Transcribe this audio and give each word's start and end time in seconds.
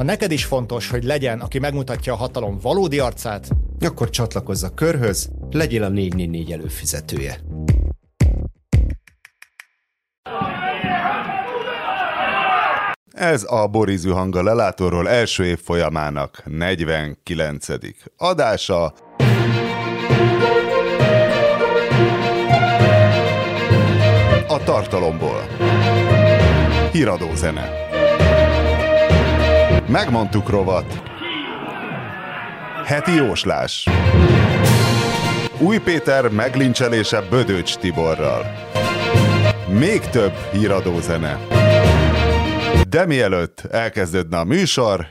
Ha 0.00 0.06
neked 0.06 0.30
is 0.30 0.44
fontos, 0.44 0.90
hogy 0.90 1.04
legyen, 1.04 1.40
aki 1.40 1.58
megmutatja 1.58 2.12
a 2.12 2.16
hatalom 2.16 2.58
valódi 2.62 2.98
arcát, 2.98 3.48
Akkor 3.80 4.10
csatlakozz 4.10 4.62
a 4.62 4.74
körhöz, 4.74 5.30
legyél 5.50 5.82
a 5.82 5.88
444 5.88 6.52
előfizetője. 6.52 7.40
Ez 13.10 13.44
a 13.48 13.66
Borizű 13.66 14.10
hanga 14.10 14.42
lelátóról 14.42 15.08
első 15.08 15.44
év 15.44 15.58
folyamának 15.58 16.42
49. 16.44 17.66
adása. 18.16 18.84
A 24.48 24.62
tartalomból. 24.64 25.40
Híradó 26.92 27.34
zene. 27.34 27.89
Megmondtuk 29.90 30.48
rovat. 30.48 31.02
Heti 32.84 33.14
jóslás. 33.14 33.86
Új 35.58 35.78
Péter 35.78 36.28
meglincselése 36.28 37.22
Bödöcs 37.30 37.76
Tiborral. 37.76 38.44
Még 39.68 40.00
több 40.00 40.32
híradó 40.52 41.00
zene. 41.00 41.38
De 42.88 43.06
mielőtt 43.06 43.60
elkezdődne 43.70 44.38
a 44.38 44.44
műsor, 44.44 45.06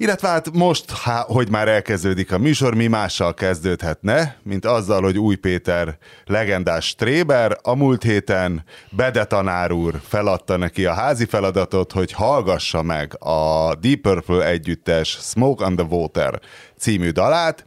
illetve 0.00 0.28
hát 0.28 0.50
most, 0.52 0.90
há, 0.90 1.24
hogy 1.26 1.50
már 1.50 1.68
elkezdődik 1.68 2.32
a 2.32 2.38
műsor, 2.38 2.74
mi 2.74 2.86
mással 2.86 3.34
kezdődhetne, 3.34 4.36
mint 4.42 4.64
azzal, 4.64 5.02
hogy 5.02 5.18
Új 5.18 5.34
Péter 5.34 5.98
legendás 6.24 6.94
tréber 6.94 7.56
a 7.62 7.74
múlt 7.74 8.02
héten 8.02 8.64
Bede 8.90 9.24
tanár 9.24 9.72
úr 9.72 10.00
feladta 10.08 10.56
neki 10.56 10.84
a 10.84 10.92
házi 10.92 11.24
feladatot, 11.24 11.92
hogy 11.92 12.12
hallgassa 12.12 12.82
meg 12.82 13.24
a 13.24 13.74
Deep 13.74 14.00
Purple 14.00 14.46
együttes 14.46 15.18
Smoke 15.20 15.64
on 15.64 15.76
the 15.76 15.86
Water 15.86 16.40
című 16.78 17.10
dalát, 17.10 17.66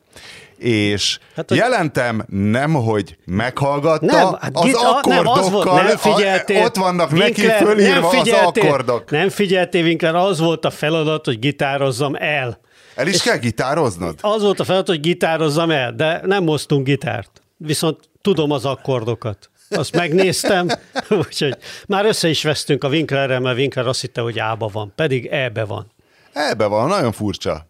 és 0.64 1.19
hát, 1.36 1.50
hogy... 1.50 1.58
jelentem 1.58 2.25
nem, 2.30 2.73
hogy 2.73 3.17
meghallgatta, 3.25 4.06
Nem, 4.06 4.33
hát 4.39 4.52
az 4.53 4.73
a- 4.73 5.02
nem, 5.08 5.28
az 5.28 5.50
volt, 5.50 5.66
akkordokkal, 5.66 5.83
nem 5.83 5.97
figyeltél. 5.97 6.61
a, 6.61 6.66
ott 6.66 6.75
vannak 6.75 7.11
neki 7.11 7.42
Winkler, 7.42 7.64
fölírva 7.64 8.11
nem 8.11 8.19
az 8.19 8.30
akkordok. 8.30 9.11
Nem 9.11 9.30
figyeltél, 9.30 9.84
Winkler, 9.84 10.16
az 10.16 10.39
volt 10.39 10.66
a 10.66 10.69
feladat, 10.69 11.25
hogy 11.25 11.39
gitározzam 11.39 12.16
el. 12.16 12.59
El 12.95 13.08
is 13.08 13.22
kell 13.22 13.38
gitároznod? 13.38 14.16
Az 14.22 14.41
volt 14.41 14.59
a 14.59 14.64
feladat, 14.64 14.88
hogy 14.88 15.00
gitározzam 15.00 15.72
el, 15.72 15.94
de 15.94 16.22
nem 16.25 16.44
moztunk 16.44 16.86
gitárt. 16.86 17.41
Viszont 17.58 18.00
tudom 18.22 18.52
az 18.52 18.66
akkordokat. 18.66 19.50
Azt 19.69 19.95
megnéztem, 19.95 20.67
úgyhogy 21.25 21.58
már 21.88 22.06
össze 22.06 22.30
is 22.30 22.44
vesztünk 22.44 22.84
a 22.84 22.88
Winklerrel, 22.88 23.39
mert 23.39 23.58
Winkler 23.58 23.88
azt 23.88 24.02
hitte, 24.02 24.22
hogy 24.22 24.39
A-ba 24.39 24.67
van, 24.67 24.94
pedig 24.95 25.25
E-be 25.25 25.64
van. 25.64 25.91
Ebbe 26.34 26.66
van, 26.66 26.88
nagyon 26.88 27.11
furcsa. 27.11 27.67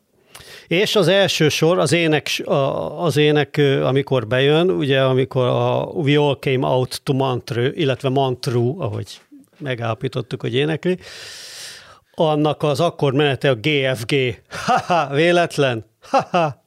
És 0.68 0.96
az 0.96 1.08
első 1.08 1.50
sor, 1.50 1.80
az 1.80 1.92
ének, 1.92 2.42
az 2.98 3.18
ének, 3.18 3.62
amikor 3.84 4.28
bejön, 4.28 4.70
ugye 4.70 5.02
amikor 5.02 5.46
a 5.46 5.84
We 5.84 6.20
All 6.20 6.38
Came 6.40 6.68
Out 6.68 7.02
to 7.04 7.14
Montreux, 7.14 7.78
illetve 7.78 8.10
Montreux, 8.10 8.76
ahogy 8.80 9.22
megállapítottuk, 9.58 10.42
hogy 10.42 10.56
énekli, 10.56 10.98
annak 12.16 12.64
az 12.64 12.80
akkor 12.80 13.14
menete 13.14 13.50
a 13.50 13.56
GFG. 13.56 14.16
Haha, 14.66 15.14
véletlen. 15.14 15.86
Haha. 16.02 16.63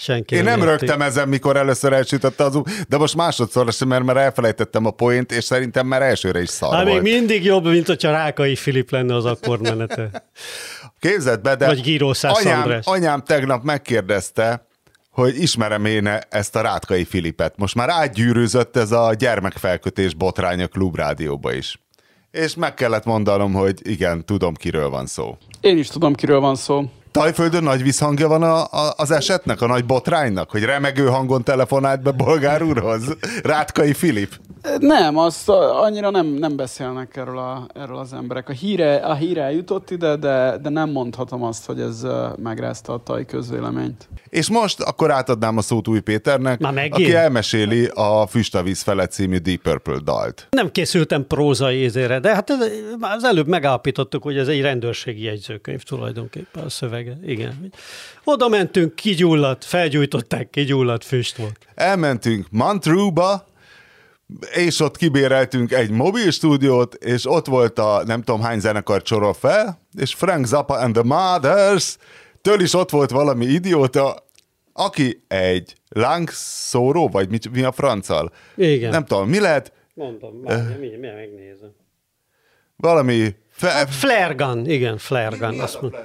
Senki 0.00 0.34
Én 0.34 0.44
nem 0.44 0.58
érti. 0.58 0.70
rögtem 0.70 1.02
ezen, 1.02 1.28
mikor 1.28 1.56
először 1.56 1.92
elsütötte 1.92 2.44
az 2.44 2.60
de 2.88 2.96
most 2.96 3.16
másodszor 3.16 3.72
sem, 3.72 3.88
mert 3.88 4.04
már 4.04 4.16
elfelejtettem 4.16 4.86
a 4.86 4.90
poént, 4.90 5.32
és 5.32 5.44
szerintem 5.44 5.86
már 5.86 6.02
elsőre 6.02 6.42
is 6.42 6.48
szar 6.48 6.74
Hát 6.74 6.84
még 6.84 6.92
volt. 6.92 7.04
mindig 7.04 7.44
jobb, 7.44 7.64
mint 7.66 7.86
hogyha 7.86 8.10
Rákai 8.10 8.56
Filip 8.56 8.90
lenne 8.90 9.14
az 9.14 9.24
akkordmenete. 9.24 10.10
Képzeld 11.00 11.40
be, 11.40 11.54
de 11.54 11.66
Vagy 11.66 11.80
Gíró 11.80 12.14
anyám, 12.22 12.60
András. 12.60 12.86
anyám 12.86 13.22
tegnap 13.22 13.62
megkérdezte, 13.62 14.66
hogy 15.10 15.42
ismerem 15.42 15.84
én 15.84 16.10
ezt 16.28 16.56
a 16.56 16.60
Rátkai 16.60 17.04
Filipet. 17.04 17.54
Most 17.56 17.74
már 17.74 17.88
átgyűrűzött 17.88 18.76
ez 18.76 18.92
a 18.92 19.14
gyermekfelkötés 19.14 20.14
botrány 20.14 20.62
a 20.62 20.66
klubrádióba 20.66 21.52
is. 21.52 21.80
És 22.30 22.54
meg 22.54 22.74
kellett 22.74 23.04
mondanom, 23.04 23.52
hogy 23.52 23.80
igen, 23.82 24.24
tudom, 24.24 24.54
kiről 24.54 24.88
van 24.88 25.06
szó. 25.06 25.36
Én 25.60 25.78
is 25.78 25.88
tudom, 25.88 26.14
kiről 26.14 26.40
van 26.40 26.54
szó. 26.56 26.84
Tajföldön 27.10 27.62
nagy 27.62 27.82
visszhangja 27.82 28.28
van 28.28 28.42
a, 28.42 28.62
a, 28.62 28.92
az 28.96 29.10
esetnek, 29.10 29.60
a 29.60 29.66
nagy 29.66 29.84
botránynak, 29.84 30.50
hogy 30.50 30.62
remegő 30.64 31.06
hangon 31.06 31.44
telefonált 31.44 32.02
be 32.02 32.10
Bolgár 32.10 32.62
úrhoz? 32.62 33.16
Rátkai 33.42 33.92
Filip? 33.92 34.40
Nem, 34.78 35.18
azt 35.18 35.48
a- 35.48 35.82
annyira 35.82 36.10
nem, 36.10 36.26
nem 36.26 36.56
beszélnek 36.56 37.16
erről, 37.16 37.38
a, 37.38 37.66
erről 37.74 37.96
az 37.96 38.12
emberek. 38.12 38.48
A 38.48 38.52
híre, 38.52 38.94
a 38.96 39.14
híre 39.14 39.42
eljutott 39.42 39.90
ide, 39.90 40.16
de, 40.16 40.58
de 40.62 40.68
nem 40.68 40.90
mondhatom 40.90 41.42
azt, 41.42 41.66
hogy 41.66 41.80
ez 41.80 42.06
megrázta 42.42 42.92
a 42.92 43.02
taj 43.02 43.24
közvéleményt. 43.24 44.08
És 44.28 44.50
most 44.50 44.80
akkor 44.80 45.10
átadnám 45.10 45.56
a 45.56 45.60
szót 45.60 45.88
Új 45.88 46.00
Péternek, 46.00 46.60
aki 46.90 47.14
elmeséli 47.14 47.86
a 47.94 48.26
Füstavíz 48.26 48.82
felett 48.82 49.10
című 49.10 49.36
Deep 49.36 49.60
Purple 49.60 49.98
dalt. 50.04 50.46
Nem 50.50 50.70
készültem 50.70 51.26
prózai 51.26 51.76
ézére, 51.76 52.20
de 52.20 52.34
hát 52.34 52.50
ez, 52.50 52.58
az 53.00 53.24
előbb 53.24 53.46
megállapítottuk, 53.46 54.22
hogy 54.22 54.36
ez 54.38 54.48
egy 54.48 54.60
rendőrségi 54.60 55.22
jegyzőkönyv 55.24 55.82
tulajdonképpen 55.82 56.64
a 56.64 56.68
szövege. 57.00 57.32
Igen. 57.32 57.72
Oda 58.24 58.48
mentünk, 58.48 58.94
kigyulladt, 58.94 59.64
felgyújtották, 59.64 60.50
kigyulladt 60.50 61.04
füst 61.04 61.36
volt. 61.36 61.58
Elmentünk 61.74 62.46
Montreux-ba, 62.50 63.48
és 64.54 64.80
ott 64.80 64.96
kibéreltünk 64.96 65.72
egy 65.72 65.90
mobil 65.90 66.30
stúdiót, 66.30 66.94
és 66.94 67.26
ott 67.26 67.46
volt 67.46 67.78
a 67.78 68.02
nem 68.06 68.22
tudom 68.22 68.40
hány 68.40 68.60
zenekar 68.60 69.02
csorol 69.02 69.34
fel, 69.34 69.78
és 69.98 70.14
Frank 70.14 70.46
Zappa 70.46 70.74
and 70.74 70.94
the 70.94 71.02
Mothers, 71.02 71.96
től 72.40 72.60
is 72.60 72.74
ott 72.74 72.90
volt 72.90 73.10
valami 73.10 73.44
idióta, 73.44 74.24
aki 74.72 75.24
egy 75.28 75.74
lángszóró, 75.88 77.08
vagy 77.08 77.28
mi, 77.28 77.38
mi 77.52 77.62
a 77.62 77.72
franccal? 77.72 78.32
Igen. 78.56 78.90
Nem 78.90 79.04
tudom, 79.04 79.28
mi 79.28 79.40
lehet? 79.40 79.72
Mondom, 79.94 80.36
már, 80.36 80.78
mi, 80.78 80.86
mi, 80.86 81.06
megnézem. 81.06 81.70
Valami... 82.76 83.34
Fe, 83.50 83.86
Flare 83.86 84.34
gun, 84.34 84.70
igen, 84.70 84.98
flare 84.98 85.36
gun. 85.36 85.60
Azt 85.60 85.80
mondom. 85.80 86.00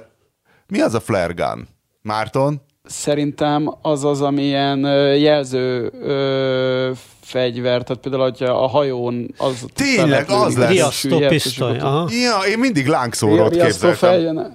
Mi 0.68 0.80
az 0.80 0.94
a 0.94 1.00
flare 1.00 1.32
gun? 1.32 1.68
Márton? 2.02 2.60
Szerintem 2.84 3.74
az 3.82 4.04
az, 4.04 4.22
amilyen 4.22 4.78
jelző 5.16 5.92
ö, 6.02 6.90
fegyver, 7.20 7.82
tehát 7.82 8.02
például, 8.02 8.22
hogyha 8.22 8.44
a 8.64 8.66
hajón 8.66 9.34
az... 9.36 9.64
Tényleg, 9.74 10.30
az 10.30 10.56
lesz. 10.56 10.70
Riasztó 10.70 11.18
pisztoly. 11.28 11.78
Aha. 11.78 12.08
Ja, 12.10 12.38
én 12.50 12.58
mindig 12.58 12.86
lángszórót 12.86 13.50
képzeltem. 13.50 13.94
fejjel- 13.94 14.52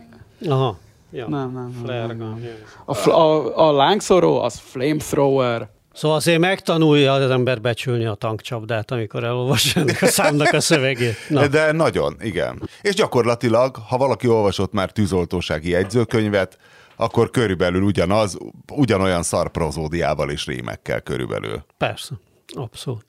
Aha. 0.49 0.77
Ja. 1.11 1.27
Nem, 1.27 1.39
nem, 1.39 1.53
nem, 1.53 1.81
Flare 1.83 2.13
gun. 2.13 2.45
A, 2.85 2.93
fl- 2.93 3.09
a, 3.11 3.67
a 3.67 3.71
lángszóró 3.71 4.41
az 4.41 4.59
flamethrower. 4.63 5.69
Szóval 5.93 6.17
azért 6.17 6.39
megtanulja 6.39 7.13
az 7.13 7.29
ember 7.29 7.61
becsülni 7.61 8.05
a 8.05 8.13
tankcsapdát, 8.13 8.91
amikor 8.91 9.23
elolvassa 9.23 9.79
ennek 9.79 10.01
a 10.01 10.07
számnak 10.07 10.53
a 10.53 10.59
szövegét. 10.59 11.15
Na. 11.29 11.47
De 11.47 11.71
nagyon, 11.71 12.15
igen. 12.21 12.69
És 12.81 12.93
gyakorlatilag, 12.93 13.75
ha 13.87 13.97
valaki 13.97 14.27
olvasott 14.27 14.71
már 14.71 14.91
tűzoltósági 14.91 15.69
jegyzőkönyvet, 15.69 16.57
akkor 16.95 17.29
körülbelül 17.29 17.81
ugyanaz, 17.81 18.37
ugyanolyan 18.71 19.23
szarprozódiával 19.23 20.29
és 20.29 20.45
rémekkel 20.45 21.01
körülbelül. 21.01 21.63
Persze, 21.77 22.13
abszolút. 22.53 23.05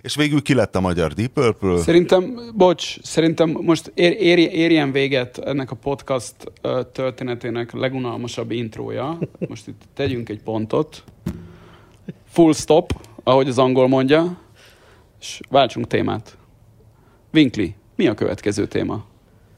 És 0.00 0.14
végül 0.14 0.42
ki 0.42 0.54
lett 0.54 0.76
a 0.76 0.80
magyar 0.80 1.12
Deep 1.12 1.32
Purple? 1.32 1.78
Szerintem, 1.78 2.52
bocs, 2.54 3.02
szerintem 3.02 3.50
most 3.50 3.92
ér, 3.94 4.12
ér, 4.20 4.38
érjen 4.38 4.92
véget 4.92 5.38
ennek 5.38 5.70
a 5.70 5.74
podcast 5.74 6.34
történetének 6.92 7.72
legunalmasabb 7.72 8.50
intrója. 8.50 9.18
Most 9.48 9.66
itt 9.66 9.82
tegyünk 9.94 10.28
egy 10.28 10.42
pontot. 10.42 11.04
Full 12.28 12.52
stop, 12.52 12.92
ahogy 13.24 13.48
az 13.48 13.58
angol 13.58 13.88
mondja, 13.88 14.38
és 15.20 15.40
váltsunk 15.50 15.86
témát. 15.86 16.36
Winkli, 17.32 17.74
mi 17.96 18.06
a 18.06 18.14
következő 18.14 18.66
téma? 18.66 19.04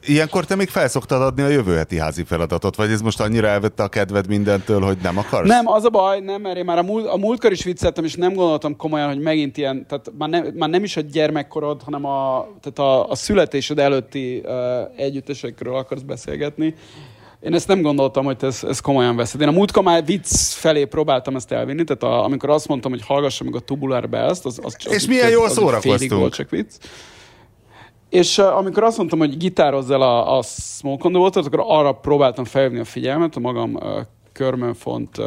Ilyenkor 0.07 0.45
te 0.45 0.55
még 0.55 0.69
felszoktad 0.69 1.23
adni 1.23 1.43
a 1.43 1.49
jövő 1.49 1.77
heti 1.77 1.99
házi 1.99 2.23
feladatot, 2.23 2.77
vagy 2.77 2.91
ez 2.91 3.01
most 3.01 3.21
annyira 3.21 3.47
elvette 3.47 3.83
a 3.83 3.89
kedved 3.89 4.29
mindentől, 4.29 4.81
hogy 4.81 4.99
nem 5.03 5.19
akarsz? 5.19 5.49
Nem, 5.49 5.69
az 5.69 5.85
a 5.85 5.89
baj, 5.89 6.21
nem, 6.21 6.41
mert 6.41 6.57
én 6.57 6.65
már 6.65 6.79
a, 6.79 6.83
múlt, 6.83 7.07
a 7.07 7.17
múltkor 7.17 7.53
is 7.53 7.65
vicceltem, 7.65 8.05
és 8.05 8.15
nem 8.15 8.33
gondoltam 8.33 8.77
komolyan, 8.77 9.09
hogy 9.09 9.21
megint 9.21 9.57
ilyen, 9.57 9.87
tehát 9.87 10.13
már 10.19 10.29
nem, 10.29 10.47
már 10.55 10.69
nem 10.69 10.85
is 10.85 10.97
a 10.97 11.01
gyermekkorod, 11.01 11.83
hanem 11.83 12.05
a, 12.05 12.49
tehát 12.61 12.79
a, 12.79 13.11
a 13.11 13.15
születésed 13.15 13.79
előtti 13.79 14.43
uh, 14.45 14.53
együttesekről 14.97 15.77
akarsz 15.77 16.03
beszélgetni. 16.03 16.75
Én 17.41 17.55
ezt 17.55 17.69
nem 17.69 17.83
gondoltam, 17.83 18.25
hogy 18.25 18.37
te 18.37 18.47
ezt, 18.47 18.65
ezt 18.65 18.81
komolyan 18.81 19.17
veszed. 19.17 19.41
Én 19.41 19.49
a 19.49 19.51
múltkor 19.51 19.83
már 19.83 20.05
vicc 20.05 20.53
felé 20.53 20.85
próbáltam 20.85 21.37
ezt 21.37 21.53
elvinni, 21.53 21.85
tehát 21.85 22.03
a, 22.03 22.25
amikor 22.25 22.51
azt 22.51 22.69
mondtam, 22.69 22.91
hogy 22.91 23.03
hallgassam 23.07 23.47
meg 23.47 23.57
a 23.57 23.61
Tubular 23.61 24.09
Bells-t, 24.09 24.45
az, 24.45 24.61
az 24.63 24.77
csak 24.77 24.93
És 24.93 25.07
milyen 25.07 25.31
jól 25.31 25.45
az 25.45 25.53
szórakoztunk. 25.53 26.21
volt 26.21 26.35
csak 26.35 26.51
vicc. 26.51 26.75
És 28.09 28.39
uh, 28.39 28.57
amikor 28.57 28.83
azt 28.83 28.97
mondtam, 28.97 29.19
hogy 29.19 29.37
gitározz 29.37 29.91
el 29.91 30.03
a, 30.03 30.39
a 30.39 30.43
Smoke 30.43 31.07
on 31.07 31.13
the 31.13 31.21
Water-t, 31.21 31.47
akkor 31.47 31.65
arra 31.67 31.93
próbáltam 31.93 32.45
felhívni 32.45 32.79
a 32.79 32.85
figyelmet 32.85 33.37
a 33.37 33.41
magam 33.41 33.75
uh, 33.75 34.01
körmönfont 34.33 35.19
uh, 35.19 35.27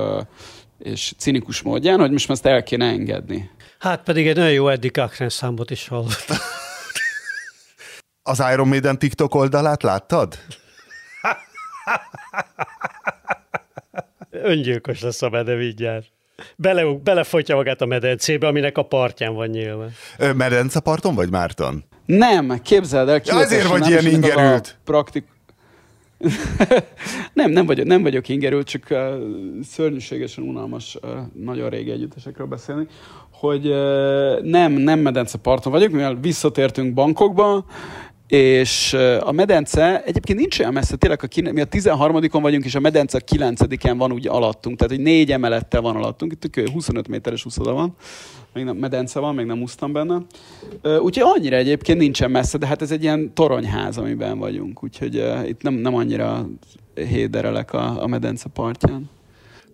és 0.79 1.13
cinikus 1.17 1.61
módján, 1.61 1.99
hogy 1.99 2.11
most 2.11 2.27
már 2.27 2.37
ezt 2.37 2.45
el 2.45 2.63
kéne 2.63 2.85
engedni. 2.85 3.49
Hát 3.79 4.03
pedig 4.03 4.27
egy 4.27 4.35
nagyon 4.35 4.51
jó 4.51 4.67
Eddie 4.67 4.91
Cochran 4.91 5.29
számot 5.29 5.71
is 5.71 5.87
hallottam. 5.87 6.37
Az 8.25 8.43
Iron 8.53 8.67
Maiden 8.67 8.99
TikTok 8.99 9.35
oldalát 9.35 9.83
láttad? 9.83 10.37
Öngyilkos 14.31 15.01
lesz 15.01 15.21
a 15.21 15.29
mede 15.29 15.55
mindjárt. 15.55 16.05
Bele, 16.55 16.83
belefotja 17.03 17.55
magát 17.55 17.81
a 17.81 17.85
medencébe, 17.85 18.47
aminek 18.47 18.77
a 18.77 18.83
partján 18.83 19.33
van 19.33 19.47
nyilván. 19.47 19.91
Ö, 20.17 20.33
Medenceparton 20.33 21.15
vagy 21.15 21.29
Márton? 21.29 21.83
Nem, 22.05 22.61
képzeld 22.61 23.09
el, 23.09 23.21
Ja, 23.25 23.35
azért 23.35 23.67
vagy 23.67 23.79
nem, 23.79 23.89
ilyen 23.89 24.05
ingerült. 24.05 24.77
Praktik... 24.83 25.25
nem, 27.33 27.51
nem 27.51 27.65
vagyok, 27.65 27.85
nem 27.85 28.01
vagyok 28.01 28.29
ingerült, 28.29 28.67
csak 28.67 28.87
uh, 28.89 28.97
szörnyűségesen 29.63 30.43
unalmas 30.43 30.97
uh, 31.01 31.11
nagyon 31.33 31.69
régi 31.69 31.91
együttesekről 31.91 32.47
beszélni, 32.47 32.87
hogy 33.31 33.67
uh, 33.67 34.41
nem, 34.41 34.71
nem 34.71 34.99
medence 34.99 35.37
parton 35.37 35.71
vagyok, 35.71 35.91
mivel 35.91 36.15
visszatértünk 36.15 36.93
bankokba, 36.93 37.65
és 38.27 38.93
a 39.19 39.31
medence 39.31 40.03
egyébként 40.03 40.39
nincs 40.39 40.59
olyan 40.59 40.73
messze, 40.73 40.95
tényleg 40.95 41.19
a, 41.23 41.51
mi 41.51 41.61
a 41.61 41.67
13-on 41.67 42.39
vagyunk, 42.41 42.65
és 42.65 42.75
a 42.75 42.79
medence 42.79 43.17
a 43.17 43.35
9-en 43.35 43.95
van 43.97 44.11
úgy 44.11 44.27
alattunk, 44.27 44.77
tehát 44.77 44.93
egy 44.93 44.99
négy 44.99 45.31
emelettel 45.31 45.81
van 45.81 45.95
alattunk, 45.95 46.31
itt 46.31 46.39
tök 46.39 46.55
jó, 46.55 46.63
25 46.73 47.07
méteres 47.07 47.45
úszoda 47.45 47.73
van, 47.73 47.95
még 48.53 48.63
nem, 48.63 48.75
medence 48.77 49.19
van, 49.19 49.35
még 49.35 49.45
nem 49.45 49.61
úsztam 49.61 49.91
benne. 49.91 50.21
Úgyhogy 50.83 51.23
annyira 51.35 51.55
egyébként 51.55 51.99
nincsen 51.99 52.31
messze, 52.31 52.57
de 52.57 52.67
hát 52.67 52.81
ez 52.81 52.91
egy 52.91 53.03
ilyen 53.03 53.33
toronyház, 53.33 53.97
amiben 53.97 54.37
vagyunk, 54.37 54.83
úgyhogy 54.83 55.17
uh, 55.17 55.47
itt 55.47 55.61
nem, 55.61 55.73
nem 55.73 55.95
annyira 55.95 56.49
héderelek 56.95 57.73
a, 57.73 58.03
a 58.03 58.07
medence 58.07 58.49
partján. 58.49 59.09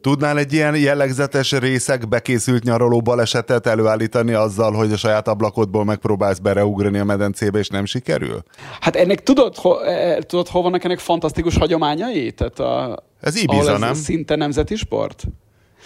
Tudnál 0.01 0.37
egy 0.37 0.53
ilyen 0.53 0.75
jellegzetes 0.75 1.51
részek 1.51 2.07
bekészült 2.07 2.63
nyaraló 2.63 3.01
balesetet 3.01 3.67
előállítani 3.67 4.33
azzal, 4.33 4.71
hogy 4.71 4.91
a 4.91 4.97
saját 4.97 5.27
ablakodból 5.27 5.85
megpróbálsz 5.85 6.37
bereugrani 6.37 6.97
a 6.97 7.03
medencébe, 7.03 7.59
és 7.59 7.67
nem 7.67 7.85
sikerül? 7.85 8.43
Hát 8.79 8.95
ennek 8.95 9.23
tudod, 9.23 9.55
ho, 9.55 9.79
eh, 9.79 10.17
tudod 10.17 10.47
hol 10.47 10.61
vannak 10.61 10.83
ennek 10.83 10.99
fantasztikus 10.99 11.57
hagyományai? 11.57 12.31
Tehát 12.31 12.59
a, 12.59 13.03
Ez 13.21 13.35
Ibiza, 13.35 13.73
ez 13.73 13.79
nem? 13.79 13.93
szinte 13.93 14.35
nemzeti 14.35 14.75
sport? 14.75 15.23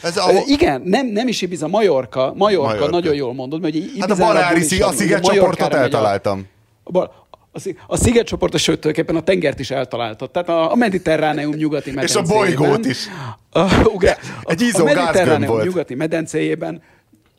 Ez 0.01 0.17
a, 0.17 0.29
igen, 0.45 0.81
nem, 0.85 1.07
nem 1.07 1.27
is 1.27 1.41
Ibiza, 1.41 1.67
Majorka. 1.67 2.33
Majorka, 2.35 2.67
Majorka. 2.67 2.89
Nagyon 2.89 3.15
jól 3.15 3.33
mondod, 3.33 3.61
mert 3.61 3.75
ugye 3.75 3.85
hát 3.99 4.11
a 4.11 4.15
Balári 4.15 4.61
szigetcsoportot 4.61 5.73
eltaláltam. 5.73 6.47
A, 6.83 6.91
bal- 6.91 7.11
a, 7.55 7.59
szi- 7.59 7.77
a 7.87 7.97
szigetcsoport, 7.97 8.57
sőt, 8.57 8.79
tulajdonképpen 8.79 9.21
a 9.21 9.23
tengert 9.23 9.59
is 9.59 9.71
eltaláltad. 9.71 10.31
Tehát 10.31 10.49
a, 10.49 10.71
a 10.71 10.75
mediterráneum 10.75 11.55
nyugati 11.55 11.89
És 12.01 12.15
a 12.15 12.21
medencéjében. 12.21 12.57
bolygót 12.57 12.85
is. 12.85 13.07
A, 13.51 13.87
ugye, 13.87 14.15
Egy 14.43 14.63
a, 14.73 14.79
a 14.79 14.83
mediterráneum 14.83 15.51
volt. 15.51 15.65
nyugati 15.65 15.95
medencéjében 15.95 16.81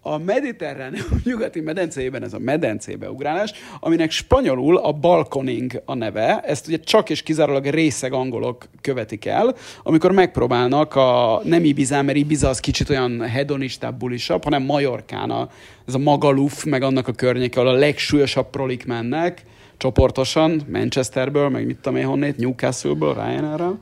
a 0.06 0.18
mediterráneum 0.18 1.20
nyugati 1.24 1.60
medencéjében 1.60 2.22
ez 2.22 2.32
a 2.32 2.38
medencébe 2.38 3.10
ugrálás, 3.10 3.52
aminek 3.80 4.10
spanyolul 4.10 4.76
a 4.76 4.92
balconing 4.92 5.82
a 5.84 5.94
neve, 5.94 6.40
ezt 6.40 6.66
ugye 6.66 6.78
csak 6.78 7.10
és 7.10 7.22
kizárólag 7.22 7.64
részeg 7.66 8.12
angolok 8.12 8.64
követik 8.80 9.24
el, 9.26 9.54
amikor 9.82 10.12
megpróbálnak 10.12 10.94
a 10.94 11.40
nem 11.44 11.64
Ibizán, 11.64 12.04
mert 12.04 12.18
Ibiza 12.18 12.48
az 12.48 12.60
kicsit 12.60 12.90
olyan 12.90 13.20
hedonistább, 13.20 13.98
bulisabb, 13.98 14.44
hanem 14.44 14.62
Majorkán 14.62 15.30
a, 15.30 15.48
ez 15.86 15.94
a 15.94 15.98
Magaluf, 15.98 16.64
meg 16.64 16.82
annak 16.82 17.08
a 17.08 17.12
környéke, 17.12 17.60
ahol 17.60 17.72
a 17.72 17.78
legsúlyosabb 17.78 18.50
prolik 18.50 18.86
mennek, 18.86 19.42
csoportosan, 19.76 20.62
Manchesterből, 20.72 21.48
meg 21.48 21.66
mit 21.66 21.76
tudom 21.76 21.98
én 21.98 22.06
honnét, 22.06 22.36
Newcastle-ből, 22.36 23.14
Ryanair-rel, 23.14 23.78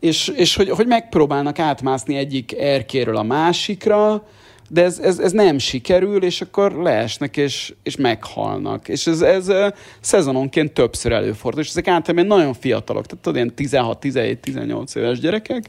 és, 0.00 0.28
és 0.28 0.56
hogy, 0.56 0.68
hogy 0.68 0.86
megpróbálnak 0.86 1.58
átmászni 1.58 2.16
egyik 2.16 2.58
erkéről 2.58 3.16
a 3.16 3.22
másikra, 3.22 4.26
de 4.68 4.82
ez, 4.82 4.98
ez, 4.98 5.18
ez 5.18 5.32
nem 5.32 5.58
sikerül, 5.58 6.22
és 6.22 6.40
akkor 6.40 6.72
leesnek, 6.72 7.36
és, 7.36 7.74
és 7.82 7.96
meghalnak. 7.96 8.88
És 8.88 9.06
ez, 9.06 9.20
ez 9.20 9.52
szezononként 10.00 10.72
többször 10.72 11.12
előfordul, 11.12 11.60
és 11.62 11.68
ezek 11.68 11.88
általában 11.88 12.26
nagyon 12.26 12.54
fiatalok, 12.54 13.06
tehát 13.06 13.22
tudod, 13.22 13.38
ilyen 13.38 13.54
16, 13.54 13.98
17, 13.98 14.38
18 14.38 14.94
éves 14.94 15.18
gyerekek, 15.20 15.64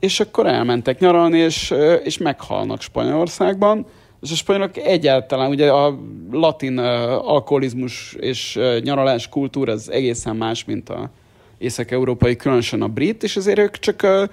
és 0.00 0.20
akkor 0.20 0.46
elmentek 0.46 0.98
nyaralni, 0.98 1.38
és, 1.38 1.74
és 2.04 2.18
meghalnak 2.18 2.80
Spanyolországban, 2.80 3.86
és 4.24 4.30
a 4.30 4.34
spanyolok 4.34 4.76
egyáltalán, 4.76 5.50
ugye 5.50 5.70
a 5.70 5.98
latin 6.30 6.76
ö, 6.76 6.82
alkoholizmus 7.12 8.16
és 8.20 8.56
ö, 8.56 8.78
nyaralás 8.82 9.28
kultúra 9.28 9.72
az 9.72 9.90
egészen 9.90 10.36
más, 10.36 10.64
mint 10.64 10.88
a 10.88 11.10
észak-európai, 11.58 12.36
különösen 12.36 12.82
a 12.82 12.88
brit, 12.88 13.22
és 13.22 13.36
ezért 13.36 13.58
ők 13.58 13.78
csak 13.78 14.02
ö, 14.02 14.24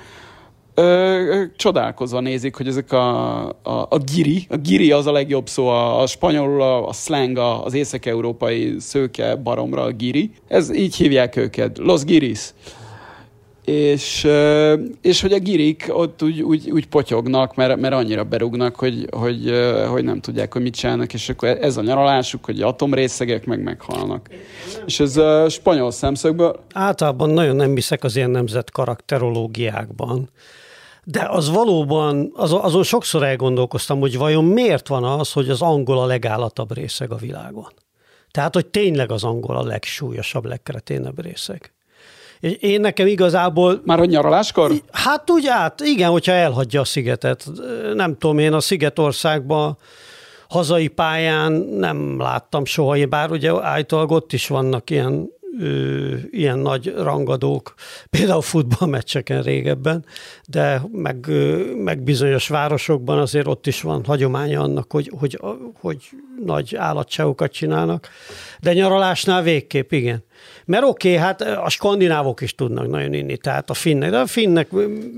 ö, 0.73 1.43
csodálkozva 1.55 2.19
nézik, 2.19 2.55
hogy 2.55 2.67
ezek 2.67 2.91
a, 2.91 3.43
a, 3.47 3.87
a 3.89 3.97
giri, 4.13 4.45
a 4.49 4.57
giri 4.57 4.91
az 4.91 5.05
a 5.05 5.11
legjobb 5.11 5.47
szó, 5.47 5.67
a, 5.67 6.01
a 6.01 6.07
spanyolul 6.07 6.61
a, 6.61 6.87
a 6.87 6.93
slang, 6.93 7.37
a, 7.37 7.63
az 7.63 7.73
észak-európai 7.73 8.75
szőke 8.79 9.35
baromra, 9.35 9.81
a 9.81 9.91
giri. 9.91 10.31
Ez 10.47 10.73
így 10.75 10.95
hívják 10.95 11.35
őket, 11.35 11.77
los 11.77 12.03
giris 12.03 12.53
és, 13.71 14.27
és 15.01 15.21
hogy 15.21 15.33
a 15.33 15.39
girik 15.39 15.89
ott 15.89 16.23
úgy, 16.23 16.41
úgy, 16.41 16.71
úgy 16.71 16.87
potyognak, 16.87 17.55
mert, 17.55 17.79
mert 17.79 17.93
annyira 17.93 18.23
berúgnak, 18.23 18.75
hogy, 18.75 19.07
hogy, 19.11 19.51
hogy 19.89 20.03
nem 20.03 20.19
tudják, 20.21 20.53
hogy 20.53 20.61
mit 20.61 20.75
csinálnak, 20.75 21.13
és 21.13 21.29
akkor 21.29 21.49
ez 21.49 21.77
a 21.77 21.81
nyaralásuk, 21.81 22.45
hogy 22.45 22.61
atomrészegek 22.61 23.45
meg 23.45 23.63
meghalnak. 23.63 24.29
És 24.85 24.99
ez 24.99 25.17
a 25.17 25.49
spanyol 25.49 25.91
szemszögből, 25.91 26.59
Általában 26.73 27.29
nagyon 27.29 27.55
nem 27.55 27.75
hiszek 27.75 28.03
az 28.03 28.15
ilyen 28.15 28.29
nemzet 28.29 28.71
karakterológiákban. 28.71 30.29
De 31.03 31.27
az 31.29 31.49
valóban, 31.49 32.31
az, 32.35 32.53
azon 32.53 32.83
sokszor 32.83 33.23
elgondolkoztam, 33.23 33.99
hogy 33.99 34.17
vajon 34.17 34.45
miért 34.45 34.87
van 34.87 35.03
az, 35.03 35.31
hogy 35.31 35.49
az 35.49 35.61
angol 35.61 35.99
a 35.99 36.05
legállatabb 36.05 36.73
részeg 36.73 37.11
a 37.11 37.15
világon. 37.15 37.67
Tehát, 38.31 38.53
hogy 38.53 38.65
tényleg 38.65 39.11
az 39.11 39.23
angol 39.23 39.57
a 39.57 39.63
legsúlyosabb, 39.63 40.45
legkreténebb 40.45 41.21
részeg. 41.21 41.71
És 42.41 42.51
én 42.59 42.79
nekem 42.79 43.07
igazából 43.07 43.81
már 43.85 43.97
hogy 43.97 44.09
nyaraláskor? 44.09 44.71
Hát 44.91 45.29
úgy 45.29 45.47
át, 45.47 45.81
igen, 45.81 46.09
hogyha 46.09 46.31
elhagyja 46.31 46.81
a 46.81 46.85
szigetet. 46.85 47.45
Nem 47.93 48.17
tudom, 48.17 48.37
én 48.37 48.53
a 48.53 48.59
Szigetországban 48.59 49.77
hazai 50.49 50.87
pályán 50.87 51.51
nem 51.77 52.19
láttam 52.19 52.65
soha, 52.65 53.07
bár 53.07 53.31
ugye 53.31 53.61
állítólag 53.61 54.11
ott 54.11 54.33
is 54.33 54.47
vannak 54.47 54.89
ilyen, 54.89 55.29
ö, 55.59 56.13
ilyen 56.31 56.59
nagy 56.59 56.93
rangadók, 56.97 57.73
például 58.09 58.41
futballmeccseken 58.41 59.41
régebben, 59.41 60.05
de 60.47 60.81
meg, 60.91 61.27
ö, 61.27 61.71
meg 61.75 62.03
bizonyos 62.03 62.47
városokban 62.47 63.19
azért 63.19 63.47
ott 63.47 63.67
is 63.67 63.81
van 63.81 64.03
hagyománya 64.05 64.61
annak, 64.61 64.91
hogy, 64.91 65.11
hogy, 65.19 65.39
hogy 65.79 66.09
nagy 66.45 66.75
állatságokat 66.75 67.51
csinálnak, 67.51 68.09
de 68.59 68.73
nyaralásnál 68.73 69.41
végképp 69.41 69.91
igen. 69.91 70.23
Mert 70.65 70.83
oké, 70.83 71.09
okay, 71.15 71.21
hát 71.21 71.41
a 71.41 71.69
skandinávok 71.69 72.41
is 72.41 72.55
tudnak 72.55 72.87
nagyon 72.87 73.13
inni, 73.13 73.37
tehát 73.37 73.69
a 73.69 73.73
finnek, 73.73 74.09
de 74.09 74.17
a 74.17 74.25
finnek... 74.25 74.67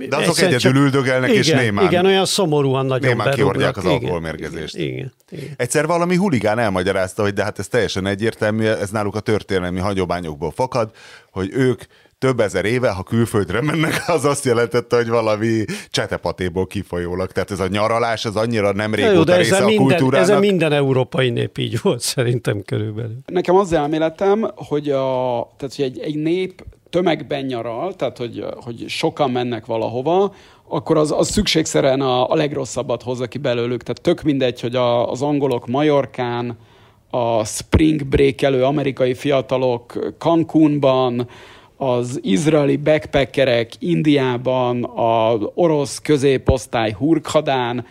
De 0.09 0.15
azok 0.15 0.39
egyedül 0.39 0.75
üldögélnek, 0.75 1.29
és 1.31 1.47
igen, 1.47 1.59
némán- 1.59 1.85
Igen, 1.85 2.05
olyan 2.05 2.25
szomorúan 2.25 2.85
nagyon 2.85 3.07
némán 3.07 3.33
kihordják 3.33 3.77
az 3.77 3.83
Igen, 3.83 3.95
alkoholmérgezést. 3.95 4.75
Igen, 4.75 5.13
igen. 5.29 5.53
Egyszer 5.57 5.85
valami 5.85 6.15
huligán 6.15 6.59
elmagyarázta, 6.59 7.21
hogy 7.21 7.33
de 7.33 7.43
hát 7.43 7.59
ez 7.59 7.67
teljesen 7.67 8.05
egyértelmű, 8.05 8.65
ez 8.65 8.89
náluk 8.89 9.15
a 9.15 9.19
történelmi 9.19 9.79
hagyományokból 9.79 10.51
fakad, 10.51 10.91
hogy 11.31 11.49
ők 11.53 11.81
több 12.23 12.39
ezer 12.39 12.65
éve, 12.65 12.89
ha 12.89 13.03
külföldre 13.03 13.61
mennek, 13.61 14.03
az 14.15 14.25
azt 14.25 14.45
jelentette, 14.45 14.95
hogy 14.95 15.07
valami 15.07 15.65
csetepatéból 15.89 16.67
kifolyólag. 16.67 17.31
Tehát 17.31 17.51
ez 17.51 17.59
a 17.59 17.67
nyaralás, 17.67 18.25
ez 18.25 18.35
annyira 18.35 18.71
nem 18.71 18.93
régóta 18.93 19.23
de 19.23 19.37
része 19.37 19.57
a 19.57 19.65
minden, 19.65 19.85
kultúrának. 19.85 20.29
ezzel 20.29 20.39
minden 20.39 20.71
európai 20.71 21.29
nép 21.29 21.57
így 21.57 21.79
volt 21.81 21.99
szerintem 21.99 22.61
körülbelül. 22.65 23.17
Nekem 23.25 23.55
az 23.55 23.73
elméletem, 23.73 24.51
hogy, 24.55 24.89
a, 24.89 25.01
tehát, 25.57 25.75
hogy 25.75 25.85
egy, 25.85 25.99
egy 25.99 26.15
nép 26.15 26.63
tömegben 26.89 27.45
nyaral, 27.45 27.95
tehát 27.95 28.17
hogy, 28.17 28.45
hogy 28.55 28.85
sokan 28.87 29.31
mennek 29.31 29.65
valahova, 29.65 30.33
akkor 30.67 30.97
az, 30.97 31.11
az 31.11 31.29
szükségszerűen 31.29 32.01
a, 32.01 32.29
a 32.29 32.35
legrosszabbat 32.35 33.03
hozza 33.03 33.25
ki 33.25 33.37
belőlük. 33.37 33.83
Tehát 33.83 34.01
tök 34.01 34.21
mindegy, 34.21 34.61
hogy 34.61 34.75
a, 34.75 35.11
az 35.11 35.21
angolok 35.21 35.67
Majorkán, 35.67 36.57
a 37.09 37.45
spring 37.45 38.05
break 38.05 38.41
elő 38.41 38.63
amerikai 38.63 39.13
fiatalok 39.13 40.13
Cancúnban, 40.17 41.27
az 41.77 42.19
izraeli 42.21 42.77
backpackerek 42.77 43.71
Indiában, 43.79 44.83
az 44.95 45.49
orosz 45.53 45.99
középosztály 45.99 46.91
Hurghadán, 46.91 47.85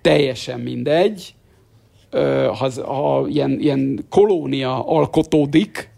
teljesen 0.00 0.60
mindegy. 0.60 1.34
Ha, 2.58 2.70
ha 2.84 3.26
ilyen, 3.28 3.60
ilyen 3.60 4.06
kolónia 4.10 4.86
alkotódik, 4.86 5.90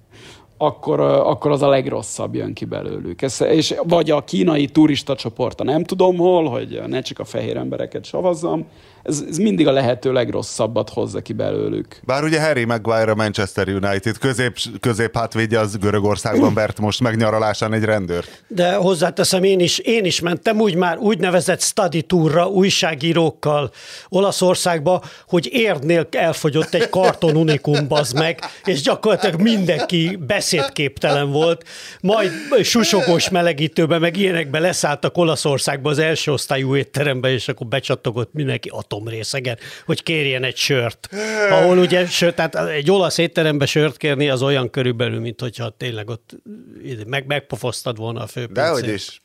akkor, 0.57 1.00
akkor 1.00 1.50
az 1.50 1.62
a 1.62 1.69
legrosszabb 1.69 2.35
jön 2.35 2.52
ki 2.52 2.64
belőlük. 2.64 3.23
Ez, 3.23 3.40
és 3.40 3.75
vagy 3.83 4.11
a 4.11 4.25
kínai 4.25 4.66
turista 4.66 5.16
csoporta, 5.16 5.64
nem 5.64 5.85
tudom 5.85 6.16
hol, 6.16 6.49
hogy 6.49 6.83
ne 6.87 7.00
csak 7.00 7.19
a 7.19 7.25
fehér 7.25 7.57
embereket 7.57 8.04
savazzam, 8.04 8.66
ez, 9.04 9.25
ez 9.28 9.37
mindig 9.37 9.66
a 9.66 9.73
lehető 9.73 10.12
legrosszabbat 10.12 10.90
hozza 10.90 11.20
ki 11.20 11.32
belőlük. 11.32 12.00
Bár 12.04 12.25
ugye 12.25 12.40
Harry 12.40 12.64
Maguire 12.64 13.11
a 13.11 13.14
Manchester 13.14 13.68
United 13.68 14.18
közép, 14.18 14.56
közép 14.80 15.16
hátvédje 15.16 15.58
az 15.58 15.78
Görögországban 15.78 16.54
vert 16.54 16.80
most 16.80 17.00
megnyaralásán 17.00 17.73
egy 17.73 17.84
rendőr. 17.84 18.25
De 18.49 18.75
hozzáteszem, 18.75 19.42
én 19.42 19.61
is, 19.61 19.78
én 19.78 20.04
is 20.04 20.20
mentem 20.20 20.61
úgy 20.61 20.75
már 20.75 20.99
úgynevezett 20.99 21.61
study 21.61 22.02
tourra 22.02 22.49
újságírókkal 22.49 23.70
Olaszországba, 24.08 25.02
hogy 25.28 25.49
érdnél 25.52 26.06
elfogyott 26.11 26.75
egy 26.75 26.88
karton 26.88 27.37
unikum, 27.37 27.87
meg, 28.14 28.38
és 28.64 28.82
gyakorlatilag 28.82 29.40
mindenki 29.40 30.18
beszédképtelen 30.26 31.30
volt, 31.30 31.64
majd 32.00 32.30
susogós 32.62 33.30
melegítőbe, 33.30 33.99
meg 33.99 34.16
ilyenekbe 34.16 34.58
leszálltak 34.58 35.16
Olaszországba 35.16 35.90
az 35.90 35.99
első 35.99 36.32
osztályú 36.32 36.76
étterembe, 36.76 37.32
és 37.32 37.49
akkor 37.49 37.66
becsattogott 37.66 38.32
mindenki 38.32 38.68
atomrészegen, 38.94 39.58
hogy 39.86 40.02
kérjen 40.02 40.44
egy 40.44 40.56
sört. 40.56 41.08
Ahol 41.50 41.78
ugye, 41.78 42.06
sőt, 42.06 42.34
tehát 42.34 42.54
egy 42.54 42.90
olasz 42.90 43.18
étterembe 43.18 43.66
sört 43.66 43.96
kérni 43.96 44.28
az 44.28 44.42
olyan 44.42 44.70
körülbelül, 44.70 45.20
mint 45.20 45.40
hogyha 45.40 45.70
tényleg 45.70 46.08
ott 46.08 46.36
meg, 47.06 47.26
megpofosztad 47.26 47.96
volna 47.96 48.22
a 48.22 48.26
főpincét. 48.26 48.64
Dehogy 48.64 48.88
is. 48.88 49.22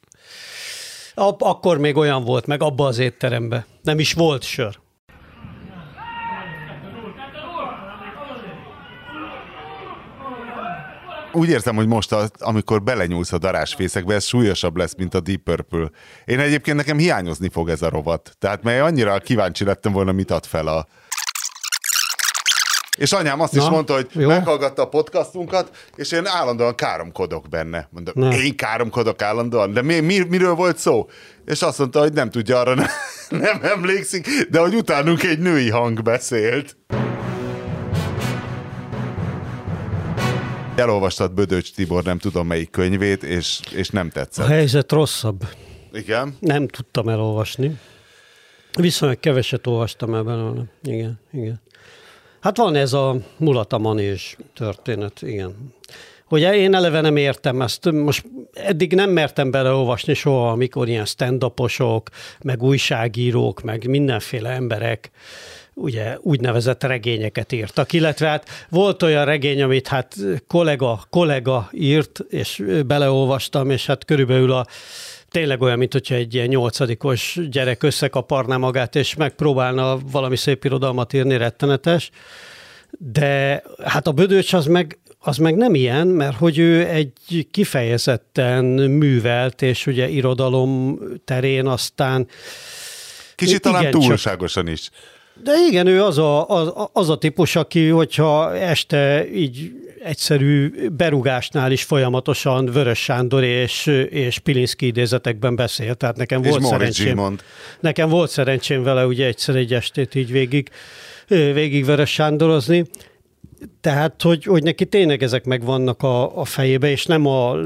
Akkor 1.38 1.77
még 1.77 1.95
olyan 1.95 2.23
volt, 2.23 2.45
meg 2.45 2.61
abba 2.61 2.85
az 2.85 2.97
étterembe. 2.97 3.65
Nem 3.81 3.99
is 3.99 4.13
volt 4.13 4.43
sör. 4.43 4.79
Úgy 11.31 11.50
érzem, 11.50 11.75
hogy 11.75 11.88
most, 11.88 12.15
amikor 12.39 12.83
belenyúlsz 12.83 13.33
a 13.33 13.38
darásfészekbe, 13.38 14.13
ez 14.13 14.25
súlyosabb 14.25 14.77
lesz, 14.77 14.95
mint 14.98 15.13
a 15.13 15.19
Deep 15.19 15.41
Purple. 15.43 15.89
Én 16.25 16.39
egyébként 16.39 16.77
nekem 16.77 16.98
hiányozni 16.98 17.50
fog 17.50 17.69
ez 17.69 17.81
a 17.81 17.89
rovat. 17.89 18.36
Tehát 18.39 18.63
mert 18.63 18.81
annyira 18.81 19.19
kíváncsi 19.19 19.63
lettem 19.63 19.91
volna, 19.91 20.12
mit 20.12 20.31
ad 20.31 20.45
fel 20.45 20.67
a, 20.67 20.88
és 22.98 23.12
anyám 23.12 23.41
azt 23.41 23.53
Na, 23.53 23.62
is 23.62 23.69
mondta, 23.69 23.93
hogy 23.93 24.07
jó. 24.12 24.27
meghallgatta 24.27 24.81
a 24.81 24.88
podcastunkat, 24.88 25.71
és 25.95 26.12
én 26.12 26.25
állandóan 26.25 26.75
káromkodok 26.75 27.50
benne. 27.50 27.88
Mondom, 27.91 28.13
Na. 28.17 28.36
én 28.36 28.55
káromkodok 28.55 29.21
állandóan, 29.21 29.74
de 29.74 29.81
mi, 29.81 30.00
mi, 30.00 30.19
miről 30.19 30.53
volt 30.53 30.77
szó? 30.77 31.09
És 31.45 31.62
azt 31.62 31.79
mondta, 31.79 32.00
hogy 32.00 32.13
nem 32.13 32.29
tudja 32.29 32.59
arra, 32.59 32.74
nem, 32.74 32.88
nem 33.45 33.59
emlékszik, 33.62 34.27
de 34.50 34.59
hogy 34.59 34.75
utánunk 34.75 35.24
egy 35.24 35.39
női 35.39 35.69
hang 35.69 36.01
beszélt. 36.01 36.77
Elolvastad 40.79 41.31
Bödöcs 41.31 41.74
Tibor 41.74 42.03
nem 42.03 42.17
tudom 42.17 42.48
melyik 42.48 42.69
könyvét, 42.69 43.24
és, 43.24 43.59
és 43.75 43.89
nem 43.89 44.09
tetszett. 44.09 44.45
A 44.45 44.48
helyzet 44.48 44.91
rosszabb. 44.91 45.48
Igen? 45.93 46.38
Nem 46.39 46.67
tudtam 46.67 47.09
elolvasni. 47.09 47.79
Viszonylag 48.79 49.19
keveset 49.19 49.67
olvastam 49.67 50.13
el 50.13 50.24
belőle. 50.24 50.63
Igen, 50.83 51.19
igen. 51.31 51.62
Hát 52.39 52.57
van 52.57 52.75
ez 52.75 52.93
a 52.93 53.15
mulata 53.38 53.77
manés 53.77 54.38
történet, 54.53 55.21
igen. 55.21 55.74
Hogy 56.25 56.41
én 56.41 56.74
eleve 56.74 57.01
nem 57.01 57.15
értem 57.15 57.62
ezt, 57.62 57.91
most 57.91 58.25
eddig 58.53 58.93
nem 58.93 59.09
mertem 59.09 59.51
beleolvasni 59.51 60.13
soha, 60.13 60.51
amikor 60.51 60.88
ilyen 60.88 61.05
stand 61.05 61.45
meg 62.41 62.63
újságírók, 62.63 63.62
meg 63.62 63.88
mindenféle 63.88 64.50
emberek 64.50 65.12
ugye 65.79 66.17
úgynevezett 66.21 66.83
regényeket 66.83 67.51
írtak, 67.51 67.93
illetve 67.93 68.27
hát 68.27 68.67
volt 68.69 69.03
olyan 69.03 69.25
regény, 69.25 69.62
amit 69.62 69.88
hát 69.88 70.15
kollega, 70.48 71.01
kollega 71.09 71.69
írt, 71.71 72.19
és 72.29 72.63
beleolvastam, 72.86 73.69
és 73.69 73.86
hát 73.86 74.05
körülbelül 74.05 74.51
a 74.51 74.65
tényleg 75.29 75.62
olyan, 75.62 75.77
mint 75.77 75.93
hogyha 75.93 76.15
egy 76.15 76.33
ilyen 76.33 76.48
nyolcadikos 76.48 77.39
gyerek 77.50 77.83
összekaparná 77.83 78.57
magát, 78.57 78.95
és 78.95 79.15
megpróbálna 79.15 79.98
valami 80.12 80.36
szép 80.36 80.65
irodalmat 80.65 81.13
írni, 81.13 81.38
rettenetes. 81.38 82.09
De 82.98 83.63
hát 83.83 84.07
a 84.07 84.12
Bödöcs 84.12 84.53
az 84.53 84.65
meg, 84.65 85.00
az 85.19 85.38
meg 85.38 85.55
nem 85.55 85.75
ilyen, 85.75 86.07
mert 86.07 86.38
hogy 86.38 86.57
ő 86.57 86.88
egy 86.88 87.48
kifejezetten 87.51 88.65
művelt, 88.65 89.62
és 89.62 89.88
ugye 89.88 90.09
irodalom 90.09 91.00
terén 91.25 91.67
aztán 91.67 92.27
Kicsit 93.36 93.62
talán 93.62 93.91
túlságosan 93.91 94.67
is. 94.67 94.89
De 95.43 95.51
igen, 95.69 95.88
ő 95.88 96.03
az 96.03 96.17
a, 96.17 96.48
az, 96.48 96.74
az 96.93 97.10
a 97.10 97.17
típus, 97.17 97.55
aki, 97.55 97.88
hogyha 97.88 98.55
este 98.55 99.29
így 99.34 99.72
egyszerű 100.03 100.72
berugásnál 100.89 101.72
is 101.72 101.84
folyamatosan 101.84 102.65
Vörös 102.65 103.00
Sándor 103.00 103.43
és, 103.43 103.86
és 104.10 104.39
Pilinszki 104.39 104.86
idézetekben 104.86 105.55
beszél. 105.55 105.96
Tehát 105.96 106.15
nekem 106.15 106.41
volt 106.41 106.63
szerencsém. 106.63 107.38
Nekem 107.79 108.10
volt 108.10 108.29
szerencsém 108.29 108.84
vele 108.84 109.05
ugye 109.05 109.25
egyszer 109.25 109.55
egy 109.55 109.74
estét 109.74 110.15
így 110.15 110.31
végig, 110.31 110.69
végig 111.27 111.86
Vörös 111.86 112.10
Sándorozni. 112.10 112.86
Tehát, 113.81 114.22
hogy, 114.22 114.43
hogy 114.43 114.63
neki 114.63 114.86
tényleg 114.86 115.24
ezek 115.24 115.46
megvannak 115.46 116.03
a, 116.03 116.39
a 116.39 116.46
fejébe, 116.46 116.89
és 116.89 117.05
nem 117.05 117.25
a, 117.25 117.58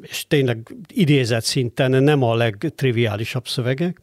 és 0.00 0.24
tényleg 0.28 0.74
idézett 0.88 1.44
szinten 1.44 2.02
nem 2.02 2.22
a 2.22 2.34
legtriviálisabb 2.34 3.48
szövegek 3.48 4.00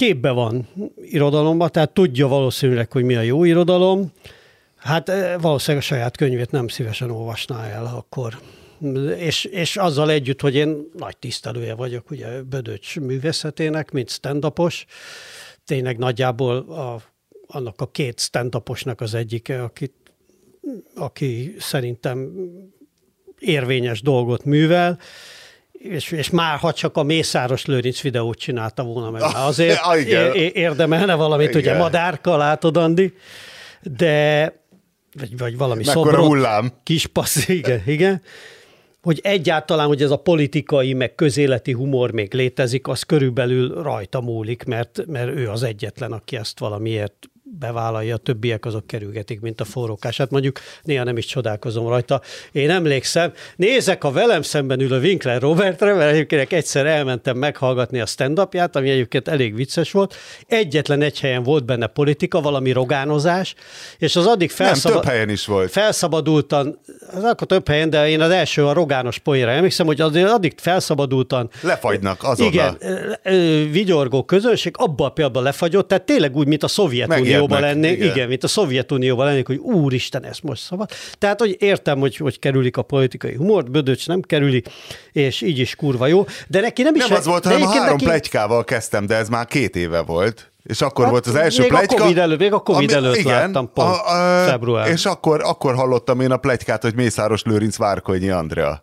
képbe 0.00 0.30
van 0.30 0.68
irodalomban, 1.02 1.70
tehát 1.70 1.90
tudja 1.90 2.28
valószínűleg, 2.28 2.92
hogy 2.92 3.04
mi 3.04 3.16
a 3.16 3.20
jó 3.20 3.44
irodalom. 3.44 4.12
Hát 4.76 5.08
eh, 5.08 5.40
valószínűleg 5.40 5.82
a 5.82 5.86
saját 5.86 6.16
könyvét 6.16 6.50
nem 6.50 6.68
szívesen 6.68 7.10
olvasná 7.10 7.64
el 7.64 7.84
akkor. 7.84 8.38
És, 9.18 9.44
és 9.44 9.76
azzal 9.76 10.10
együtt, 10.10 10.40
hogy 10.40 10.54
én 10.54 10.90
nagy 10.98 11.16
tisztelője 11.16 11.74
vagyok 11.74 12.10
ugye 12.10 12.42
Bödöcs 12.42 13.00
művészetének, 13.00 13.90
mint 13.90 14.10
stand 14.10 14.44
tényleg 15.64 15.98
nagyjából 15.98 16.56
a, 16.56 17.02
annak 17.46 17.80
a 17.80 17.90
két 17.90 18.20
stand 18.20 18.54
az 19.00 19.14
egyike, 19.14 19.62
akit, 19.62 19.94
aki 20.94 21.54
szerintem 21.58 22.32
érvényes 23.38 24.02
dolgot 24.02 24.44
művel, 24.44 24.98
és, 25.80 26.10
és 26.10 26.30
már 26.30 26.58
ha 26.58 26.72
csak 26.72 26.96
a 26.96 27.02
Mészáros 27.02 27.64
Lőrinc 27.64 28.00
videót 28.00 28.38
csinálta 28.38 28.82
volna 28.82 29.10
meg, 29.10 29.22
ah, 29.22 29.46
azért 29.46 29.80
ah, 29.88 30.00
é- 30.00 30.56
érdemelne 30.56 31.14
valamit, 31.14 31.48
igen. 31.48 31.60
ugye 31.60 31.76
madárka, 31.76 32.36
látod, 32.36 32.76
Andi, 32.76 33.14
de 33.82 34.44
vagy, 35.18 35.38
vagy 35.38 35.56
valami 35.56 35.82
Mekkora 35.86 36.10
szobrot, 36.10 36.26
hullám. 36.26 36.72
kis 36.82 37.06
passz, 37.06 37.48
igen, 37.60 37.82
igen, 37.86 38.22
hogy 39.02 39.20
egyáltalán, 39.22 39.86
hogy 39.86 40.02
ez 40.02 40.10
a 40.10 40.16
politikai, 40.16 40.92
meg 40.92 41.14
közéleti 41.14 41.72
humor 41.72 42.10
még 42.10 42.34
létezik, 42.34 42.88
az 42.88 43.02
körülbelül 43.02 43.82
rajta 43.82 44.20
múlik, 44.20 44.64
mert, 44.64 45.06
mert 45.06 45.36
ő 45.36 45.48
az 45.48 45.62
egyetlen, 45.62 46.12
aki 46.12 46.36
ezt 46.36 46.58
valamiért 46.58 47.29
bevállalja, 47.58 48.14
a 48.14 48.18
többiek 48.18 48.64
azok 48.64 48.86
kerülgetik, 48.86 49.40
mint 49.40 49.60
a 49.60 49.64
forrókás. 49.64 50.16
Hát 50.16 50.30
mondjuk 50.30 50.58
néha 50.82 51.04
nem 51.04 51.16
is 51.16 51.26
csodálkozom 51.26 51.88
rajta. 51.88 52.20
Én 52.52 52.70
emlékszem, 52.70 53.32
nézek 53.56 54.04
a 54.04 54.10
velem 54.10 54.42
szemben 54.42 54.80
ülő 54.80 55.00
Winkler 55.00 55.40
Robertre, 55.40 55.94
mert 55.94 56.12
egyébként 56.12 56.52
egyszer 56.52 56.86
elmentem 56.86 57.36
meghallgatni 57.36 58.00
a 58.00 58.06
stand 58.06 58.38
ami 58.72 58.90
egyébként 58.90 59.28
elég 59.28 59.54
vicces 59.54 59.90
volt. 59.90 60.14
Egyetlen 60.46 61.02
egy 61.02 61.20
helyen 61.20 61.42
volt 61.42 61.64
benne 61.64 61.86
politika, 61.86 62.40
valami 62.40 62.72
rogánozás, 62.72 63.54
és 63.98 64.16
az 64.16 64.26
addig 64.26 64.50
felszabad... 64.50 64.92
Nem, 64.92 65.02
több 65.02 65.12
helyen 65.12 65.28
is 65.28 65.46
volt. 65.46 65.70
Felszabadultan, 65.70 66.80
az 67.12 67.22
akkor 67.22 67.46
több 67.46 67.68
helyen, 67.68 67.90
de 67.90 68.08
én 68.08 68.20
az 68.20 68.30
első 68.30 68.66
a 68.66 68.72
rogános 68.72 69.18
poénra 69.18 69.50
emlékszem, 69.50 69.86
hogy 69.86 70.00
addig 70.00 70.54
felszabadultan... 70.56 71.50
Lefagynak 71.62 72.22
azonnal. 72.22 72.78
Igen, 72.80 73.70
vigyorgó 73.70 74.24
közönség 74.24 74.74
abban 74.78 75.06
a 75.06 75.10
pillanatban 75.10 75.42
lefagyott, 75.42 75.88
tehát 75.88 76.04
tényleg 76.04 76.36
úgy, 76.36 76.46
mint 76.46 76.62
a 76.62 76.68
Szovjetunió 76.68 77.39
Szovjetunióban 77.40 77.60
lennék, 77.60 77.98
igen. 77.98 78.14
igen, 78.14 78.28
mint 78.28 78.44
a 78.44 78.48
Szovjetunióban 78.48 79.26
lennék, 79.26 79.46
hogy 79.46 79.56
úristen, 79.56 80.24
ez 80.24 80.38
most 80.42 80.62
szabad. 80.62 80.90
Tehát, 81.18 81.40
hogy 81.40 81.56
értem, 81.58 81.98
hogy, 81.98 82.16
hogy 82.16 82.38
kerülik 82.38 82.76
a 82.76 82.82
politikai 82.82 83.34
humort, 83.34 83.70
Bödöcs 83.70 84.06
nem 84.06 84.20
kerüli, 84.20 84.62
és 85.12 85.40
így 85.40 85.58
is 85.58 85.76
kurva 85.76 86.06
jó. 86.06 86.24
De 86.48 86.60
neki 86.60 86.82
nem 86.82 86.94
is... 86.94 87.06
Nem 87.06 87.18
az 87.18 87.26
volt, 87.26 87.44
hanem 87.44 87.62
három 87.62 87.84
neki... 87.84 88.04
plegykával 88.04 88.64
kezdtem, 88.64 89.06
de 89.06 89.14
ez 89.16 89.28
már 89.28 89.46
két 89.46 89.76
éve 89.76 90.00
volt. 90.00 90.50
És 90.62 90.80
akkor 90.80 91.04
hát, 91.04 91.12
volt 91.12 91.26
az 91.26 91.34
első 91.34 91.60
még 91.60 91.70
plegyka. 91.70 91.94
A 91.94 91.98
COVID 91.98 92.18
előtt, 92.18 92.38
még 92.38 92.52
a 92.52 92.58
Covid 92.58 92.92
ami, 92.92 92.98
előtt 92.98 93.16
igen, 93.16 93.32
láttam 93.32 93.72
pont 93.72 93.88
a, 93.88 94.40
a, 94.42 94.44
február. 94.44 94.88
És 94.88 95.06
akkor, 95.06 95.40
akkor 95.44 95.74
hallottam 95.74 96.20
én 96.20 96.30
a 96.30 96.36
plegykát, 96.36 96.82
hogy 96.82 96.94
Mészáros 96.94 97.42
Lőrinc 97.42 97.76
Várkonyi 97.76 98.30
Andrea. 98.30 98.82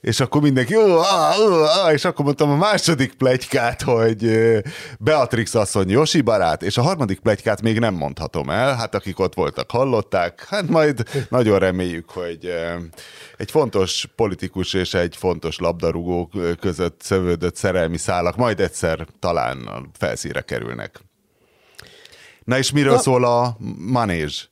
És 0.00 0.20
akkor 0.20 0.42
mindenki, 0.42 0.76
ó, 0.76 0.98
á, 0.98 1.38
ó, 1.38 1.64
á, 1.64 1.92
és 1.92 2.04
akkor 2.04 2.24
mondtam 2.24 2.50
a 2.50 2.56
második 2.56 3.14
plegykát, 3.14 3.82
hogy 3.82 4.30
Beatrix 4.98 5.54
asszony 5.54 5.90
Josi 5.90 6.20
barát, 6.20 6.62
és 6.62 6.76
a 6.76 6.82
harmadik 6.82 7.20
plegykát 7.20 7.62
még 7.62 7.78
nem 7.78 7.94
mondhatom 7.94 8.50
el, 8.50 8.76
hát 8.76 8.94
akik 8.94 9.18
ott 9.18 9.34
voltak, 9.34 9.70
hallották, 9.70 10.46
hát 10.48 10.68
majd 10.68 11.02
nagyon 11.28 11.58
reméljük, 11.58 12.10
hogy 12.10 12.52
egy 13.36 13.50
fontos 13.50 14.08
politikus 14.16 14.74
és 14.74 14.94
egy 14.94 15.16
fontos 15.16 15.58
labdarúgó 15.58 16.30
között 16.60 17.00
szövődött 17.02 17.56
szerelmi 17.56 17.96
szálak 17.96 18.36
majd 18.36 18.60
egyszer 18.60 19.06
talán 19.18 19.66
a 19.66 19.82
felszíre 19.92 20.40
kerülnek. 20.40 21.00
Na 22.44 22.58
és 22.58 22.72
miről 22.72 22.92
Na, 22.92 22.98
szól 22.98 23.24
a 23.24 23.56
manézs? 23.78 24.48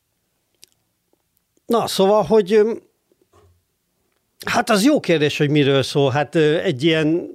Na, 1.66 1.86
szóval, 1.86 2.22
hogy 2.22 2.60
Hát 4.50 4.70
az 4.70 4.84
jó 4.84 5.00
kérdés, 5.00 5.38
hogy 5.38 5.50
miről 5.50 5.82
szól. 5.82 6.10
Hát 6.10 6.34
egy 6.36 6.82
ilyen 6.82 7.28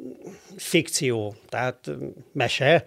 fikció, 0.58 1.36
tehát 1.50 1.92
mese. 2.34 2.84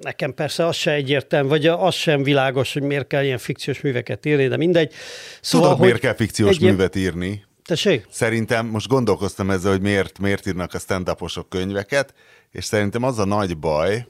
Nekem 0.00 0.34
persze 0.34 0.66
az 0.66 0.76
se 0.76 0.92
egyértelmű, 0.92 1.48
vagy 1.48 1.66
az 1.66 1.94
sem 1.94 2.22
világos, 2.22 2.72
hogy 2.72 2.82
miért 2.82 3.06
kell 3.06 3.24
ilyen 3.24 3.38
fikciós 3.38 3.80
műveket 3.80 4.26
írni, 4.26 4.48
de 4.48 4.56
mindegy. 4.56 4.92
Szóval, 5.40 5.68
Tudod, 5.68 5.84
miért 5.84 6.00
kell 6.00 6.14
fikciós 6.14 6.56
egy 6.56 6.62
művet 6.62 6.96
írni? 6.96 7.44
Tessék? 7.64 8.06
Szerintem 8.10 8.66
most 8.66 8.88
gondolkoztam 8.88 9.50
ezzel, 9.50 9.70
hogy 9.70 9.80
miért, 9.80 10.18
miért 10.18 10.46
írnak 10.46 10.74
a 10.74 10.78
stand 10.78 11.10
könyveket, 11.48 12.14
és 12.50 12.64
szerintem 12.64 13.02
az 13.02 13.18
a 13.18 13.24
nagy 13.24 13.58
baj, 13.58 14.06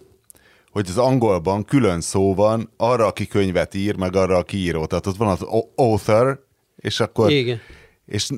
hogy 0.70 0.86
az 0.88 0.98
angolban 0.98 1.64
külön 1.64 2.00
szó 2.00 2.34
van 2.34 2.72
arra, 2.76 3.06
aki 3.06 3.26
könyvet 3.26 3.74
ír, 3.74 3.96
meg 3.96 4.16
arra, 4.16 4.36
aki 4.36 4.56
író. 4.56 4.86
Tehát 4.86 5.06
ott 5.06 5.16
van 5.16 5.28
az 5.28 5.46
author, 5.76 6.46
és 6.82 7.00
akkor... 7.00 7.30
Igen. 7.30 7.60
És 8.06 8.28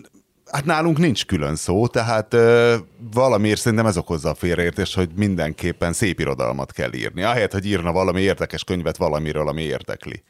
hát 0.50 0.64
nálunk 0.64 0.98
nincs 0.98 1.26
külön 1.26 1.56
szó, 1.56 1.86
tehát 1.86 2.34
ö, 2.34 2.76
valamiért 3.12 3.60
szerintem 3.60 3.86
ez 3.86 3.96
okozza 3.96 4.30
a 4.30 4.34
félreértés, 4.34 4.94
hogy 4.94 5.10
mindenképpen 5.16 5.92
szép 5.92 6.20
irodalmat 6.20 6.72
kell 6.72 6.92
írni. 6.92 7.22
Ahelyett, 7.22 7.52
hogy 7.52 7.66
írna 7.66 7.92
valami 7.92 8.20
érdekes 8.20 8.64
könyvet 8.64 8.96
valamiről, 8.96 9.48
ami 9.48 9.62
érdekli. 9.62 10.22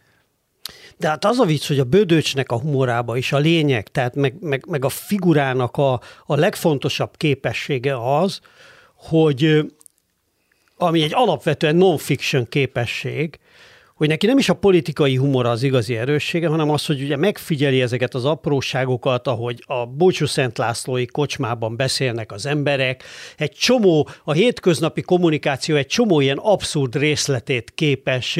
De 0.96 1.08
hát 1.08 1.24
az 1.24 1.38
a 1.38 1.44
vicc, 1.44 1.66
hogy 1.66 1.78
a 1.78 1.84
bödöcsnek 1.84 2.52
a 2.52 2.60
humorába 2.60 3.16
is 3.16 3.32
a 3.32 3.38
lényeg, 3.38 3.88
tehát 3.88 4.14
meg, 4.14 4.34
meg, 4.40 4.64
meg 4.68 4.84
a 4.84 4.88
figurának 4.88 5.76
a, 5.76 6.00
a 6.26 6.34
legfontosabb 6.36 7.16
képessége 7.16 8.18
az, 8.18 8.40
hogy 8.94 9.64
ami 10.76 11.02
egy 11.02 11.14
alapvetően 11.14 11.76
non-fiction 11.76 12.48
képesség, 12.48 13.38
hogy 13.94 14.08
neki 14.08 14.26
nem 14.26 14.38
is 14.38 14.48
a 14.48 14.54
politikai 14.54 15.16
humor 15.16 15.46
az 15.46 15.62
igazi 15.62 15.96
erőssége, 15.96 16.48
hanem 16.48 16.70
az, 16.70 16.86
hogy 16.86 17.02
ugye 17.02 17.16
megfigyeli 17.16 17.80
ezeket 17.80 18.14
az 18.14 18.24
apróságokat, 18.24 19.26
ahogy 19.26 19.64
a 19.66 19.86
Bócsú 19.86 20.26
Szent 20.26 20.58
Lászlói 20.58 21.06
kocsmában 21.06 21.76
beszélnek 21.76 22.32
az 22.32 22.46
emberek, 22.46 23.02
egy 23.36 23.52
csomó, 23.52 24.08
a 24.24 24.32
hétköznapi 24.32 25.02
kommunikáció 25.02 25.76
egy 25.76 25.86
csomó 25.86 26.20
ilyen 26.20 26.38
abszurd 26.38 26.96
részletét 26.96 27.72
képes 27.74 28.38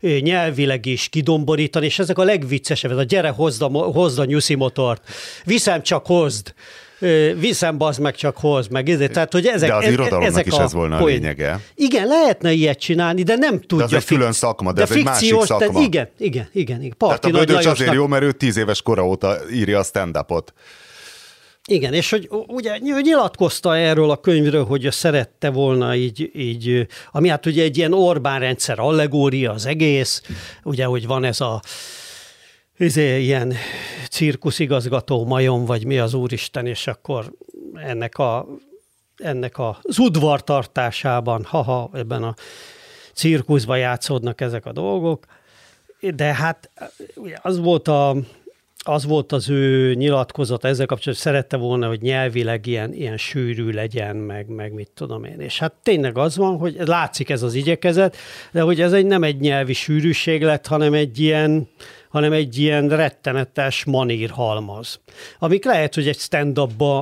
nyelvileg 0.00 0.86
is 0.86 1.08
kidomborítani, 1.08 1.86
és 1.86 1.98
ezek 1.98 2.18
a 2.18 2.24
legviccesebb, 2.24 2.90
ez 2.90 2.96
a 2.96 3.02
gyere, 3.02 3.28
hozd 3.28 3.62
a, 3.62 3.66
hozd 3.68 4.18
a 4.18 4.24
nyuszi 4.24 4.54
motort, 4.54 5.08
viszem 5.44 5.82
csak 5.82 6.06
hozd, 6.06 6.54
viszem, 7.38 7.78
bazd 7.78 8.00
meg, 8.00 8.14
csak 8.14 8.36
hoz 8.36 8.68
meg. 8.68 8.88
Ezért, 8.88 9.12
tehát, 9.12 9.32
hogy 9.32 9.46
ezek, 9.46 9.68
de 9.68 9.74
az 9.74 9.84
e- 9.84 9.90
irodalomnak 9.90 10.28
ezek 10.28 10.46
is 10.46 10.52
ez 10.52 10.72
volna 10.72 10.96
a 10.96 11.04
lényege. 11.04 11.60
Igen, 11.74 12.06
lehetne 12.06 12.52
ilyet 12.52 12.78
csinálni, 12.78 13.22
de 13.22 13.36
nem 13.36 13.60
tudja. 13.60 13.76
De 13.76 13.84
az 13.84 13.92
egy 13.92 14.04
külön 14.04 14.32
szakma, 14.32 14.72
de, 14.72 14.84
de 14.84 14.90
ez 14.90 14.96
egy 14.96 15.04
másik 15.04 15.40
szakma. 15.40 15.80
De 15.80 15.86
igen, 15.86 16.08
igen, 16.18 16.48
igen. 16.52 16.82
igen. 16.82 16.94
Parti 16.98 17.30
tehát 17.30 17.36
a 17.36 17.44
Bödöcs 17.44 17.66
azért 17.66 17.92
jó, 17.92 18.06
mert 18.06 18.22
ő 18.22 18.32
tíz 18.32 18.56
éves 18.56 18.82
kora 18.82 19.06
óta 19.06 19.36
írja 19.52 19.78
a 19.78 19.82
stand-upot. 19.82 20.52
Igen, 21.66 21.92
és 21.92 22.10
hogy 22.10 22.28
ugye 22.46 22.78
nyilatkozta 22.78 23.76
erről 23.76 24.10
a 24.10 24.16
könyvről, 24.16 24.64
hogy 24.64 24.88
szerette 24.90 25.50
volna 25.50 25.94
így, 25.94 26.30
így 26.34 26.86
ami 27.12 27.28
hát 27.28 27.46
ugye 27.46 27.62
egy 27.62 27.76
ilyen 27.76 27.92
Orbán 27.92 28.40
rendszer 28.40 28.78
allegória 28.78 29.52
az 29.52 29.66
egész, 29.66 30.22
ugye, 30.62 30.84
hogy 30.84 31.06
van 31.06 31.24
ez 31.24 31.40
a 31.40 31.62
izé, 32.78 33.20
ilyen 33.20 33.54
cirkuszigazgató 34.10 35.24
majom, 35.24 35.64
vagy 35.64 35.84
mi 35.86 35.98
az 35.98 36.14
úristen, 36.14 36.66
és 36.66 36.86
akkor 36.86 37.32
ennek 37.74 38.18
a 38.18 38.46
ennek 39.16 39.58
az 39.58 39.98
udvartartásában, 39.98 41.44
haha, 41.44 41.90
ebben 41.92 42.22
a 42.22 42.34
cirkuszban 43.12 43.78
játszódnak 43.78 44.40
ezek 44.40 44.66
a 44.66 44.72
dolgok, 44.72 45.24
de 46.00 46.34
hát 46.34 46.70
az 47.42 47.58
volt 47.58 47.88
a, 47.88 48.16
az 48.78 49.04
volt 49.04 49.32
az 49.32 49.50
ő 49.50 49.94
nyilatkozata 49.94 50.68
ezzel 50.68 50.86
kapcsolatban, 50.86 51.32
szerette 51.32 51.56
volna, 51.56 51.88
hogy 51.88 52.00
nyelvileg 52.00 52.66
ilyen, 52.66 52.92
ilyen 52.92 53.16
sűrű 53.16 53.70
legyen, 53.70 54.16
meg, 54.16 54.48
meg 54.48 54.72
mit 54.72 54.90
tudom 54.94 55.24
én. 55.24 55.40
És 55.40 55.58
hát 55.58 55.72
tényleg 55.82 56.18
az 56.18 56.36
van, 56.36 56.58
hogy 56.58 56.76
látszik 56.78 57.30
ez 57.30 57.42
az 57.42 57.54
igyekezet, 57.54 58.16
de 58.52 58.60
hogy 58.60 58.80
ez 58.80 58.92
egy 58.92 59.06
nem 59.06 59.22
egy 59.22 59.40
nyelvi 59.40 59.72
sűrűség 59.72 60.42
lett, 60.42 60.66
hanem 60.66 60.92
egy 60.92 61.18
ilyen, 61.18 61.68
hanem 62.14 62.32
egy 62.32 62.58
ilyen 62.58 62.88
rettenetes 62.88 63.84
manír 63.84 64.30
halmaz. 64.30 65.00
Amik 65.38 65.64
lehet, 65.64 65.94
hogy 65.94 66.08
egy 66.08 66.18
stand 66.18 66.60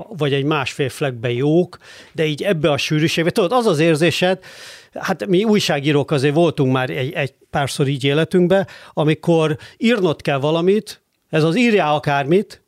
vagy 0.08 0.32
egy 0.32 0.44
másfél 0.44 0.88
flekbe 0.88 1.32
jók, 1.32 1.78
de 2.12 2.24
így 2.24 2.42
ebbe 2.42 2.70
a 2.70 2.76
sűrűségbe, 2.76 3.30
tudod, 3.30 3.52
az 3.52 3.66
az 3.66 3.78
érzésed, 3.78 4.38
hát 4.94 5.26
mi 5.26 5.44
újságírók 5.44 6.10
azért 6.10 6.34
voltunk 6.34 6.72
már 6.72 6.90
egy, 6.90 7.12
egy 7.12 7.34
párszor 7.50 7.88
így 7.88 8.04
életünkben, 8.04 8.66
amikor 8.92 9.56
írnod 9.76 10.22
kell 10.22 10.38
valamit, 10.38 11.02
ez 11.30 11.44
az 11.44 11.56
írjál 11.56 11.94
akármit, 11.94 12.61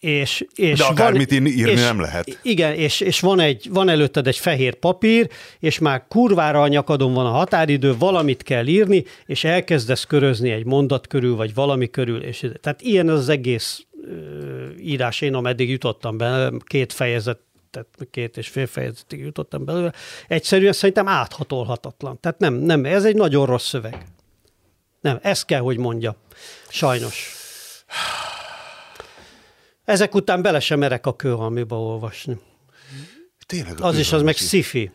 és, 0.00 0.46
és 0.54 0.78
De 0.78 0.84
akármit 0.84 1.30
van, 1.30 1.46
írni 1.46 1.70
és, 1.70 1.80
nem 1.80 2.00
lehet. 2.00 2.38
Igen, 2.42 2.74
és, 2.74 3.00
és 3.00 3.20
van, 3.20 3.40
egy, 3.40 3.68
van 3.70 3.88
előtted 3.88 4.26
egy 4.26 4.36
fehér 4.36 4.74
papír, 4.74 5.28
és 5.58 5.78
már 5.78 6.04
kurvára 6.08 6.62
a 6.62 6.68
nyakadon 6.68 7.14
van 7.14 7.26
a 7.26 7.30
határidő, 7.30 7.96
valamit 7.96 8.42
kell 8.42 8.66
írni, 8.66 9.04
és 9.26 9.44
elkezdesz 9.44 10.04
körözni 10.04 10.50
egy 10.50 10.64
mondat 10.64 11.06
körül, 11.06 11.36
vagy 11.36 11.54
valami 11.54 11.90
körül. 11.90 12.22
És, 12.22 12.46
tehát 12.60 12.82
ilyen 12.82 13.08
az 13.08 13.28
egész 13.28 13.86
ö, 14.04 14.68
írás, 14.78 15.20
én 15.20 15.34
ameddig 15.34 15.70
jutottam 15.70 16.16
be, 16.16 16.52
két 16.66 16.92
fejezet 16.92 17.38
tehát 17.70 17.88
két 18.10 18.36
és 18.36 18.48
fél 18.48 18.66
fejezetig 18.66 19.20
jutottam 19.20 19.64
belőle, 19.64 19.92
egyszerűen 20.28 20.72
szerintem 20.72 21.08
áthatolhatatlan. 21.08 22.20
Tehát 22.20 22.38
nem, 22.38 22.54
nem, 22.54 22.84
ez 22.84 23.04
egy 23.04 23.14
nagyon 23.14 23.46
rossz 23.46 23.68
szöveg. 23.68 24.04
Nem, 25.00 25.18
ezt 25.22 25.44
kell, 25.44 25.60
hogy 25.60 25.78
mondja. 25.78 26.16
Sajnos. 26.68 27.34
Ezek 29.90 30.14
után 30.14 30.42
bele 30.42 30.60
sem 30.60 30.78
merek 30.78 31.06
a 31.06 31.16
kőhalmiba 31.16 31.80
olvasni. 31.80 32.38
Tényleg 33.46 33.80
az 33.80 33.98
is, 33.98 34.12
az 34.12 34.22
meg 34.22 34.36
sci 34.36 34.90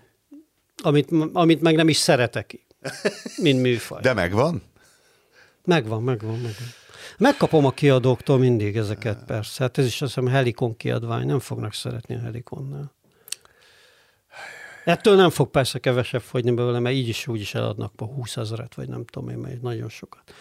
amit, 0.84 1.12
amit 1.34 1.62
meg 1.62 1.76
nem 1.76 1.90
is 1.90 1.98
szeretek, 1.98 2.66
mint 3.38 3.62
műfaj. 3.62 4.02
De 4.02 4.14
megvan? 4.14 4.62
Megvan, 5.64 6.04
megvan, 6.04 6.34
megvan. 6.36 6.68
Megkapom 7.18 7.66
a 7.66 7.72
kiadóktól 7.72 8.38
mindig 8.38 8.78
ezeket, 8.78 9.24
persze. 9.26 9.64
Hát 9.64 9.78
ez 9.78 9.86
is 9.86 10.02
azt 10.02 10.14
hiszem 10.14 10.30
Helikon 10.30 10.78
kiadvány, 10.78 11.26
nem 11.26 11.40
fognak 11.40 11.74
szeretni 11.74 12.16
a 12.16 12.20
Helikonnál. 12.20 12.94
Ettől 14.86 15.16
nem 15.16 15.30
fog 15.30 15.50
persze 15.50 15.80
kevesebb 15.80 16.22
fogyni 16.22 16.52
belőle, 16.52 16.80
mert 16.80 16.96
így 16.96 17.08
is 17.08 17.28
úgy 17.28 17.40
is 17.40 17.54
eladnak 17.54 17.94
a 17.98 18.06
20 18.06 18.38
ezeret, 18.38 18.76
vagy 18.76 18.90
nem 18.90 19.06
tudom 19.06 19.30
én, 19.30 19.38
mert 19.38 19.62
nagyon 19.62 19.90
sokat. 19.90 20.34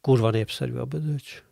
Kurva 0.00 0.30
népszerű 0.30 0.74
a 0.76 0.84
bödöcs. 0.84 1.42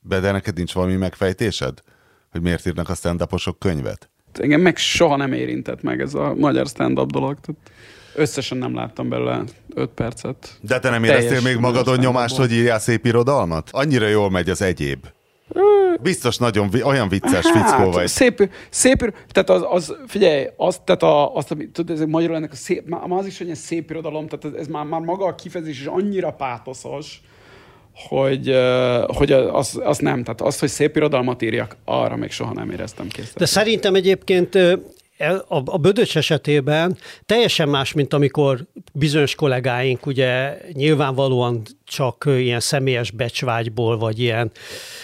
De 0.00 0.30
neked 0.30 0.56
nincs 0.56 0.72
valami 0.72 0.96
megfejtésed? 0.96 1.82
Hogy 2.30 2.42
miért 2.42 2.66
írnak 2.66 2.88
a 2.88 2.94
stand 2.94 3.22
könyvet? 3.58 4.10
Engem 4.32 4.60
meg 4.60 4.76
soha 4.76 5.16
nem 5.16 5.32
érintett 5.32 5.82
meg 5.82 6.00
ez 6.00 6.14
a 6.14 6.34
magyar 6.34 6.66
stand-up 6.66 7.10
dolog. 7.10 7.40
Tehát 7.40 7.60
összesen 8.14 8.58
nem 8.58 8.74
láttam 8.74 9.08
belőle 9.08 9.44
öt 9.74 9.90
percet. 9.90 10.58
De 10.60 10.78
te 10.78 10.90
nem 10.90 11.04
éreztél 11.04 11.40
még 11.40 11.56
magadon 11.56 11.98
nyomást, 11.98 12.36
hogy 12.36 12.52
írjál 12.52 12.78
szép 12.78 13.06
irodalmat? 13.06 13.68
Annyira 13.72 14.06
jól 14.06 14.30
megy 14.30 14.50
az 14.50 14.62
egyéb. 14.62 15.06
Biztos 16.02 16.36
nagyon 16.36 16.70
olyan 16.84 17.08
vicces 17.08 17.46
hát, 17.46 17.70
fickó 17.70 17.90
vagy. 17.90 18.06
Szép, 18.06 18.50
szép, 18.70 19.14
tehát 19.28 19.50
az, 19.50 19.64
az 19.70 19.96
figyelj, 20.06 20.46
az, 20.56 20.80
tehát 20.84 21.02
a, 21.02 21.34
azt, 21.34 21.56
tudod, 21.72 22.00
ez 22.00 22.06
magyarul 22.06 22.36
ennek 22.36 22.52
a 22.52 22.56
szép, 22.56 22.86
már 22.86 23.10
az 23.10 23.26
is, 23.26 23.38
hogy 23.38 23.50
ez 23.50 23.58
szép 23.58 23.90
irodalom, 23.90 24.26
tehát 24.28 24.44
ez, 24.44 24.60
ez 24.60 24.66
már, 24.66 24.84
már 24.84 25.00
maga 25.00 25.26
a 25.26 25.34
kifejezés 25.34 25.80
is 25.80 25.86
annyira 25.86 26.30
pátoszos, 26.30 27.20
hogy, 28.08 28.56
hogy 29.06 29.32
az, 29.32 29.80
az 29.84 29.98
nem. 29.98 30.22
Tehát 30.22 30.40
azt, 30.40 30.60
hogy 30.60 30.68
szép 30.68 30.96
irodalmat 30.96 31.42
írjak, 31.42 31.76
arra 31.84 32.16
még 32.16 32.30
soha 32.30 32.52
nem 32.52 32.70
éreztem 32.70 33.08
készíteni. 33.08 33.38
De 33.38 33.46
szerintem 33.46 33.94
egyébként 33.94 34.54
a, 35.48 35.62
a 35.64 35.78
Bödöcs 35.78 36.16
esetében 36.16 36.96
teljesen 37.26 37.68
más, 37.68 37.92
mint 37.92 38.14
amikor 38.14 38.66
bizonyos 38.92 39.34
kollégáink 39.34 40.06
ugye 40.06 40.58
nyilvánvalóan 40.72 41.62
csak 41.88 42.24
ilyen 42.26 42.60
személyes 42.60 43.10
becsvágyból, 43.10 43.98
vagy 43.98 44.20
ilyen, 44.20 44.50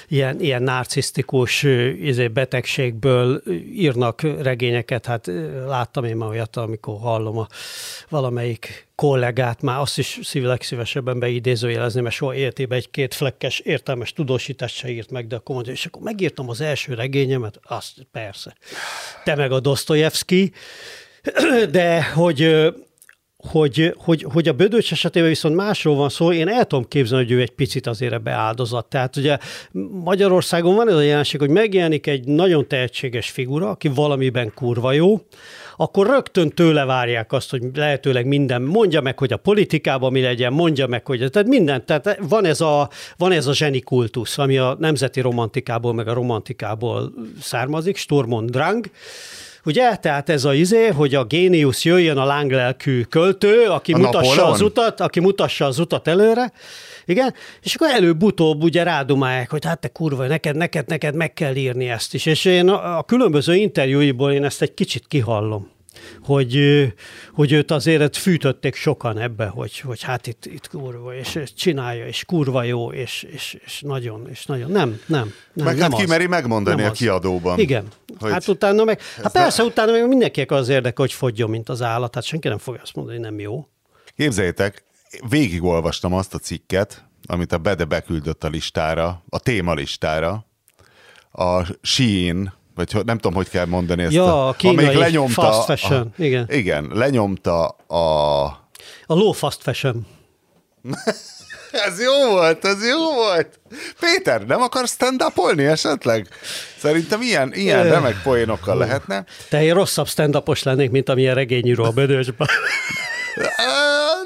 ilyen, 0.08 0.40
ilyen 0.40 0.62
narcisztikus 0.62 1.62
izé, 2.02 2.28
betegségből 2.28 3.42
írnak 3.72 4.22
regényeket. 4.22 5.06
Hát 5.06 5.30
láttam 5.66 6.04
én 6.04 6.16
már 6.16 6.28
olyat, 6.28 6.56
amikor 6.56 6.98
hallom 7.00 7.38
a 7.38 7.46
valamelyik 8.08 8.86
kollégát, 8.94 9.62
már 9.62 9.80
azt 9.80 9.98
is 9.98 10.18
szívleg 10.22 10.62
szívesebben 10.62 11.18
beidézőjelezni, 11.18 12.00
mert 12.00 12.14
soha 12.14 12.34
életében 12.34 12.78
egy 12.78 12.90
két 12.90 13.14
flekkes 13.14 13.58
értelmes 13.58 14.12
tudósítást 14.12 14.76
se 14.76 14.88
írt 14.88 15.10
meg, 15.10 15.26
de 15.26 15.36
akkor 15.36 15.54
mondja, 15.54 15.72
és 15.72 15.86
akkor 15.86 16.02
megírtam 16.02 16.48
az 16.48 16.60
első 16.60 16.94
regényemet, 16.94 17.60
azt 17.62 18.06
persze. 18.12 18.56
Te 19.24 19.34
meg 19.34 19.52
a 19.52 19.60
Dostoyevsky, 19.60 20.52
de 21.70 22.04
hogy 22.04 22.72
hogy, 23.50 23.94
hogy, 23.98 24.26
hogy 24.33 24.48
a 24.48 24.52
Bödöcs 24.52 24.92
esetében 24.92 25.28
viszont 25.28 25.54
másról 25.54 25.96
van 25.96 26.09
szó, 26.09 26.33
én 26.33 26.48
el 26.48 26.64
tudom 26.64 26.88
képzelni, 26.88 27.24
hogy 27.24 27.33
ő 27.33 27.40
egy 27.40 27.50
picit 27.50 27.87
azért 27.87 28.12
ebbe 28.12 28.30
áldozat. 28.30 28.87
Tehát 28.87 29.16
ugye 29.16 29.38
Magyarországon 30.04 30.74
van 30.74 30.88
ez 30.88 30.94
a 30.94 31.00
jelenség, 31.00 31.40
hogy 31.40 31.48
megjelenik 31.48 32.07
egy 32.07 32.24
nagyon 32.24 32.68
tehetséges 32.68 33.30
figura, 33.30 33.68
aki 33.68 33.88
valamiben 33.88 34.52
kurva 34.54 34.92
jó, 34.92 35.20
akkor 35.76 36.07
rögtön 36.07 36.50
tőle 36.50 36.85
várják 36.85 37.33
azt, 37.33 37.50
hogy 37.50 37.62
lehetőleg 37.74 38.26
minden, 38.26 38.62
mondja 38.62 39.00
meg, 39.00 39.18
hogy 39.18 39.33
a 39.33 39.37
politikában 39.37 40.12
mi 40.12 40.20
legyen, 40.20 40.52
mondja 40.52 40.87
meg, 40.87 41.07
hogy 41.07 41.30
tehát 41.30 41.48
minden, 41.48 41.87
tehát 41.87 42.18
van 42.28 42.44
ez 42.44 42.61
a, 42.61 42.88
van 43.16 43.33
ez 43.33 43.46
a 43.46 43.54
zseni 43.54 43.80
kultusz, 43.80 44.38
ami 44.38 44.59
a 44.59 44.76
nemzeti 44.78 45.20
romantikából, 45.20 45.94
meg 45.94 46.09
a 46.09 46.12
romantikából 46.12 47.12
származik, 47.40 47.96
Sturm 47.96 48.33
und 48.33 48.50
Drang, 48.50 48.87
Ugye? 49.64 49.96
Tehát 49.96 50.29
ez 50.29 50.44
a 50.44 50.55
izé, 50.55 50.87
hogy 50.87 51.14
a 51.14 51.24
géniusz 51.24 51.85
jöjjön 51.85 52.16
a 52.16 52.24
lánglelkű 52.24 53.03
költő, 53.03 53.66
aki 53.66 53.92
a 53.92 53.96
mutassa 53.96 54.29
Napoleon? 54.29 54.53
az 54.53 54.61
utat, 54.61 55.00
aki 55.00 55.20
mutassa 55.20 55.64
az 55.64 55.79
utat 55.79 56.09
előre, 56.09 56.53
igen, 57.05 57.35
és 57.62 57.74
akkor 57.74 57.88
előbb-utóbb 57.88 58.62
ugye 58.62 58.83
rádumálják, 58.83 59.50
hogy 59.50 59.64
hát 59.64 59.81
te 59.81 59.88
kurva, 59.88 60.27
neked, 60.27 60.57
neked, 60.57 60.87
neked 60.88 61.14
meg 61.14 61.33
kell 61.33 61.55
írni 61.55 61.88
ezt 61.88 62.14
is. 62.14 62.27
És 62.27 62.44
én 62.44 62.68
a, 62.68 62.98
a 62.98 63.03
különböző 63.03 63.55
interjúiból 63.55 64.33
én 64.33 64.44
ezt 64.44 64.62
egy 64.62 64.74
kicsit 64.74 65.07
kihallom 65.09 65.73
hogy, 66.22 66.58
hogy 67.32 67.52
őt 67.52 67.70
azért 67.70 68.16
fűtötték 68.16 68.74
sokan 68.74 69.18
ebbe, 69.18 69.46
hogy, 69.46 69.80
hogy 69.80 70.02
hát 70.02 70.26
itt, 70.26 70.46
itt 70.46 70.68
kurva, 70.68 71.14
és, 71.14 71.34
és 71.34 71.54
csinálja, 71.54 72.06
és 72.06 72.24
kurva 72.24 72.62
jó, 72.62 72.92
és, 72.92 73.26
és, 73.32 73.56
és 73.64 73.80
nagyon, 73.80 74.28
és 74.30 74.46
nagyon. 74.46 74.70
Nem, 74.70 75.00
nem. 75.06 75.32
nem 75.52 75.66
meg 75.66 75.76
nem 75.76 75.90
hát 75.90 76.00
ki 76.00 76.06
meri 76.06 76.26
megmondani 76.26 76.80
nem 76.82 76.90
a 76.90 76.92
kiadóban. 76.92 77.58
Igen. 77.58 77.86
Hogy 78.18 78.30
hát 78.30 78.48
utána 78.48 78.84
meg, 78.84 79.00
hát 79.22 79.32
persze 79.32 79.62
ne... 79.62 79.68
utána 79.68 79.92
meg 79.92 80.08
mindenkinek 80.08 80.50
az 80.50 80.68
érdeke, 80.68 81.02
hogy 81.02 81.12
fogjon, 81.12 81.50
mint 81.50 81.68
az 81.68 81.82
állat. 81.82 82.14
Hát 82.14 82.24
senki 82.24 82.48
nem 82.48 82.58
fogja 82.58 82.80
azt 82.82 82.94
mondani, 82.94 83.16
hogy 83.16 83.26
nem 83.26 83.38
jó. 83.38 83.68
Képzeljétek, 84.16 84.84
végigolvastam 85.28 86.12
azt 86.12 86.34
a 86.34 86.38
cikket, 86.38 87.04
amit 87.26 87.52
a 87.52 87.58
Bede 87.58 87.84
beküldött 87.84 88.44
a 88.44 88.48
listára, 88.48 89.22
a 89.28 89.38
témalistára, 89.38 90.46
a 91.32 91.62
Shein 91.82 92.52
vagy 92.74 93.04
nem 93.04 93.16
tudom, 93.16 93.34
hogy 93.34 93.48
kell 93.48 93.66
mondani 93.66 94.02
ezt. 94.02 94.12
Ja, 94.12 94.48
a 94.48 94.52
kínai 94.52 94.94
lenyomta, 94.94 95.42
fast 95.42 95.64
fashion, 95.64 96.12
a, 96.18 96.22
igen. 96.22 96.46
Igen, 96.50 96.90
lenyomta 96.92 97.66
a... 97.87 98.42
A 99.06 99.14
low 99.14 99.32
fast 99.32 99.62
fashion. 99.62 100.06
ez 101.87 102.00
jó 102.02 102.30
volt, 102.30 102.64
ez 102.64 102.87
jó 102.87 103.12
volt. 103.14 103.60
Péter, 104.00 104.46
nem 104.46 104.60
akarsz 104.62 104.92
stand 104.92 105.22
esetleg? 105.64 106.28
Szerintem 106.78 107.22
ilyen, 107.22 107.52
ilyen 107.54 107.84
remek 107.84 108.22
poénokkal 108.22 108.76
lehetne. 108.76 109.24
Te 109.48 109.62
én 109.62 109.74
rosszabb 109.74 110.06
stand 110.06 110.42
lennék, 110.62 110.90
mint 110.90 111.08
amilyen 111.08 111.34
regényíró 111.34 111.84
a 111.84 111.90
Bödösben. 111.90 112.48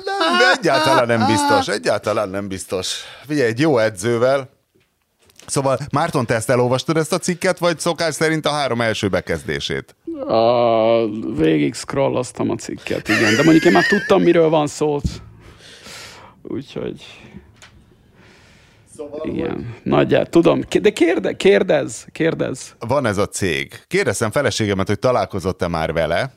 nem, 0.04 0.50
egyáltalán 0.58 1.06
nem 1.06 1.26
biztos, 1.26 1.68
egyáltalán 1.68 2.28
nem 2.28 2.48
biztos. 2.48 3.00
Figyelj, 3.26 3.48
egy 3.48 3.60
jó 3.60 3.78
edzővel, 3.78 4.48
Szóval 5.48 5.78
Márton, 5.92 6.26
te 6.26 6.34
ezt 6.34 6.50
elolvastad 6.50 6.96
ezt 6.96 7.12
a 7.12 7.18
cikket, 7.18 7.58
vagy 7.58 7.78
szokás 7.78 8.14
szerint 8.14 8.46
a 8.46 8.50
három 8.50 8.80
első 8.80 9.08
bekezdését? 9.08 9.96
A, 10.26 11.06
végig 11.36 11.74
scrolloztam 11.74 12.50
a 12.50 12.54
cikket, 12.54 13.08
igen. 13.08 13.36
De 13.36 13.42
mondjuk 13.42 13.64
én 13.64 13.72
már 13.72 13.86
tudtam, 13.86 14.22
miről 14.22 14.48
van 14.48 14.66
szó. 14.66 15.00
Úgyhogy... 16.42 17.04
Szóval 18.96 19.20
igen, 19.24 19.54
hogy... 19.54 19.64
nagyját, 19.82 20.30
tudom. 20.30 20.60
De 20.80 20.90
kérde, 20.90 21.36
kérdez, 21.36 22.06
kérdez. 22.12 22.76
Van 22.78 23.06
ez 23.06 23.18
a 23.18 23.26
cég. 23.26 23.80
Kérdeztem 23.86 24.30
feleségemet, 24.30 24.86
hogy 24.86 24.98
találkozott-e 24.98 25.68
már 25.68 25.92
vele 25.92 26.32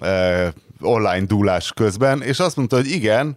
eh, 0.00 0.48
online 0.80 1.24
dúlás 1.24 1.72
közben, 1.72 2.22
és 2.22 2.38
azt 2.38 2.56
mondta, 2.56 2.76
hogy 2.76 2.90
igen, 2.90 3.36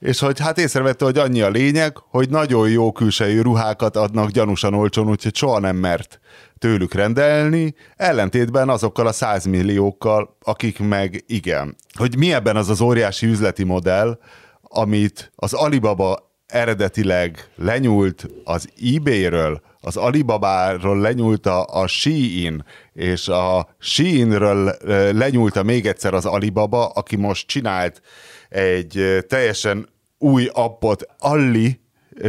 és 0.00 0.18
hogy 0.18 0.40
hát 0.40 0.58
észrevette, 0.58 1.04
hogy 1.04 1.18
annyi 1.18 1.40
a 1.40 1.50
lényeg, 1.50 1.96
hogy 1.96 2.28
nagyon 2.28 2.70
jó 2.70 2.92
külsejű 2.92 3.40
ruhákat 3.40 3.96
adnak 3.96 4.30
gyanúsan 4.30 4.74
olcsón, 4.74 5.08
úgyhogy 5.08 5.34
soha 5.34 5.58
nem 5.58 5.76
mert 5.76 6.20
tőlük 6.58 6.94
rendelni, 6.94 7.74
ellentétben 7.96 8.68
azokkal 8.68 9.06
a 9.06 9.12
százmilliókkal, 9.12 10.36
akik 10.42 10.78
meg 10.78 11.24
igen. 11.26 11.76
Hogy 11.92 12.16
mi 12.16 12.32
ebben 12.32 12.56
az 12.56 12.68
az 12.68 12.80
óriási 12.80 13.26
üzleti 13.26 13.64
modell, 13.64 14.18
amit 14.62 15.32
az 15.36 15.52
Alibaba 15.52 16.32
eredetileg 16.46 17.50
lenyúlt 17.56 18.28
az 18.44 18.68
eBay-ről, 18.94 19.60
az 19.80 19.96
Alibaba-ról 19.96 21.00
lenyúlta 21.00 21.62
a 21.62 21.86
Shein, 21.86 22.64
és 22.92 23.28
a 23.28 23.68
Sheinről 23.78 24.76
lenyúlta 25.12 25.62
még 25.62 25.86
egyszer 25.86 26.14
az 26.14 26.26
Alibaba, 26.26 26.86
aki 26.86 27.16
most 27.16 27.46
csinált 27.46 28.02
egy 28.50 29.24
teljesen 29.28 29.88
új 30.18 30.48
appot, 30.52 31.06
Alli, 31.18 31.80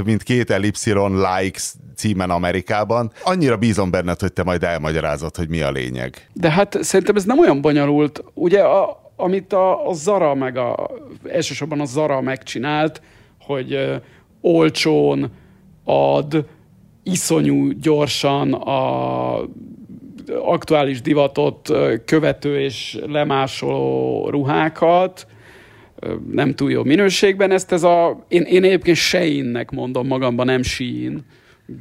mint 0.04 0.24
két 0.24 0.50
Y 0.50 0.94
likes 1.42 1.74
címen 1.96 2.30
Amerikában. 2.30 3.12
Annyira 3.24 3.58
bízom 3.58 3.92
benned, 3.92 4.20
hogy 4.20 4.34
te 4.34 4.44
majd 4.44 4.64
elmagyarázod, 4.64 5.36
hogy 5.36 5.50
mi 5.50 5.62
a 5.62 5.72
lényeg. 5.72 6.30
De 6.34 6.52
hát 6.52 6.84
szerintem 6.84 7.16
ez 7.16 7.26
nem 7.26 7.40
olyan 7.40 7.62
bonyolult. 7.62 8.24
Ugye, 8.34 8.62
a, 8.62 9.12
amit 9.16 9.54
a, 9.54 9.88
a 9.88 9.94
Zara 9.94 10.36
meg 10.36 10.58
a, 10.58 10.90
elsősorban 11.28 11.80
a 11.80 11.86
Zara 11.86 12.22
megcsinált, 12.22 13.02
hogy 13.40 13.74
ö, 13.74 13.96
olcsón 14.42 15.32
ad, 15.84 16.46
iszonyú 17.04 17.72
gyorsan 17.72 18.54
a 18.54 19.50
aktuális 20.42 21.02
divatot 21.02 21.72
követő 22.06 22.60
és 22.60 23.00
lemásoló 23.08 24.30
ruhákat, 24.30 25.28
nem 26.32 26.56
túl 26.56 26.72
jó 26.72 26.84
minőségben. 26.84 27.52
Ezt 27.52 27.72
ez 27.72 27.84
a, 27.84 28.26
én, 28.28 28.42
én 28.42 28.64
egyébként 28.64 28.98
Shein-nek 28.98 29.72
mondom 29.72 30.08
magamban, 30.08 30.46
nem 30.46 30.64
Shein. 30.64 31.26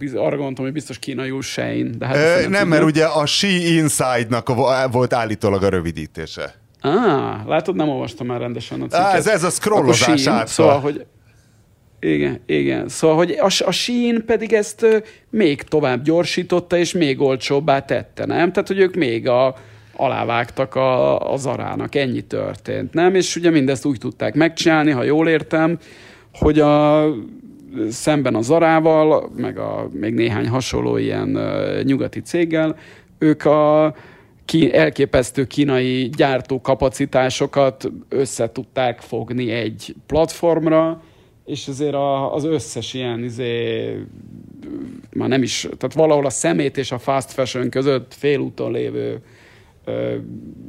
Arra 0.00 0.36
gondoltam, 0.36 0.64
hogy 0.64 0.72
biztos 0.72 0.98
kínaiul 0.98 1.42
Shein. 1.42 1.94
De 1.98 2.06
hát 2.06 2.16
Ö, 2.16 2.40
nem, 2.40 2.50
nem 2.50 2.68
mert 2.68 2.84
ugye 2.84 3.04
a 3.04 3.26
She 3.26 3.48
Inside-nak 3.48 4.52
volt 4.90 5.12
állítólag 5.12 5.62
a 5.62 5.68
rövidítése. 5.68 6.54
Ah, 6.80 7.46
látod, 7.46 7.76
nem 7.76 7.88
olvastam 7.88 8.26
már 8.26 8.40
rendesen 8.40 8.80
a 8.80 8.82
cikket. 8.82 9.00
Á, 9.00 9.14
ez, 9.14 9.26
ez 9.26 9.42
a 9.42 9.50
scrollozás 9.50 10.26
át. 10.26 10.48
Szóval, 10.48 10.80
hogy 10.80 11.06
igen, 12.00 12.40
igen. 12.46 12.88
Szóval, 12.88 13.16
hogy 13.16 13.30
a, 13.30 13.48
a 13.66 13.70
Shein 13.70 14.24
pedig 14.26 14.52
ezt 14.52 15.04
még 15.30 15.62
tovább 15.62 16.02
gyorsította, 16.02 16.76
és 16.76 16.92
még 16.92 17.20
olcsóbbá 17.20 17.84
tette, 17.84 18.26
nem? 18.26 18.52
Tehát, 18.52 18.68
hogy 18.68 18.78
ők 18.78 18.94
még 18.94 19.28
a, 19.28 19.54
alávágtak 20.00 20.74
a, 20.74 21.32
a 21.32 21.36
zarának, 21.36 21.94
ennyi 21.94 22.20
történt, 22.20 22.92
nem? 22.92 23.14
És 23.14 23.36
ugye 23.36 23.50
mindezt 23.50 23.84
úgy 23.84 23.98
tudták 23.98 24.34
megcsinálni, 24.34 24.90
ha 24.90 25.02
jól 25.02 25.28
értem, 25.28 25.78
hogy 26.32 26.58
a 26.58 27.04
szemben 27.90 28.34
a 28.34 28.42
Zarával, 28.42 29.30
meg 29.36 29.58
a 29.58 29.88
még 29.92 30.14
néhány 30.14 30.48
hasonló 30.48 30.96
ilyen 30.96 31.36
uh, 31.36 31.82
nyugati 31.82 32.20
céggel, 32.20 32.76
ők 33.18 33.44
a 33.44 33.94
ki, 34.44 34.74
elképesztő 34.74 35.44
kínai 35.44 36.10
gyártókapacitásokat 36.16 37.90
össze 38.08 38.52
tudták 38.52 39.00
fogni 39.00 39.50
egy 39.50 39.94
platformra, 40.06 41.02
és 41.46 41.68
azért 41.68 41.94
a, 41.94 42.34
az 42.34 42.44
összes 42.44 42.94
ilyen 42.94 43.24
izé, 43.24 43.96
már 45.12 45.28
nem 45.28 45.42
is, 45.42 45.60
tehát 45.60 45.94
valahol 45.94 46.26
a 46.26 46.30
szemét 46.30 46.76
és 46.76 46.92
a 46.92 46.98
fast 46.98 47.30
fashion 47.30 47.70
között 47.70 48.14
félúton 48.14 48.72
lévő 48.72 49.22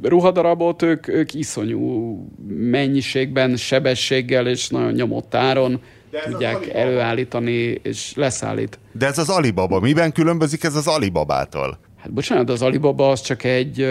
ruhadarabot 0.02 0.82
ők, 0.82 1.08
ők 1.08 1.34
iszonyú 1.34 2.16
mennyiségben, 2.48 3.56
sebességgel 3.56 4.46
és 4.46 4.68
nagyon 4.68 4.92
nyomott 4.92 5.34
áron 5.34 5.80
tudják 6.24 6.68
előállítani 6.68 7.80
és 7.82 8.12
leszállít. 8.16 8.78
De 8.92 9.06
ez 9.06 9.18
az 9.18 9.28
Alibaba. 9.28 9.80
Miben 9.80 10.12
különbözik 10.12 10.64
ez 10.64 10.74
az 10.74 10.86
Alibabától? 10.86 11.78
Hát 11.98 12.12
bocsánat, 12.12 12.50
az 12.50 12.62
Alibaba 12.62 13.10
az 13.10 13.20
csak 13.20 13.44
egy 13.44 13.86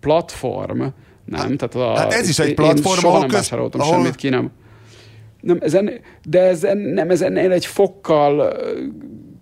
platform, 0.00 0.82
nem? 1.24 1.40
Hát, 1.40 1.56
Tehát 1.56 1.74
a, 1.74 1.98
hát 1.98 2.12
ez 2.12 2.28
is 2.28 2.38
egy 2.38 2.54
platform, 2.54 2.94
én 2.94 3.00
soha 3.00 3.18
nem 3.18 3.28
vásároltam 3.28 3.80
ahol... 3.80 3.92
semmit 3.92 4.14
ki, 4.14 4.28
nem. 4.28 4.50
nem 5.40 5.58
ezen, 5.60 5.90
de 6.28 6.40
ez, 6.40 6.66
nem, 6.94 7.10
ez 7.10 7.22
ennél 7.22 7.52
egy 7.52 7.66
fokkal 7.66 8.52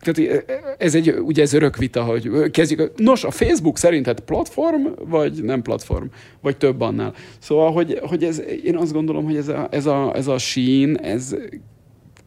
tehát 0.00 0.44
ez 0.78 0.94
egy, 0.94 1.10
ugye 1.10 1.42
ez 1.42 1.52
örök 1.52 1.76
vita, 1.76 2.02
hogy 2.02 2.50
kezdjük. 2.50 2.92
Nos, 2.96 3.24
a 3.24 3.30
Facebook 3.30 3.78
szerinted 3.78 4.20
platform, 4.20 4.86
vagy 5.08 5.42
nem 5.42 5.62
platform, 5.62 6.06
vagy 6.40 6.56
több 6.56 6.80
annál. 6.80 7.14
Szóval, 7.38 7.72
hogy, 7.72 8.00
hogy 8.02 8.24
ez, 8.24 8.42
én 8.64 8.76
azt 8.76 8.92
gondolom, 8.92 9.24
hogy 9.24 9.36
ez 9.36 9.48
a, 9.48 9.68
ez 9.70 9.86
a, 9.86 10.14
ez 10.14 10.26
a 10.26 10.38
sín, 10.38 10.96
ez 10.96 11.36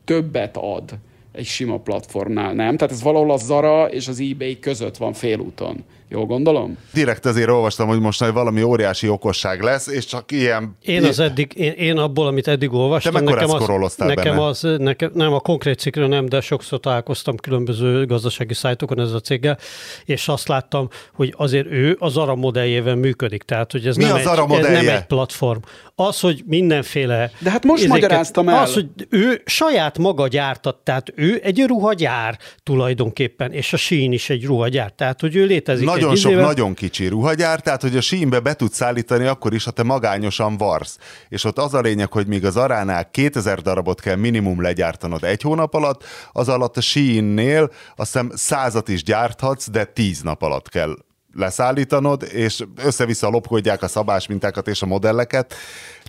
többet 0.06 0.58
ad, 0.58 0.92
egy 1.32 1.46
sima 1.46 1.78
platformnál, 1.78 2.54
nem? 2.54 2.78
Tehát 2.78 2.94
ez 2.94 3.02
valahol 3.02 3.32
a 3.32 3.38
Zara 3.38 3.90
és 3.90 4.08
az 4.08 4.20
eBay 4.20 4.60
között 4.60 4.98
van 4.98 5.14
félúton. 5.14 5.84
Jól 6.14 6.26
gondolom? 6.26 6.78
Direkt 6.94 7.26
azért 7.26 7.50
olvastam, 7.50 7.88
hogy 7.88 8.00
most 8.00 8.20
majd 8.20 8.34
valami 8.34 8.64
óriási 8.64 9.10
okosság 9.10 9.62
lesz, 9.62 9.88
és 9.88 10.06
csak 10.06 10.32
ilyen... 10.32 10.78
Én 10.82 11.04
az 11.04 11.20
eddig, 11.20 11.52
én, 11.56 11.72
én 11.72 11.98
abból, 11.98 12.28
amit 12.28 12.48
eddig 12.48 12.74
olvastam, 12.74 13.14
Te 13.14 13.20
nekem 13.20 13.50
az, 13.50 13.96
nekem 13.96 14.36
benne? 14.36 14.46
az, 14.46 14.68
nekem, 14.78 15.12
nem 15.14 15.34
a 15.34 15.40
konkrét 15.40 15.80
cikkről 15.80 16.08
nem, 16.08 16.26
de 16.26 16.42
sokszor 16.42 16.80
találkoztam 16.80 17.36
különböző 17.36 18.06
gazdasági 18.06 18.54
szájtokon 18.54 19.00
ez 19.00 19.12
a 19.12 19.20
céggel, 19.20 19.58
és 20.06 20.28
azt 20.28 20.48
láttam, 20.48 20.88
hogy 21.14 21.34
azért 21.38 21.68
ő 21.72 21.96
az 22.00 22.18
ARA 22.18 22.36
modelljével 22.36 22.96
működik, 22.96 23.44
tehát 23.44 23.72
hogy 23.72 23.88
ez, 23.88 23.96
Mi 23.96 24.04
nem, 24.04 24.14
az 24.14 24.28
egy, 24.28 24.60
ez 24.60 24.68
nem 24.68 24.96
egy 24.96 25.06
platform. 25.06 25.60
Az, 25.96 26.20
hogy 26.20 26.44
mindenféle... 26.46 27.32
De 27.40 27.50
hát 27.50 27.66
most 27.66 27.88
magyaráztam 27.88 28.50
el. 28.50 28.62
Az, 28.62 28.74
hogy 28.74 28.88
ő 29.10 29.42
saját 29.46 29.98
maga 29.98 30.28
gyártat, 30.28 30.76
tehát 30.76 31.14
ő 31.22 31.40
egy 31.44 31.66
ruhagyár 31.68 32.38
tulajdonképpen, 32.64 33.52
és 33.52 33.74
a 33.74 33.78
Shein 33.78 34.12
is 34.12 34.30
egy 34.30 34.46
ruhagyár, 34.46 34.92
tehát 34.92 35.20
hogy 35.22 35.36
ő 35.36 35.46
létezik 35.46 35.86
Nagyon 35.86 36.12
egy 36.12 36.18
sok, 36.18 36.32
izével- 36.32 36.48
nagyon 36.48 36.74
kicsi 36.74 37.08
ruhagyár, 37.08 37.62
tehát 37.62 37.82
hogy 37.82 37.98
a 37.98 38.02
sínbe 38.02 38.40
be 38.40 38.54
tudsz 38.54 38.76
szállítani 38.76 39.26
akkor 39.26 39.54
is, 39.54 39.64
ha 39.64 39.72
te 39.72 39.84
magányosan 39.84 40.58
varsz. 40.58 40.98
És 41.30 41.44
ott 41.44 41.58
az 41.58 41.74
a 41.74 41.82
lényeg, 41.82 42.12
hogy 42.12 42.28
míg 42.28 42.46
az 42.46 42.58
aránál 42.58 43.12
2000 43.12 43.62
darabot 43.62 44.02
kell 44.02 44.16
minimum 44.16 44.62
legyártanod 44.62 45.24
egy 45.24 45.42
hónap 45.42 45.74
alatt, 45.74 46.04
az 46.32 46.50
alatt 46.50 46.78
a 46.78 46.82
Shein-nél 46.82 47.72
azt 47.96 48.12
hiszem 48.12 48.32
százat 48.36 48.88
is 48.90 49.04
gyárthatsz, 49.04 49.70
de 49.70 49.84
10 49.84 50.22
nap 50.22 50.42
alatt 50.42 50.70
kell 50.70 50.96
leszállítanod, 51.34 52.24
és 52.32 52.64
össze-vissza 52.84 53.30
lopkodják 53.30 53.82
a 53.82 53.88
szabás 53.88 54.28
mintákat 54.28 54.68
és 54.68 54.82
a 54.82 54.86
modelleket. 54.86 55.54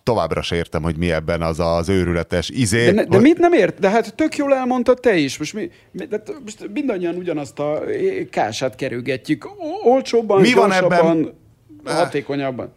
Továbbra 0.02 0.42
se 0.42 0.56
értem, 0.56 0.82
hogy 0.82 0.96
mi 0.96 1.10
ebben 1.12 1.42
az 1.42 1.60
az 1.60 1.88
őrületes 1.88 2.48
izé. 2.50 2.84
De, 2.84 2.92
ne, 2.92 3.04
de 3.04 3.08
hogy- 3.16 3.22
mit 3.22 3.38
nem 3.38 3.52
ért? 3.52 3.78
De 3.78 3.88
hát 3.90 4.14
tök 4.14 4.36
jól 4.36 4.54
elmondtad 4.54 5.00
te 5.00 5.14
is. 5.16 5.38
Most, 5.38 5.54
mi, 5.54 5.70
de 5.92 6.22
most 6.44 6.68
mindannyian 6.72 7.14
ugyanazt 7.14 7.58
a 7.58 7.82
kását 8.30 8.74
kerülgetjük. 8.74 9.48
Olcsóbban, 9.84 10.40
Mi 10.40 10.52
van 10.52 10.68
gyorsabban, 10.68 10.98
ebben? 11.18 11.32
hatékonyabban. 11.84 12.72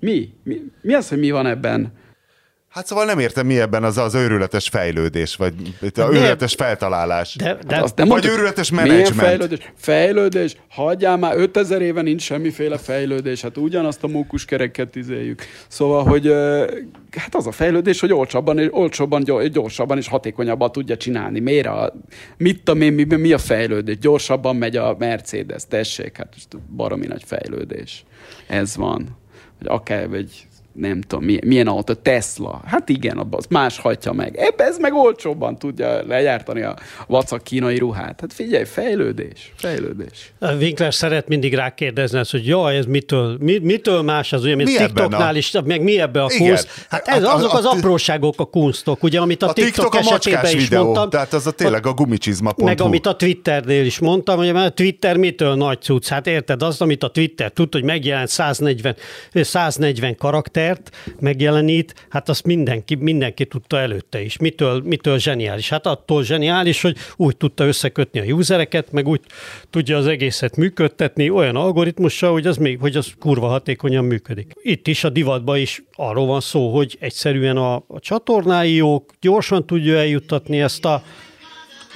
Mi? 0.00 0.32
mi? 0.44 0.60
Mi 0.82 0.94
az, 0.94 1.08
hogy 1.08 1.18
mi 1.18 1.30
van 1.30 1.46
ebben? 1.46 1.92
Hát 2.70 2.86
szóval 2.86 3.04
nem 3.04 3.18
értem, 3.18 3.46
mi 3.46 3.60
ebben 3.60 3.84
az 3.84 3.98
az 3.98 4.14
őrületes 4.14 4.68
fejlődés, 4.68 5.36
vagy 5.36 5.54
itt 5.80 5.98
a 5.98 6.08
őrületes 6.12 6.54
feltalálás. 6.54 7.34
De, 7.36 7.58
de 7.66 7.74
Hát 7.74 7.84
azt 7.84 7.96
nem 7.96 8.08
Vagy 8.08 8.26
őrületes 8.26 8.70
menedzsment. 8.70 9.20
fejlődés? 9.20 9.72
Fejlődés? 9.76 10.56
Hagyjál 10.68 11.16
már, 11.16 11.36
5000 11.36 11.82
éve 11.82 12.02
nincs 12.02 12.22
semmiféle 12.22 12.78
fejlődés. 12.78 13.40
Hát 13.40 13.56
ugyanazt 13.56 14.04
a 14.04 14.06
mókuskereket 14.08 14.96
izéljük. 14.96 15.42
Szóval, 15.68 16.04
hogy 16.04 16.26
hát 17.16 17.34
az 17.34 17.46
a 17.46 17.52
fejlődés, 17.52 18.00
hogy 18.00 18.12
olcsóbban, 18.12 18.58
és 18.58 18.68
olcsóbban, 18.70 19.24
gyor- 19.24 19.46
gyorsabban 19.48 19.98
és 19.98 20.08
hatékonyabban 20.08 20.72
tudja 20.72 20.96
csinálni. 20.96 21.40
Miért 21.40 21.66
a, 21.66 21.92
mit 22.36 22.62
tudom 22.62 22.80
én, 22.80 22.92
mi, 22.92 23.04
mi 23.16 23.32
a 23.32 23.38
fejlődés? 23.38 23.98
Gyorsabban 23.98 24.56
megy 24.56 24.76
a 24.76 24.96
Mercedes, 24.98 25.62
tessék, 25.68 26.16
hát 26.16 26.34
baromi 26.76 27.06
nagy 27.06 27.22
fejlődés. 27.26 28.04
Ez 28.46 28.76
van. 28.76 29.18
Vagy 29.58 29.68
akár, 29.68 30.08
vagy 30.08 30.46
nem 30.72 31.00
tudom, 31.00 31.24
milyen, 31.24 31.42
milyen 31.46 31.66
autó, 31.66 31.92
Tesla. 31.94 32.60
Hát 32.66 32.88
igen, 32.88 33.18
abban 33.18 33.38
az 33.38 33.46
más 33.48 33.78
hagyja 33.78 34.12
meg. 34.12 34.36
Ebbe 34.36 34.64
ez 34.64 34.78
meg 34.78 34.94
olcsóbban 34.94 35.58
tudja 35.58 36.06
legyártani 36.06 36.62
a 36.62 36.76
vacak 37.06 37.42
kínai 37.42 37.78
ruhát. 37.78 38.20
Hát 38.20 38.32
figyelj, 38.32 38.64
fejlődés, 38.64 39.52
fejlődés. 39.56 40.32
A 40.38 40.52
Winkler 40.52 40.94
szeret 40.94 41.28
mindig 41.28 41.54
rákérdezni 41.54 42.18
hogy 42.30 42.46
jaj, 42.46 42.76
ez 42.76 42.84
mitől, 42.86 43.36
mi, 43.40 43.58
mitől 43.58 44.02
más 44.02 44.32
az, 44.32 44.44
ugye, 44.44 44.54
mint 44.54 44.68
Mi 44.68 44.76
TikToknál 44.76 45.34
a- 45.34 45.36
is, 45.36 45.52
meg 45.64 45.82
mi 45.82 46.00
ebbe 46.00 46.22
a 46.22 46.28
Igen. 46.34 46.46
kunst. 46.48 46.86
Hát 46.88 47.08
ez, 47.08 47.22
A- 47.22 47.30
a- 47.30 47.34
azok 47.34 47.52
az 47.54 47.64
apróságok 47.64 48.34
a 48.40 48.44
kunstok, 48.44 49.02
ugye, 49.02 49.20
amit 49.20 49.42
a, 49.42 49.48
A 49.48 49.52
TikTok 49.52 49.94
a 49.94 49.98
esetében 49.98 50.56
is 50.56 50.68
videó, 50.68 50.82
mondtam. 50.84 51.10
tehát 51.10 51.32
az 51.32 51.46
a 51.46 51.50
tényleg 51.50 51.86
a 51.86 51.92
gumicsizma.hu. 51.92 52.64
Meg 52.64 52.80
amit 52.80 53.06
a 53.06 53.16
Twitternél 53.16 53.84
is 53.84 53.98
mondtam, 53.98 54.36
hogy 54.36 54.48
a 54.48 54.68
Twitter 54.70 55.16
mitől 55.16 55.54
nagy 55.54 55.80
cucc? 55.80 56.08
Hát 56.08 56.26
érted, 56.26 56.62
az, 56.62 56.80
amit 56.80 57.02
a 57.02 57.08
Twitter 57.08 57.50
tud, 57.50 57.72
hogy 57.72 57.84
megjelent 57.84 58.28
140, 58.28 58.96
140 59.32 60.16
karaktert, 60.70 61.20
megjelenít, 61.20 62.06
hát 62.08 62.28
azt 62.28 62.44
mindenki, 62.44 62.94
mindenki 62.94 63.46
tudta 63.46 63.78
előtte 63.78 64.22
is. 64.22 64.36
Mitől, 64.36 64.82
mitől 64.84 65.18
zseniális? 65.18 65.68
Hát 65.68 65.86
attól 65.86 66.24
zseniális, 66.24 66.82
hogy 66.82 66.96
úgy 67.16 67.36
tudta 67.36 67.64
összekötni 67.64 68.20
a 68.20 68.34
usereket, 68.34 68.92
meg 68.92 69.08
úgy 69.08 69.20
tudja 69.70 69.96
az 69.96 70.06
egészet 70.06 70.56
működtetni 70.56 71.30
olyan 71.30 71.56
algoritmussal, 71.56 72.32
hogy 72.32 72.46
az, 72.46 72.56
még, 72.56 72.78
hogy 72.80 72.96
az 72.96 73.12
kurva 73.18 73.46
hatékonyan 73.46 74.04
működik. 74.04 74.52
Itt 74.62 74.86
is 74.86 75.04
a 75.04 75.08
divatban 75.08 75.58
is 75.58 75.82
arról 75.96 76.26
van 76.26 76.40
szó, 76.40 76.74
hogy 76.74 76.96
egyszerűen 77.00 77.56
a, 77.56 77.74
a 77.74 77.98
csatornái 78.00 78.74
jók, 78.74 79.12
gyorsan 79.20 79.66
tudja 79.66 79.96
eljuttatni 79.96 80.60
ezt 80.60 80.84
a 80.84 81.02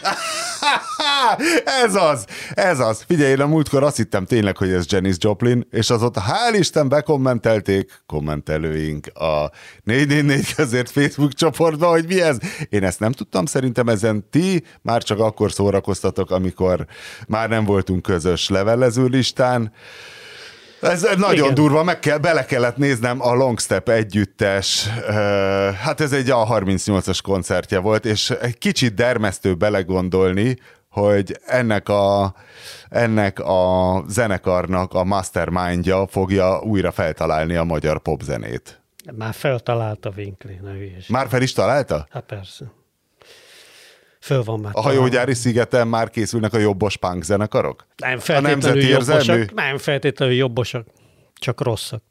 ez 1.84 1.94
az, 1.94 2.26
ez 2.54 2.80
az. 2.80 3.04
Figyelj, 3.06 3.30
én 3.30 3.40
a 3.40 3.46
múltkor 3.46 3.82
azt 3.82 3.96
hittem 3.96 4.24
tényleg, 4.24 4.56
hogy 4.56 4.70
ez 4.70 4.84
Janis 4.88 5.16
Joplin, 5.18 5.66
és 5.70 5.90
azóta 5.90 6.22
hál' 6.28 6.58
Isten 6.58 6.88
bekommentelték 6.88 8.02
kommentelőink 8.06 9.06
a 9.06 9.50
444 9.82 10.54
közért 10.54 10.90
Facebook 10.90 11.32
csoportba, 11.32 11.86
hogy 11.86 12.06
mi 12.06 12.20
ez. 12.20 12.36
Én 12.68 12.84
ezt 12.84 13.00
nem 13.00 13.12
tudtam, 13.12 13.46
szerintem 13.46 13.88
ezen 13.88 14.28
ti 14.30 14.62
már 14.82 15.02
csak 15.02 15.18
akkor 15.18 15.52
szórakoztatok, 15.52 16.30
amikor 16.30 16.86
már 17.28 17.48
nem 17.48 17.64
voltunk 17.64 18.02
közös 18.02 18.48
levelező 18.48 19.04
listán. 19.04 19.72
Ez 20.80 21.02
nagyon 21.16 21.32
Igen. 21.34 21.54
durva, 21.54 21.82
meg 21.82 21.98
kell, 21.98 22.18
bele 22.18 22.44
kellett 22.44 22.76
néznem 22.76 23.22
a 23.22 23.34
Longstep 23.34 23.88
együttes, 23.88 24.88
hát 25.82 26.00
ez 26.00 26.12
egy 26.12 26.28
A38-as 26.30 27.18
koncertje 27.22 27.78
volt, 27.78 28.04
és 28.04 28.30
egy 28.30 28.58
kicsit 28.58 28.94
dermesztő 28.94 29.54
belegondolni, 29.54 30.58
hogy 30.88 31.38
ennek 31.46 31.88
a, 31.88 32.34
ennek 32.88 33.38
a 33.38 34.04
zenekarnak 34.08 34.94
a 34.94 35.04
mastermindja 35.04 36.06
fogja 36.06 36.60
újra 36.60 36.90
feltalálni 36.90 37.54
a 37.54 37.64
magyar 37.64 37.98
popzenét. 37.98 38.80
Már 39.16 39.34
feltalálta 39.34 40.12
Winkli, 40.16 40.58
ne 40.62 40.70
hülyesd. 40.70 41.10
Már 41.10 41.28
fel 41.28 41.42
is 41.42 41.52
találta? 41.52 42.06
Hát 42.10 42.24
persze. 42.24 42.64
Föl 44.24 44.42
van 44.42 44.60
már. 44.60 44.72
A 44.74 44.80
hajógyári 44.80 45.34
szigeten 45.34 45.88
már 45.88 46.10
készülnek 46.10 46.52
a 46.52 46.58
jobbos 46.58 46.96
punk 46.96 47.22
zenekarok? 47.22 47.86
Nem 47.96 48.16
a 48.16 48.20
feltétlenül 48.20 48.82
jobbosak. 48.82 49.54
Nem 49.54 49.78
feltétlenül 49.78 50.34
jobbosak. 50.34 50.86
Csak 51.34 51.60
rosszak. 51.60 52.02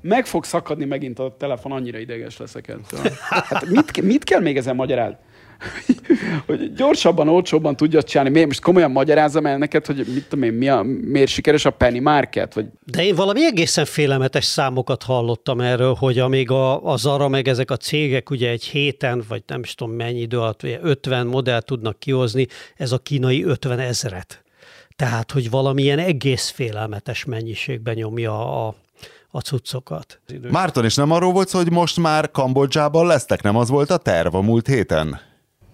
Meg 0.00 0.26
fog 0.26 0.44
szakadni 0.44 0.84
megint 0.84 1.18
a 1.18 1.36
telefon, 1.38 1.72
annyira 1.72 1.98
ideges 1.98 2.36
leszek 2.36 2.68
ettől. 2.68 3.00
Hát 3.20 3.66
mit, 3.66 4.02
mit 4.02 4.24
kell 4.24 4.40
még 4.40 4.56
ezen 4.56 4.74
magyarázni? 4.74 5.16
hogy 6.46 6.72
gyorsabban, 6.72 7.28
olcsóbban 7.28 7.76
tudja 7.76 8.02
csinálni. 8.02 8.30
Miért 8.30 8.46
most 8.46 8.60
komolyan 8.60 8.90
magyarázom 8.90 9.46
el 9.46 9.58
neked, 9.58 9.86
hogy 9.86 9.96
mit 9.96 10.28
tudom 10.28 10.44
én, 10.44 10.52
mi 10.52 10.68
a, 10.68 10.82
miért 10.82 11.30
sikeres 11.30 11.64
a 11.64 11.70
Penny 11.70 12.02
Market? 12.02 12.54
Vagy 12.54 12.66
De 12.84 13.04
én 13.04 13.14
valami 13.14 13.44
egészen 13.44 13.84
félelmetes 13.84 14.44
számokat 14.44 15.02
hallottam 15.02 15.60
erről, 15.60 15.94
hogy 15.94 16.18
amíg 16.18 16.50
a, 16.50 16.84
a 16.84 16.96
Zara 16.96 17.28
meg 17.28 17.48
ezek 17.48 17.70
a 17.70 17.76
cégek 17.76 18.30
ugye 18.30 18.50
egy 18.50 18.64
héten, 18.64 19.24
vagy 19.28 19.42
nem 19.46 19.60
is 19.60 19.74
tudom 19.74 19.94
mennyi 19.94 20.20
idő 20.20 20.38
alatt, 20.38 20.62
ugye 20.62 20.78
50 20.82 21.26
modell 21.26 21.60
tudnak 21.60 21.98
kihozni, 21.98 22.46
ez 22.76 22.92
a 22.92 22.98
kínai 22.98 23.44
50 23.44 23.78
ezeret. 23.78 24.42
Tehát, 24.96 25.30
hogy 25.30 25.50
valamilyen 25.50 25.98
egész 25.98 26.48
félelmetes 26.48 27.24
mennyiségben 27.24 27.94
nyomja 27.94 28.66
a, 28.66 28.74
a 29.30 29.40
cuccokat. 29.40 30.20
Márton, 30.50 30.84
és 30.84 30.94
nem 30.94 31.10
arról 31.10 31.32
volt 31.32 31.48
szó, 31.48 31.58
hogy 31.58 31.70
most 31.70 31.96
már 31.96 32.30
Kambodzsában 32.30 33.06
lesztek, 33.06 33.42
nem 33.42 33.56
az 33.56 33.68
volt 33.68 33.90
a 33.90 33.96
terv 33.96 34.34
a 34.34 34.40
múlt 34.40 34.66
héten? 34.66 35.27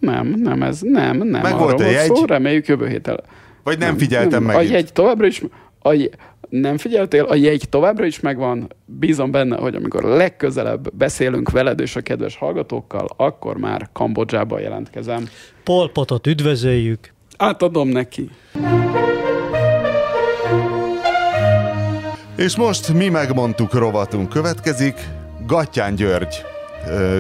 Nem, 0.05 0.35
nem, 0.43 0.63
ez 0.63 0.81
nem, 0.81 1.17
nem. 1.17 1.43
Meg 1.43 1.59
volt 1.59 1.81
a 1.81 1.85
jegy? 1.91 2.15
Szó, 2.15 2.25
reméljük 2.25 2.67
jövő 2.67 2.89
héten. 2.89 3.21
Vagy 3.63 3.79
nem, 3.79 3.99
figyeltem 3.99 4.45
nem, 4.45 4.55
megint? 4.55 4.73
A 4.73 4.75
jegy 4.75 4.93
továbbra 4.93 5.27
is, 5.27 5.43
a 5.79 5.93
jegy, 5.93 6.11
nem 6.49 6.77
figyeltél, 6.77 7.25
a 7.25 7.35
jegy 7.35 7.65
továbbra 7.69 8.05
is 8.05 8.21
megvan. 8.21 8.73
Bízom 8.85 9.31
benne, 9.31 9.57
hogy 9.57 9.75
amikor 9.75 10.03
legközelebb 10.03 10.95
beszélünk 10.95 11.51
veled 11.51 11.81
és 11.81 11.97
a 11.97 12.01
kedves 12.01 12.37
hallgatókkal, 12.37 13.07
akkor 13.17 13.57
már 13.57 13.89
Kambodzsában 13.93 14.61
jelentkezem. 14.61 15.29
Polpotot 15.65 16.27
üdvözöljük. 16.27 17.13
Átadom 17.37 17.89
neki. 17.89 18.31
És 22.37 22.57
most 22.57 22.93
mi 22.93 23.09
megmondtuk 23.09 23.75
rovatunk 23.75 24.29
következik. 24.29 24.95
Gattyán 25.47 25.95
György 25.95 26.45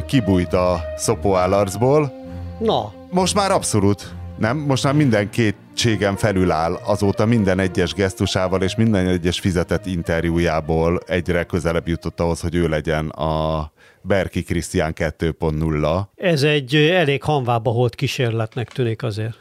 kibújt 0.07 0.53
a 0.53 0.81
szopóállarcból. 0.97 2.24
Na, 2.59 2.93
Most 3.11 3.35
már 3.35 3.51
abszolút, 3.51 4.15
nem? 4.39 4.57
Most 4.59 4.85
már 4.85 4.95
minden 4.95 5.31
kétségem 5.31 6.17
felül 6.17 6.51
áll 6.51 6.79
azóta 6.85 7.27
minden 7.27 7.59
egyes 7.59 7.93
gesztusával 7.93 8.63
és 8.63 8.77
minden 8.77 9.07
egyes 9.07 9.41
fizetett 9.41 9.87
interjújából 9.87 11.01
egyre 11.07 11.45
közelebb 11.45 11.89
jutott 11.89 12.21
ahhoz, 12.21 12.41
hogy 12.41 12.55
ő 12.55 12.69
legyen 12.69 13.09
a 13.09 13.73
Berki 14.03 14.43
Krisztián 14.43 14.93
2.0. 14.97 16.07
ez 16.15 16.43
egy 16.43 16.75
elég 16.75 17.23
hanvába 17.23 17.71
holt 17.71 17.95
kísérletnek 17.95 18.73
tűnik 18.73 19.03
azért. 19.03 19.37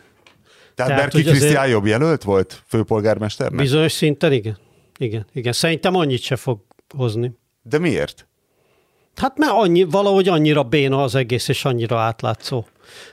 Tehát, 0.75 0.91
Tehát, 0.91 1.11
Berki 1.11 1.29
Krisztián 1.29 1.67
jobb 1.67 1.85
jelölt 1.85 2.23
volt 2.23 2.63
főpolgármesternek? 2.67 3.59
Bizonyos 3.59 3.91
szinten 3.91 4.31
igen. 4.31 4.57
Igen, 4.97 5.25
igen. 5.33 5.53
Szerintem 5.53 5.95
annyit 5.95 6.21
se 6.21 6.35
fog 6.35 6.59
hozni. 6.97 7.31
De 7.61 7.77
miért? 7.77 8.27
Hát 9.15 9.37
mert 9.37 9.51
annyi, 9.51 9.83
valahogy 9.83 10.27
annyira 10.27 10.63
béna 10.63 11.03
az 11.03 11.15
egész, 11.15 11.47
és 11.47 11.65
annyira 11.65 11.99
átlátszó. 11.99 12.65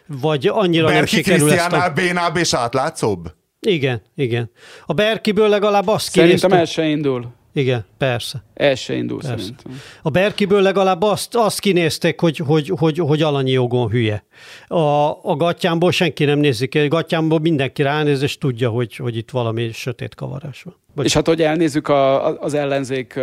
Vagy 0.07 0.47
annyira 0.47 0.85
nem 0.85 0.95
Berki 0.95 1.15
sikerül 1.15 1.53
ezt 1.53 1.73
a... 1.73 1.93
bénább 1.95 2.37
és 2.37 2.55
átlátszóbb? 2.55 3.35
Igen, 3.61 4.03
igen. 4.15 4.51
A 4.87 4.93
Berkiből 4.93 5.49
legalább 5.49 5.89
azt 5.89 6.11
Szerintem 6.11 6.51
kinézte... 6.51 6.59
el 6.59 6.65
se 6.65 6.91
indul. 6.91 7.39
Igen, 7.53 7.85
persze. 7.99 8.43
El 8.55 8.75
se 8.75 8.95
indul 8.95 9.21
Persze. 9.21 9.37
szerintem. 9.37 9.81
A 10.03 10.11
Berkiből 10.11 10.63
legalább 10.63 11.03
azt, 11.03 11.35
azt 11.35 11.61
kinézték, 11.61 12.21
hogy, 12.21 12.37
hogy, 12.37 12.73
hogy, 12.79 12.99
hogy 12.99 13.23
alanyi 13.23 13.51
jogon 13.51 13.89
hülye. 13.91 14.25
A, 14.69 15.09
a 15.23 15.37
gatyámból 15.37 15.93
senki 15.93 16.25
nem 16.25 16.39
nézi 16.39 16.69
ki, 16.69 16.79
a 16.79 16.89
gatyámból 16.89 17.39
mindenki 17.39 17.83
ránéz, 17.83 18.23
és 18.23 18.39
tudja, 18.39 18.71
hogy, 18.71 18.97
hogy 18.97 19.17
itt 19.17 19.31
valami 19.31 19.73
sötét 19.73 20.15
kavarás 20.15 20.63
van. 20.63 20.75
Vagy 20.95 21.05
És 21.05 21.15
hát, 21.15 21.27
hogy 21.27 21.43
elnézzük 21.43 21.89
a, 21.89 22.41
az 22.41 22.55
ellenzék, 22.55 23.21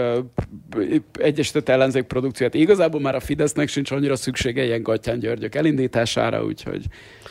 egyesített 1.13 1.69
ellenzék 1.69 2.03
produkciót, 2.03 2.53
igazából 2.53 3.01
már 3.01 3.15
a 3.15 3.19
Fidesznek 3.19 3.67
sincs 3.67 3.91
annyira 3.91 4.15
szüksége 4.15 4.63
ilyen 4.63 4.81
Gattyán 4.81 5.19
Györgyök 5.19 5.55
elindítására, 5.55 6.43
úgyhogy 6.43 6.85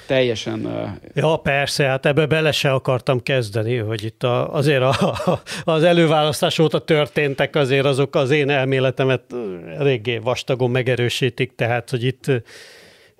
teljesen... 0.06 0.90
Ja, 1.14 1.36
persze, 1.36 1.84
hát 1.84 2.06
ebbe 2.06 2.26
bele 2.26 2.52
se 2.52 2.72
akartam 2.72 3.22
kezdeni, 3.22 3.76
hogy 3.76 4.04
itt 4.04 4.22
a, 4.22 4.54
azért 4.54 4.82
a, 4.82 5.16
az 5.64 5.82
előválasztás 5.82 6.58
óta 6.58 6.78
történtek 6.78 7.56
azért 7.56 7.84
azok 7.84 8.14
az 8.14 8.30
én 8.30 8.50
elméletemet 8.50 9.22
eléggé 9.78 10.18
vastagon 10.18 10.70
megerősítik, 10.70 11.54
tehát, 11.54 11.90
hogy 11.90 12.04
itt, 12.04 12.26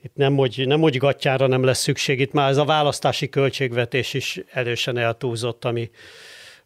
itt 0.03 0.15
nem, 0.15 0.37
hogy, 0.37 0.65
nem, 0.67 0.81
hogy 0.81 0.97
gatyára 0.97 1.47
nem 1.47 1.65
lesz 1.65 1.81
szükség, 1.81 2.21
itt 2.21 2.33
már 2.33 2.51
ez 2.51 2.57
a 2.57 2.65
választási 2.65 3.29
költségvetés 3.29 4.15
is 4.15 4.41
erősen 4.53 4.99
eltúlzott, 4.99 5.65
ami 5.65 5.91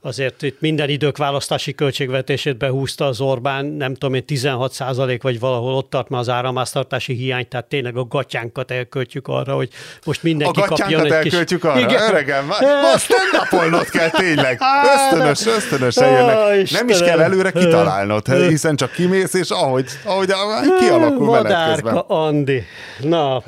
azért 0.03 0.43
itt 0.43 0.61
minden 0.61 0.89
idők 0.89 1.17
választási 1.17 1.75
költségvetését 1.75 2.57
behúzta 2.57 3.07
az 3.07 3.21
Orbán, 3.21 3.67
nem 3.67 3.95
tudom 3.95 4.15
én, 4.15 4.25
16 4.25 4.73
százalék, 4.73 5.23
vagy 5.23 5.41
valahol 5.41 5.75
ott 5.75 5.91
tart 5.91 6.09
már 6.09 6.21
az 6.21 6.29
áramháztartási 6.29 7.15
hiány, 7.15 7.49
tehát 7.49 7.67
tényleg 7.67 7.97
a 7.97 8.05
gatyánkat 8.05 8.71
elköltjük 8.71 9.29
arra, 9.29 9.55
hogy 9.55 9.69
most 10.05 10.21
A 10.23 10.27
mindenki 10.27 10.61
kapjon 10.61 11.05
egy 11.05 11.19
kis... 11.19 11.33
elköltjük 11.33 11.65
arra? 11.65 11.79
Igen. 11.79 12.03
Öregem, 12.03 12.47
most 12.93 13.05
stand 13.05 13.89
kell 13.89 14.11
tényleg. 14.11 14.61
Ösztönös, 14.95 15.47
ösztönösen 15.47 16.05
Á, 16.05 16.19
jönnek. 16.19 16.71
Nem 16.71 16.89
is 16.89 16.99
kell 16.99 17.21
előre 17.21 17.51
kitalálnod, 17.51 18.29
hiszen 18.29 18.77
csak 18.77 18.93
kimész, 18.93 19.35
és 19.35 19.51
ahogy, 19.51 19.87
ahogy 20.05 20.31
kialakul 20.79 21.27
Madárka 21.27 21.73
közben. 21.83 21.97
Andi. 21.97 22.63
Na, 23.01 23.43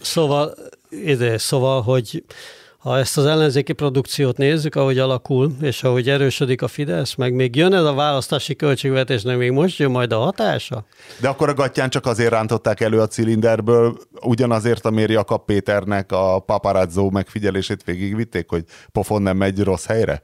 Szóval, 0.00 0.54
ide, 0.90 1.38
szóval, 1.38 1.82
hogy 1.82 2.22
ha 2.80 2.98
ezt 2.98 3.18
az 3.18 3.26
ellenzéki 3.26 3.72
produkciót 3.72 4.36
nézzük, 4.36 4.74
ahogy 4.74 4.98
alakul, 4.98 5.52
és 5.60 5.82
ahogy 5.82 6.08
erősödik 6.08 6.62
a 6.62 6.68
Fidesz, 6.68 7.14
meg 7.14 7.34
még 7.34 7.56
jön 7.56 7.74
ez 7.74 7.84
a 7.84 7.94
választási 7.94 8.56
költségvetésnek, 8.56 9.36
még 9.36 9.50
most 9.50 9.78
jön 9.78 9.90
majd 9.90 10.12
a 10.12 10.18
hatása? 10.18 10.84
De 11.20 11.28
akkor 11.28 11.48
a 11.48 11.54
gatyán 11.54 11.90
csak 11.90 12.06
azért 12.06 12.30
rántották 12.30 12.80
elő 12.80 13.00
a 13.00 13.06
cilinderből, 13.06 13.96
ugyanazért, 14.22 14.86
amiért 14.86 15.10
Jakab 15.10 15.44
Péternek 15.44 16.12
a 16.12 16.38
paparazzo 16.38 17.10
megfigyelését 17.10 17.84
végigvitték, 17.84 18.48
hogy 18.48 18.64
pofon 18.92 19.22
nem 19.22 19.36
megy 19.36 19.60
rossz 19.60 19.86
helyre? 19.86 20.20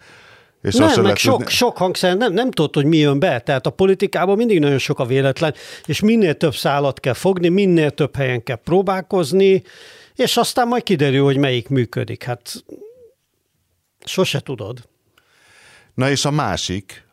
És 0.62 0.74
nem, 0.74 1.02
meg 1.02 1.16
sok, 1.16 1.36
tudni- 1.36 1.50
sok 1.50 1.76
hangszer, 1.76 2.16
nem, 2.16 2.32
nem 2.32 2.50
tudod, 2.50 2.74
hogy 2.74 2.84
mi 2.84 2.96
jön 2.96 3.18
be. 3.18 3.40
Tehát 3.40 3.66
a 3.66 3.70
politikában 3.70 4.36
mindig 4.36 4.60
nagyon 4.60 4.78
sok 4.78 4.98
a 4.98 5.04
véletlen, 5.04 5.54
és 5.86 6.00
minél 6.00 6.34
több 6.34 6.54
szállat 6.54 7.00
kell 7.00 7.12
fogni, 7.12 7.48
minél 7.48 7.90
több 7.90 8.16
helyen 8.16 8.42
kell 8.42 8.60
próbálkozni, 8.64 9.62
és 10.16 10.36
aztán 10.36 10.68
majd 10.68 10.82
kiderül, 10.82 11.24
hogy 11.24 11.36
melyik 11.36 11.68
működik. 11.68 12.22
Hát 12.22 12.64
sose 14.04 14.40
tudod. 14.40 14.88
Na 15.94 16.10
és 16.10 16.24
a 16.24 16.30
másik, 16.30 17.05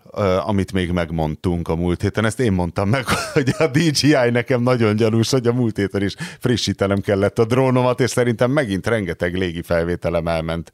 amit 0.45 0.71
még 0.71 0.91
megmondtunk 0.91 1.67
a 1.67 1.75
múlt 1.75 2.01
héten, 2.01 2.25
ezt 2.25 2.39
én 2.39 2.51
mondtam 2.51 2.89
meg, 2.89 3.05
hogy 3.33 3.53
a 3.57 3.67
DJI 3.67 4.29
nekem 4.31 4.61
nagyon 4.61 4.95
gyanús, 4.95 5.29
hogy 5.29 5.47
a 5.47 5.53
múlt 5.53 5.77
héten 5.77 6.03
is 6.03 6.15
frissítenem 6.39 6.99
kellett 6.99 7.39
a 7.39 7.45
drónomat, 7.45 7.99
és 7.99 8.09
szerintem 8.09 8.51
megint 8.51 8.87
rengeteg 8.87 9.37
légi 9.37 9.61
felvételem 9.61 10.27
elment 10.27 10.71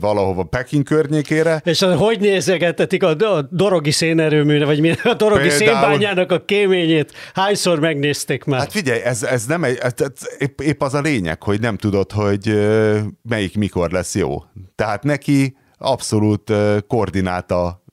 valahova 0.00 0.42
Peking 0.42 0.84
környékére. 0.84 1.60
És 1.64 1.82
az, 1.82 1.94
hogy 1.98 2.20
nézegetetik 2.20 3.02
a, 3.02 3.08
a 3.08 3.42
dorogi 3.50 3.90
szénerőműre, 3.90 4.64
vagy 4.64 4.80
mi, 4.80 4.90
a 5.02 5.14
dorogi 5.14 5.48
Például- 5.48 5.58
szénbányának 5.58 6.32
a 6.32 6.44
kéményét? 6.44 7.12
Hányszor 7.34 7.80
megnézték 7.80 8.44
már? 8.44 8.60
Hát 8.60 8.72
figyelj, 8.72 9.00
ez, 9.00 9.22
ez 9.22 9.46
nem 9.46 9.64
egy, 9.64 9.78
ez, 9.80 9.92
ez 9.96 10.10
épp, 10.38 10.60
épp 10.60 10.82
az 10.82 10.94
a 10.94 11.00
lényeg, 11.00 11.42
hogy 11.42 11.60
nem 11.60 11.76
tudod, 11.76 12.12
hogy 12.12 12.68
melyik 13.28 13.56
mikor 13.56 13.90
lesz 13.90 14.14
jó. 14.14 14.42
Tehát 14.74 15.02
neki 15.02 15.56
abszolút 15.78 16.52
koordináta 16.86 17.83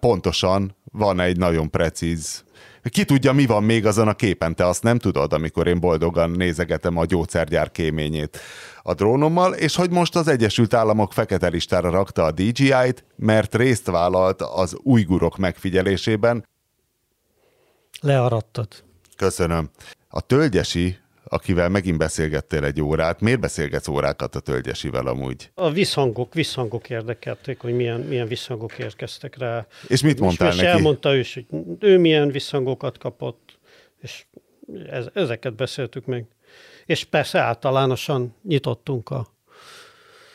pontosan 0.00 0.76
van 0.84 1.20
egy 1.20 1.36
nagyon 1.36 1.70
precíz 1.70 2.44
ki 2.90 3.04
tudja, 3.04 3.32
mi 3.32 3.46
van 3.46 3.62
még 3.62 3.86
azon 3.86 4.08
a 4.08 4.14
képen, 4.14 4.54
te 4.54 4.66
azt 4.66 4.82
nem 4.82 4.98
tudod, 4.98 5.32
amikor 5.32 5.66
én 5.66 5.80
boldogan 5.80 6.30
nézegetem 6.30 6.96
a 6.96 7.04
gyógyszergyár 7.04 7.70
kéményét 7.70 8.38
a 8.82 8.94
drónommal, 8.94 9.52
és 9.52 9.76
hogy 9.76 9.90
most 9.90 10.16
az 10.16 10.28
Egyesült 10.28 10.74
Államok 10.74 11.12
fekete 11.12 11.48
listára 11.48 11.90
rakta 11.90 12.24
a 12.24 12.30
DJI-t, 12.30 13.04
mert 13.16 13.54
részt 13.54 13.86
vállalt 13.86 14.42
az 14.42 14.76
ujgurok 14.82 15.36
megfigyelésében, 15.36 16.44
Learadtad. 18.00 18.68
Köszönöm. 19.16 19.70
A 20.08 20.20
tölgyesi, 20.20 20.96
akivel 21.28 21.68
megint 21.68 21.98
beszélgettél 21.98 22.64
egy 22.64 22.80
órát, 22.80 23.20
miért 23.20 23.40
beszélgetsz 23.40 23.88
órákat 23.88 24.34
a 24.34 24.40
tölgyesivel 24.40 25.06
amúgy? 25.06 25.50
A 25.54 25.70
visszhangok, 25.70 26.34
visszhangok 26.34 26.90
érdekelték, 26.90 27.60
hogy 27.60 27.74
milyen, 27.74 28.00
milyen 28.00 28.26
visszhangok 28.26 28.78
érkeztek 28.78 29.38
rá. 29.38 29.66
És 29.88 30.02
mit 30.02 30.20
mondtál 30.20 30.48
és 30.48 30.56
neki? 30.56 30.68
elmondta 30.68 31.14
ő 31.14 31.18
is, 31.18 31.34
hogy 31.34 31.46
ő 31.80 31.98
milyen 31.98 32.30
visszhangokat 32.30 32.98
kapott, 32.98 33.58
és 34.00 34.24
ez, 34.90 35.06
ezeket 35.14 35.54
beszéltük 35.54 36.06
meg. 36.06 36.26
És 36.86 37.04
persze 37.04 37.38
általánosan 37.40 38.34
nyitottunk 38.42 39.10
a, 39.10 39.26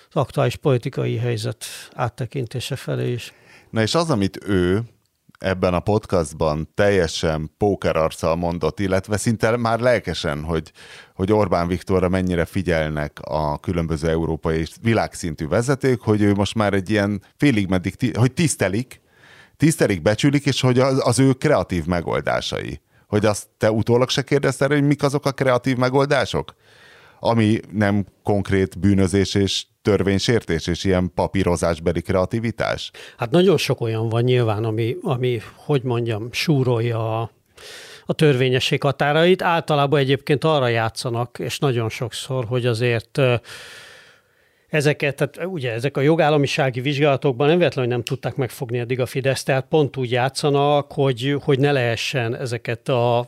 az 0.09 0.21
aktuális 0.21 0.55
politikai 0.55 1.17
helyzet 1.17 1.65
áttekintése 1.93 2.75
felé 2.75 3.11
is. 3.11 3.33
Na 3.69 3.81
és 3.81 3.95
az, 3.95 4.09
amit 4.09 4.39
ő 4.47 4.81
ebben 5.41 5.73
a 5.73 5.79
podcastban 5.79 6.69
teljesen 6.73 7.51
pókerarccal 7.57 8.35
mondott, 8.35 8.79
illetve 8.79 9.17
szinte 9.17 9.57
már 9.57 9.79
lelkesen, 9.79 10.43
hogy, 10.43 10.71
hogy 11.15 11.31
Orbán 11.31 11.67
Viktorra 11.67 12.09
mennyire 12.09 12.45
figyelnek 12.45 13.19
a 13.21 13.59
különböző 13.59 14.09
európai 14.09 14.59
és 14.59 14.69
világszintű 14.81 15.47
vezetők, 15.47 16.01
hogy 16.01 16.21
ő 16.21 16.33
most 16.33 16.55
már 16.55 16.73
egy 16.73 16.89
ilyen 16.89 17.21
félig 17.37 17.67
meddig, 17.67 18.17
hogy 18.17 18.31
tisztelik, 18.31 19.01
tisztelik, 19.57 20.01
becsülik, 20.01 20.45
és 20.45 20.61
hogy 20.61 20.79
az, 20.79 21.01
az 21.07 21.19
ő 21.19 21.33
kreatív 21.33 21.85
megoldásai. 21.85 22.81
Hogy 23.07 23.25
azt 23.25 23.47
te 23.57 23.71
utólag 23.71 24.09
se 24.09 24.21
kérdezted, 24.21 24.71
hogy 24.71 24.83
mik 24.83 25.03
azok 25.03 25.25
a 25.25 25.31
kreatív 25.31 25.77
megoldások? 25.77 26.55
Ami 27.23 27.59
nem 27.71 28.05
konkrét 28.23 28.79
bűnözés 28.79 29.33
és 29.33 29.65
törvénysértés, 29.81 30.67
és 30.67 30.83
ilyen 30.83 31.11
papírozásbeli 31.15 32.01
kreativitás? 32.01 32.91
Hát 33.17 33.31
nagyon 33.31 33.57
sok 33.57 33.81
olyan 33.81 34.09
van 34.09 34.23
nyilván, 34.23 34.63
ami, 34.63 34.95
ami 35.01 35.41
hogy 35.55 35.83
mondjam, 35.83 36.27
súrolja 36.31 37.21
a, 37.21 37.31
a 38.05 38.13
törvényesség 38.13 38.81
határait. 38.81 39.41
Általában 39.41 39.99
egyébként 39.99 40.43
arra 40.43 40.67
játszanak, 40.67 41.39
és 41.39 41.59
nagyon 41.59 41.89
sokszor, 41.89 42.45
hogy 42.45 42.65
azért 42.65 43.19
ezeket, 44.69 45.15
tehát 45.15 45.51
ugye 45.51 45.71
ezek 45.71 45.97
a 45.97 46.01
jogállamisági 46.01 46.81
vizsgálatokban 46.81 47.47
nem 47.47 47.57
véletlenül 47.57 47.91
nem 47.91 48.03
tudták 48.03 48.35
megfogni 48.35 48.79
eddig 48.79 48.99
a 48.99 49.05
Fidesz, 49.05 49.43
tehát 49.43 49.65
pont 49.69 49.97
úgy 49.97 50.11
játszanak, 50.11 50.91
hogy, 50.91 51.37
hogy 51.43 51.59
ne 51.59 51.71
lehessen 51.71 52.35
ezeket 52.35 52.89
a 52.89 53.27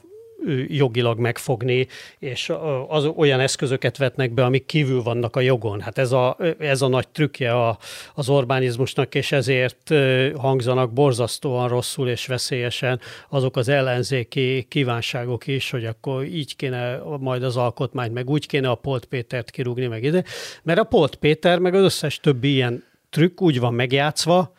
jogilag 0.67 1.19
megfogni, 1.19 1.87
és 2.19 2.51
az 2.87 3.05
olyan 3.05 3.39
eszközöket 3.39 3.97
vetnek 3.97 4.31
be, 4.31 4.43
amik 4.43 4.65
kívül 4.65 5.03
vannak 5.03 5.35
a 5.35 5.39
jogon. 5.39 5.81
Hát 5.81 5.97
ez 5.97 6.11
a, 6.11 6.37
ez 6.59 6.81
a 6.81 6.87
nagy 6.87 7.07
trükkje 7.07 7.53
a, 7.53 7.77
az 8.13 8.29
Orbánizmusnak, 8.29 9.15
és 9.15 9.31
ezért 9.31 9.93
hangzanak 10.35 10.93
borzasztóan 10.93 11.67
rosszul 11.67 12.09
és 12.09 12.25
veszélyesen 12.25 12.99
azok 13.29 13.55
az 13.55 13.67
ellenzéki 13.67 14.65
kívánságok 14.69 15.47
is, 15.47 15.69
hogy 15.69 15.85
akkor 15.85 16.23
így 16.23 16.55
kéne 16.55 17.01
majd 17.19 17.43
az 17.43 17.57
alkotmányt, 17.57 18.13
meg 18.13 18.29
úgy 18.29 18.47
kéne 18.47 18.69
a 18.69 18.75
Polt 18.75 19.05
Pétert 19.05 19.51
kirúgni, 19.51 19.87
meg 19.87 20.03
ide. 20.03 20.23
Mert 20.63 20.79
a 20.79 20.83
Polt 20.83 21.15
Péter, 21.15 21.59
meg 21.59 21.73
az 21.73 21.83
összes 21.83 22.19
többi 22.19 22.53
ilyen 22.53 22.83
trükk 23.09 23.41
úgy 23.41 23.59
van 23.59 23.73
megjátszva, 23.73 24.53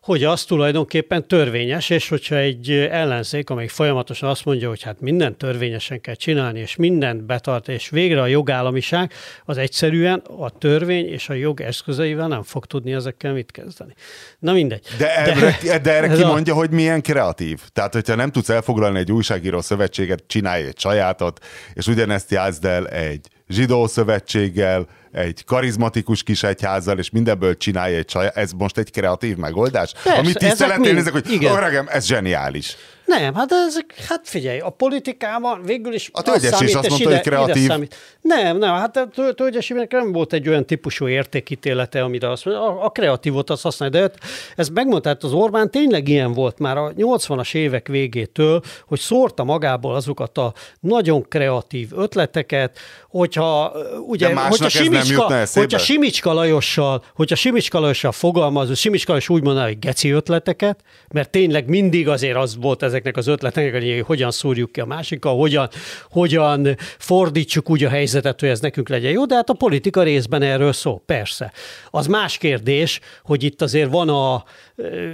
hogy 0.00 0.24
az 0.24 0.44
tulajdonképpen 0.44 1.28
törvényes, 1.28 1.90
és 1.90 2.08
hogyha 2.08 2.36
egy 2.36 2.70
ellenzék, 2.70 3.50
amelyik 3.50 3.70
folyamatosan 3.70 4.28
azt 4.28 4.44
mondja, 4.44 4.68
hogy 4.68 4.82
hát 4.82 5.00
mindent 5.00 5.36
törvényesen 5.36 6.00
kell 6.00 6.14
csinálni, 6.14 6.60
és 6.60 6.76
mindent 6.76 7.24
betart, 7.24 7.68
és 7.68 7.88
végre 7.88 8.20
a 8.20 8.26
jogállamiság, 8.26 9.12
az 9.44 9.58
egyszerűen 9.58 10.22
a 10.38 10.50
törvény 10.50 11.06
és 11.06 11.28
a 11.28 11.32
jog 11.32 11.60
eszközeivel 11.60 12.28
nem 12.28 12.42
fog 12.42 12.66
tudni 12.66 12.92
ezekkel 12.92 13.32
mit 13.32 13.50
kezdeni. 13.50 13.92
Na 14.38 14.52
mindegy. 14.52 14.86
De 14.98 15.16
erre, 15.16 15.78
de 15.78 15.94
erre 15.94 16.06
ez 16.08 16.42
ki 16.42 16.50
a- 16.50 16.54
hogy 16.54 16.70
milyen 16.70 17.02
kreatív. 17.02 17.60
Tehát, 17.72 17.92
hogyha 17.92 18.14
nem 18.14 18.30
tudsz 18.30 18.48
elfoglalni 18.48 18.98
egy 18.98 19.12
újságíró 19.12 19.60
szövetséget, 19.60 20.22
csinálj 20.26 20.66
egy 20.66 20.78
sajátot, 20.78 21.44
és 21.74 21.86
ugyanezt 21.86 22.30
játszd 22.30 22.64
el 22.64 22.88
egy 22.88 23.28
zsidó 23.48 23.86
szövetséggel, 23.86 24.86
egy 25.12 25.44
karizmatikus 25.44 26.22
kis 26.22 26.42
egyházzal, 26.42 26.98
és 26.98 27.10
mindenből 27.10 27.56
csinálja 27.56 27.96
egy 27.98 28.04
csaj, 28.04 28.30
ez 28.34 28.52
most 28.52 28.78
egy 28.78 28.90
kreatív 28.90 29.36
megoldás? 29.36 29.92
Persze, 29.92 30.18
Amit 30.18 30.78
mind- 30.78 30.94
nézek, 30.94 31.12
hogy 31.12 31.30
igen. 31.30 31.56
öregem, 31.56 31.86
ez 31.90 32.06
zseniális. 32.06 32.76
Nem, 33.18 33.34
hát 33.34 33.52
ezek, 33.52 33.94
hát 34.08 34.20
figyelj, 34.28 34.58
a 34.58 34.70
politikában 34.70 35.62
végül 35.64 35.92
is 35.94 36.10
A 36.12 36.22
Tölgyesi 36.22 36.64
is 36.64 36.74
azt 36.74 36.88
mondta, 36.88 37.08
hogy 37.10 37.20
kreatív. 37.20 37.66
számít. 37.66 37.96
Nem, 38.20 38.58
nem, 38.58 38.74
hát 38.74 38.96
a 38.96 39.08
Tö- 39.14 39.36
Tölgyesinek 39.36 39.92
nem 39.92 40.12
volt 40.12 40.32
egy 40.32 40.48
olyan 40.48 40.66
típusú 40.66 41.08
értékítélete, 41.08 42.02
amire 42.02 42.30
azt 42.30 42.44
mondja, 42.44 42.64
a, 42.64 42.84
a 42.84 42.88
kreatívot 42.88 43.50
azt 43.50 43.62
használja, 43.62 44.00
de 44.00 44.12
ez 44.56 44.68
megmondta, 44.68 45.08
hát 45.08 45.22
az 45.22 45.32
Orbán 45.32 45.70
tényleg 45.70 46.08
ilyen 46.08 46.32
volt 46.32 46.58
már 46.58 46.76
a 46.76 46.92
80-as 46.92 47.54
évek 47.54 47.88
végétől, 47.88 48.62
hogy 48.86 48.98
szórta 48.98 49.44
magából 49.44 49.94
azokat 49.94 50.38
a 50.38 50.52
nagyon 50.80 51.28
kreatív 51.28 51.88
ötleteket, 51.96 52.78
hogyha 53.08 53.72
ugye, 54.06 54.34
hogyha 54.34 54.64
ez 54.64 54.72
Simicska, 54.72 55.44
hogyha 55.52 55.78
Simicska 55.78 56.32
Lajossal, 56.32 57.04
hogyha 57.14 57.34
Simicska 57.34 57.80
Lajossal 57.80 58.12
fogalmaz, 58.12 58.78
Simicska 58.78 59.10
Lajos 59.10 59.28
úgy 59.28 59.42
mondaná, 59.42 59.66
hogy 59.66 59.78
geci 59.78 60.10
ötleteket, 60.10 60.80
mert 61.12 61.30
tényleg 61.30 61.68
mindig 61.68 62.08
azért 62.08 62.36
az 62.36 62.56
volt 62.56 62.82
ezeknek 63.00 63.16
az 63.16 63.26
ötleteknek, 63.26 63.82
hogy 63.82 64.02
hogyan 64.06 64.30
szúrjuk 64.30 64.72
ki 64.72 64.80
a 64.80 64.84
másikkal, 64.84 65.36
hogyan, 65.36 65.68
hogyan 66.10 66.76
fordítsuk 66.98 67.70
úgy 67.70 67.84
a 67.84 67.88
helyzetet, 67.88 68.40
hogy 68.40 68.48
ez 68.48 68.60
nekünk 68.60 68.88
legyen 68.88 69.10
jó, 69.10 69.26
de 69.26 69.34
hát 69.34 69.50
a 69.50 69.54
politika 69.54 70.02
részben 70.02 70.42
erről 70.42 70.72
szó, 70.72 71.02
persze. 71.06 71.52
Az 71.90 72.06
más 72.06 72.38
kérdés, 72.38 73.00
hogy 73.22 73.42
itt 73.42 73.62
azért 73.62 73.90
van 73.90 74.08
a, 74.08 74.44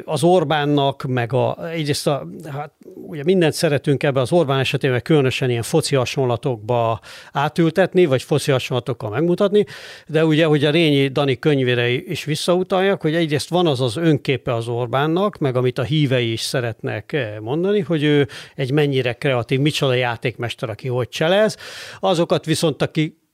az 0.04 0.22
Orbánnak, 0.22 1.02
meg 1.08 1.32
a, 1.32 1.68
egyrészt 1.70 2.06
a, 2.06 2.26
hát 2.52 2.72
ugye 2.94 3.22
mindent 3.24 3.52
szeretünk 3.52 4.02
ebbe 4.02 4.20
az 4.20 4.32
Orbán 4.32 4.58
esetében 4.58 5.02
különösen 5.02 5.50
ilyen 5.50 5.62
foci 5.62 5.96
hasonlatokba 5.96 7.00
átültetni, 7.32 8.04
vagy 8.04 8.22
foci 8.22 8.50
hasonlatokkal 8.50 9.10
megmutatni, 9.10 9.64
de 10.06 10.24
ugye, 10.24 10.44
hogy 10.44 10.64
a 10.64 10.70
Rényi 10.70 11.08
Dani 11.08 11.38
könyvére 11.38 11.88
is 11.88 12.24
visszautaljak, 12.24 13.00
hogy 13.00 13.14
egyrészt 13.14 13.48
van 13.48 13.66
az 13.66 13.80
az 13.80 13.96
önképe 13.96 14.54
az 14.54 14.68
Orbánnak, 14.68 15.38
meg 15.38 15.56
amit 15.56 15.78
a 15.78 15.82
hívei 15.82 16.32
is 16.32 16.40
szeretnek 16.40 17.12
eh, 17.12 17.34
mondani, 17.76 17.82
hogy 17.82 18.02
ő 18.02 18.28
egy 18.54 18.70
mennyire 18.70 19.12
kreatív, 19.12 19.60
micsoda 19.60 19.94
játékmester, 19.94 20.70
aki 20.70 20.88
hogy 20.88 21.08
cselez. 21.08 21.56
Azokat 22.00 22.44
viszont, 22.44 22.82
aki 22.82 23.24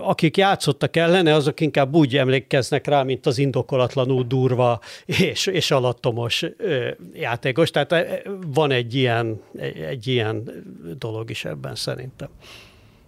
akik 0.00 0.36
játszottak 0.36 0.96
ellene, 0.96 1.34
azok 1.34 1.60
inkább 1.60 1.94
úgy 1.94 2.16
emlékeznek 2.16 2.86
rá, 2.86 3.02
mint 3.02 3.26
az 3.26 3.38
indokolatlanul 3.38 4.24
durva 4.24 4.80
és, 5.04 5.46
és 5.46 5.70
alattomos 5.70 6.44
játékos. 7.14 7.70
Tehát 7.70 7.92
eh, 7.92 8.20
van 8.46 8.70
egy 8.70 8.94
ilyen, 8.94 9.40
egy 9.88 10.06
ilyen 10.06 10.64
dolog 10.98 11.30
is 11.30 11.44
ebben 11.44 11.74
szerintem. 11.74 12.28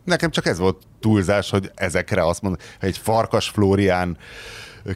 Nekem 0.04 0.30
csak 0.30 0.46
ez 0.46 0.58
volt 0.58 0.82
túlzás, 1.00 1.50
hogy 1.50 1.70
ezekre 1.74 2.26
azt 2.26 2.42
mondom, 2.42 2.60
egy 2.80 2.98
farkas 2.98 3.48
Flórián 3.48 4.16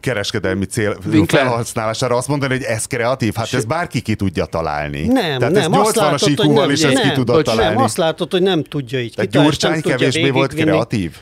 kereskedelmi 0.01 0.65
cél 0.65 0.97
Winkler. 1.13 1.43
felhasználására 1.43 2.17
azt 2.17 2.29
mondani, 2.29 2.53
hogy 2.55 2.63
ez 2.63 2.85
kreatív, 2.87 3.35
hát 3.35 3.53
ez 3.53 3.65
bárki 3.65 4.01
ki 4.01 4.15
tudja 4.15 4.45
találni. 4.45 5.07
Nem, 5.07 5.39
Tehát 5.39 5.55
nem. 5.55 5.73
ez 5.73 5.79
azt 5.81 5.97
80-as 5.97 6.01
látod, 6.01 6.21
hogy 6.21 6.31
IQ-val 6.33 6.61
nem, 6.65 6.71
is 6.71 6.83
ezt 6.83 7.01
ki 7.01 7.07
nem, 7.07 7.15
tudod 7.15 7.45
találni. 7.45 7.75
Nem, 7.75 7.85
azt 7.85 7.97
látod, 7.97 8.31
hogy 8.31 8.43
nem 8.43 8.63
tudja 8.63 9.01
így. 9.01 9.15
Tehát 9.15 9.31
Gyurcsány 9.31 9.81
kevésbé 9.83 10.31
volt 10.31 10.55
kreatív? 10.55 11.17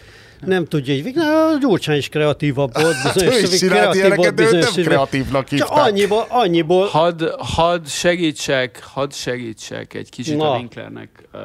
Nem 0.44 0.64
tudja 0.64 0.94
így. 0.94 1.02
végig- 1.02 1.18
Na, 1.18 1.46
a 1.46 1.58
Gyurcsány 1.60 1.96
is 1.96 2.08
kreatívabb 2.08 2.80
volt. 2.80 2.94
Bizonyos, 3.14 3.34
ő 3.38 3.38
is 3.42 3.58
csinált 3.58 3.72
kreatív 3.78 3.94
ilyeneket, 4.00 4.24
volt 4.24 4.34
bizonyos 4.34 4.74
nem 4.74 4.84
kreatívnak 4.84 5.44
Csak 5.48 5.58
hívták. 5.58 5.84
annyiból, 5.86 6.26
annyiból 6.28 6.86
Hadd 6.86 7.22
had 7.38 7.88
segítsek, 7.88 8.80
hadd 8.92 9.10
segítsek 9.12 9.94
egy 9.94 10.10
kicsit 10.10 10.36
Na. 10.36 10.52
a 10.52 10.56
Winklernek. 10.56 11.08
Ö, 11.32 11.38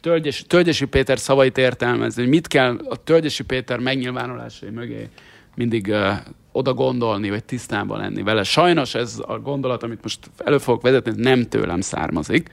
Tölgyesi, 0.00 0.42
Tölgyesi 0.44 0.84
Péter 0.84 1.18
szavait 1.18 1.58
értelmezni, 1.58 2.22
hogy 2.22 2.30
mit 2.30 2.46
kell 2.46 2.80
a 2.88 2.96
Tölgyesi 2.96 3.42
Péter 3.42 3.78
megnyilvánulásai 3.78 4.70
mögé 4.70 5.08
mindig 5.54 5.86
uh, 5.88 6.08
oda 6.56 6.74
gondolni, 6.74 7.30
vagy 7.30 7.44
tisztában 7.44 7.98
lenni 7.98 8.22
vele. 8.22 8.42
Sajnos 8.42 8.94
ez 8.94 9.22
a 9.26 9.38
gondolat, 9.38 9.82
amit 9.82 10.02
most 10.02 10.30
elő 10.44 10.58
fogok 10.58 10.82
vezetni, 10.82 11.12
nem 11.16 11.42
tőlem 11.42 11.80
származik, 11.80 12.50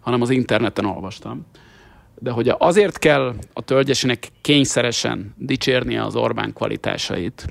hanem 0.00 0.20
az 0.20 0.30
interneten 0.30 0.84
olvastam. 0.84 1.46
De 2.18 2.30
hogy 2.30 2.54
azért 2.58 2.98
kell 2.98 3.34
a 3.52 3.62
Tölgyesinek 3.62 4.28
kényszeresen 4.40 5.34
dicsérnie 5.38 6.04
az 6.04 6.16
Orbán 6.16 6.52
kvalitásait, 6.52 7.46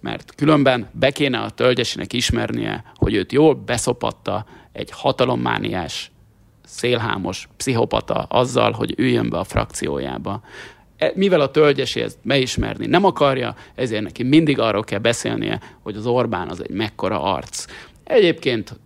mert 0.00 0.34
különben 0.34 0.88
be 0.92 1.10
kéne 1.10 1.38
a 1.38 1.50
Tölgyesinek 1.50 2.12
ismernie, 2.12 2.84
hogy 2.94 3.14
őt 3.14 3.32
jól 3.32 3.54
beszopatta 3.54 4.46
egy 4.72 4.90
hatalommániás, 4.90 6.10
szélhámos 6.64 7.48
pszichopata 7.56 8.22
azzal, 8.28 8.72
hogy 8.72 8.94
üljön 8.96 9.30
be 9.30 9.38
a 9.38 9.44
frakciójába. 9.44 10.42
E- 10.98 11.12
Mivel 11.14 11.40
a 11.40 11.50
tölgyesi 11.50 12.00
ezt 12.00 12.18
beismerni 12.22 12.86
nem 12.86 13.04
akarja, 13.04 13.54
ezért 13.74 14.02
neki 14.02 14.22
mindig 14.22 14.58
arról 14.58 14.84
kell 14.84 14.98
beszélnie, 14.98 15.60
hogy 15.82 15.96
az 15.96 16.06
Orbán 16.06 16.48
az 16.48 16.62
egy 16.62 16.70
mekkora 16.70 17.22
arc. 17.22 17.64
Egyébként 18.04 18.76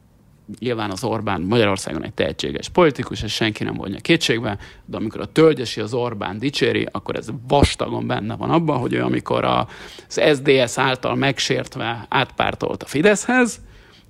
nyilván 0.58 0.90
az 0.90 1.04
Orbán 1.04 1.40
Magyarországon 1.40 2.04
egy 2.04 2.12
tehetséges 2.12 2.68
politikus, 2.68 3.22
ezt 3.22 3.34
senki 3.34 3.64
nem 3.64 3.74
vonja 3.74 3.98
kétségbe, 4.00 4.58
de 4.84 4.96
amikor 4.96 5.20
a 5.20 5.32
tölgyesi 5.32 5.80
az 5.80 5.94
Orbán 5.94 6.38
dicséri, 6.38 6.88
akkor 6.90 7.16
ez 7.16 7.28
vastagon 7.48 8.06
benne 8.06 8.36
van 8.36 8.50
abban, 8.50 8.78
hogy 8.78 8.92
ő 8.92 9.02
amikor 9.02 9.44
az 9.44 10.20
SDS 10.34 10.78
által 10.78 11.14
megsértve 11.14 12.06
átpártolt 12.08 12.82
a 12.82 12.86
Fideszhez, 12.86 13.60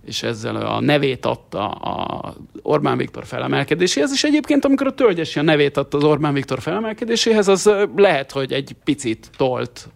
és 0.04 0.22
ezzel 0.22 0.56
a 0.56 0.80
nevét 0.80 1.26
adta 1.26 1.68
a 1.68 2.34
Orbán 2.62 2.96
Viktor 2.96 3.26
felemelkedéséhez, 3.26 4.12
és 4.12 4.24
egyébként 4.24 4.64
amikor 4.64 4.86
a 4.86 4.94
Tölgyesi 4.94 5.38
a 5.38 5.42
nevét 5.42 5.76
adta 5.76 5.96
az 5.96 6.04
Orbán 6.04 6.32
Viktor 6.32 6.60
felemelkedéséhez, 6.60 7.48
az 7.48 7.70
lehet, 7.96 8.32
hogy 8.32 8.52
egy 8.52 8.76
picit 8.84 9.30
tolt 9.36 9.88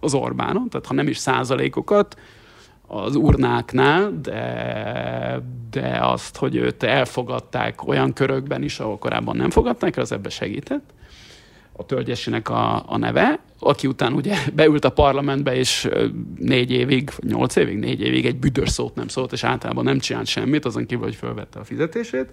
az 0.00 0.14
Orbánon, 0.14 0.68
tehát 0.68 0.86
ha 0.86 0.94
nem 0.94 1.08
is 1.08 1.16
százalékokat, 1.18 2.16
az 2.92 3.16
urnáknál, 3.16 4.18
de, 4.22 5.42
de 5.70 5.98
azt, 6.00 6.36
hogy 6.36 6.56
őt 6.56 6.82
elfogadták 6.82 7.86
olyan 7.86 8.12
körökben 8.12 8.62
is, 8.62 8.80
ahol 8.80 8.98
korábban 8.98 9.36
nem 9.36 9.50
fogadták, 9.50 9.96
az 9.96 10.12
ebbe 10.12 10.28
segített. 10.28 10.92
A 11.80 11.86
Tölgyesinek 11.86 12.48
a, 12.48 12.84
a 12.86 12.96
neve, 12.96 13.40
aki 13.58 13.86
után 13.86 14.12
ugye 14.12 14.36
beült 14.54 14.84
a 14.84 14.90
parlamentbe, 14.90 15.54
és 15.54 15.88
négy 16.38 16.70
évig, 16.70 17.10
nyolc 17.20 17.56
évig, 17.56 17.78
négy 17.78 18.00
évig 18.00 18.26
egy 18.26 18.36
büdös 18.36 18.68
szót 18.70 18.94
nem 18.94 19.08
szólt, 19.08 19.32
és 19.32 19.44
általában 19.44 19.84
nem 19.84 19.98
csinált 19.98 20.26
semmit, 20.26 20.64
azon 20.64 20.86
kívül, 20.86 21.04
hogy 21.04 21.14
fölvette 21.14 21.58
a 21.58 21.64
fizetését. 21.64 22.26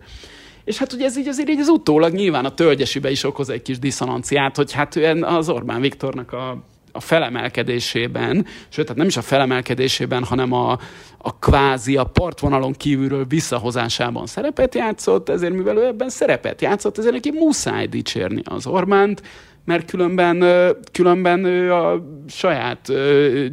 És 0.63 0.77
hát 0.77 0.93
ugye 0.93 1.05
ez 1.05 1.17
így 1.17 1.27
azért 1.27 1.49
így 1.49 1.59
az 1.59 1.67
utólag 1.67 2.13
nyilván 2.13 2.45
a 2.45 2.53
tölgyesibe 2.53 3.11
is 3.11 3.23
okoz 3.23 3.49
egy 3.49 3.61
kis 3.61 3.79
diszonanciát, 3.79 4.55
hogy 4.55 4.71
hát 4.71 4.95
ő 4.95 5.21
az 5.21 5.49
Orbán 5.49 5.81
Viktornak 5.81 6.33
a, 6.33 6.63
a 6.97 6.99
felemelkedésében, 6.99 8.45
sőt, 8.69 8.85
tehát 8.85 8.97
nem 8.97 9.07
is 9.07 9.17
a 9.17 9.21
felemelkedésében, 9.21 10.23
hanem 10.23 10.51
a, 10.51 10.77
a 11.17 11.39
kvázi 11.39 11.97
a 11.97 12.03
partvonalon 12.03 12.73
kívülről 12.73 13.25
visszahozásában 13.25 14.25
szerepet 14.25 14.75
játszott, 14.75 15.29
ezért 15.29 15.53
mivel 15.53 15.77
ő 15.77 15.85
ebben 15.85 16.09
szerepet 16.09 16.61
játszott, 16.61 16.97
ezért 16.97 17.13
neki 17.13 17.31
muszáj 17.31 17.87
dicsérni 17.87 18.41
az 18.45 18.67
Orbánt, 18.67 19.21
mert 19.65 19.89
különben, 19.89 20.43
különben 20.91 21.43
ő 21.43 21.73
a 21.73 22.03
saját 22.27 22.91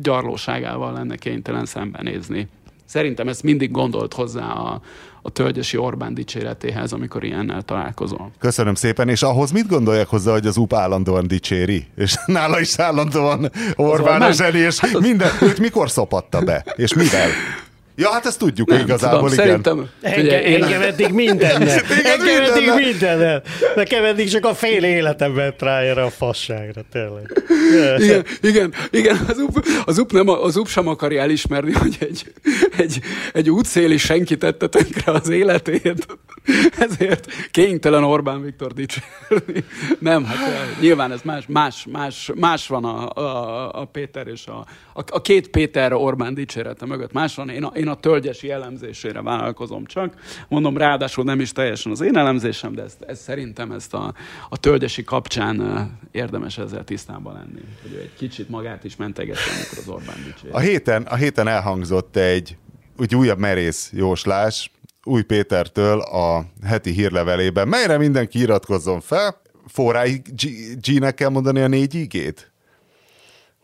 gyarlóságával 0.01 0.93
lenne 0.93 1.17
kénytelen 1.17 1.65
szembenézni. 1.65 2.49
Szerintem 2.85 3.29
ezt 3.29 3.43
mindig 3.43 3.71
gondolt 3.71 4.15
hozzá 4.15 4.53
a, 4.53 4.81
a 5.27 5.31
tölgyesi 5.31 5.77
Orbán 5.77 6.15
dicséretéhez, 6.15 6.93
amikor 6.93 7.25
ilyennel 7.25 7.63
találkozol. 7.63 8.31
Köszönöm 8.39 8.75
szépen, 8.75 9.09
és 9.09 9.23
ahhoz 9.23 9.51
mit 9.51 9.69
gondolják 9.69 10.07
hozzá, 10.07 10.33
hogy 10.33 10.47
az 10.47 10.57
UP 10.57 10.75
állandóan 10.75 11.27
dicséri? 11.27 11.87
És 11.97 12.15
nála 12.27 12.61
is 12.61 12.79
állandóan 12.79 13.51
Orbán 13.77 14.23
a 14.23 14.31
zseni, 14.31 14.59
és 14.59 14.81
minden, 14.99 15.31
őt 15.43 15.59
mikor 15.59 15.91
szopatta 15.91 16.41
be? 16.41 16.65
És 16.77 16.95
mivel? 16.95 17.29
Ja, 17.97 18.11
hát 18.11 18.27
ezt 18.27 18.39
tudjuk 18.39 18.69
nem, 18.69 18.81
igazából, 18.81 19.19
tudom, 19.19 19.33
igen. 19.33 19.47
Szerintem, 19.47 19.91
Engem, 20.01 20.25
ugye 20.25 20.43
én, 20.43 20.63
engem 20.63 20.83
eddig 20.83 21.13
mindennel. 21.13 21.81
Engem 22.19 22.43
eddig 22.43 22.73
mindennel. 22.77 23.43
Nekem 23.75 24.05
eddig 24.05 24.29
csak 24.29 24.45
a 24.45 24.55
fél 24.55 24.85
életem 24.85 25.33
ment 25.33 25.63
rá 25.63 25.81
erre 25.81 26.03
a 26.03 26.11
fasságra, 26.11 26.83
tényleg. 26.93 27.43
igen, 27.99 28.25
igen, 28.41 28.75
igen, 28.91 29.19
az 29.29 29.39
UP, 29.39 29.67
az 29.85 29.99
UP, 29.99 30.13
nem, 30.13 30.29
az 30.29 30.57
UP 30.57 30.69
sem 30.69 30.89
akarja 30.89 31.23
elismerni, 31.23 31.73
hogy 31.73 31.97
egy, 32.01 32.33
egy, 32.77 33.01
egy 33.33 33.51
útszéli 33.51 33.97
senki 33.97 34.37
tette 34.37 34.67
tönkre 34.67 35.13
az 35.13 35.29
életét, 35.29 36.07
ezért 36.79 37.27
kénytelen 37.51 38.05
Orbán 38.05 38.43
Viktor 38.43 38.73
dicsérni. 38.73 39.65
Nem, 39.99 40.25
hát 40.25 40.37
eh, 40.37 40.59
nyilván 40.81 41.13
ez 41.13 41.21
más, 41.23 41.45
más, 41.49 41.87
más, 41.91 42.31
más 42.35 42.67
van 42.67 42.85
a, 42.85 43.11
a, 43.11 43.81
a 43.81 43.85
Péter 43.85 44.27
és 44.27 44.47
a, 44.47 44.67
a, 44.95 45.03
a 45.07 45.21
két 45.21 45.49
Péter 45.49 45.93
Orbán 45.93 46.35
dicsérete 46.35 46.87
mögött. 46.87 47.13
Más 47.13 47.35
van, 47.35 47.49
én 47.49 47.63
a, 47.63 47.73
én 47.85 47.91
a 47.91 47.95
tölgyesi 47.95 48.51
elemzésére 48.51 49.23
vállalkozom 49.23 49.85
csak. 49.85 50.15
Mondom, 50.49 50.77
ráadásul 50.77 51.25
nem 51.25 51.41
is 51.41 51.53
teljesen 51.53 51.93
az 51.93 52.01
én 52.01 52.17
elemzésem, 52.17 52.75
de 52.75 52.83
ezt, 52.83 53.03
ez 53.03 53.21
szerintem 53.21 53.73
ezt 53.73 53.95
a, 53.95 54.15
a 54.49 54.57
tölgyesi 54.57 55.05
kapcsán 55.05 55.91
érdemes 56.11 56.59
ezzel 56.59 56.85
tisztában 56.85 57.33
lenni, 57.35 57.61
hogy 57.83 57.93
ő 57.93 58.01
egy 58.01 58.15
kicsit 58.17 58.49
magát 58.49 58.85
is 58.85 58.97
mentegesse, 58.97 59.51
amikor 59.55 59.79
az 59.79 59.89
Orbán 59.89 60.17
dicséri. 60.25 60.53
A 60.53 60.59
héten, 60.59 61.03
a 61.03 61.15
héten 61.15 61.49
elhangzott 61.49 62.17
egy 62.17 62.57
úgy 62.99 63.15
újabb 63.15 63.39
merész 63.39 63.91
jóslás 63.95 64.71
Új 65.07 65.23
Pétertől 65.23 66.01
a 66.01 66.45
heti 66.67 66.91
hírlevelében, 66.91 67.69
melyre 67.69 67.99
mindenki 67.99 68.39
iratkozzon 68.39 69.01
fel. 69.01 69.41
Forráig 69.67 70.23
G-nek 70.81 71.15
kell 71.15 71.29
mondani 71.29 71.61
a 71.61 71.67
négy 71.69 71.95
igét? 71.95 72.53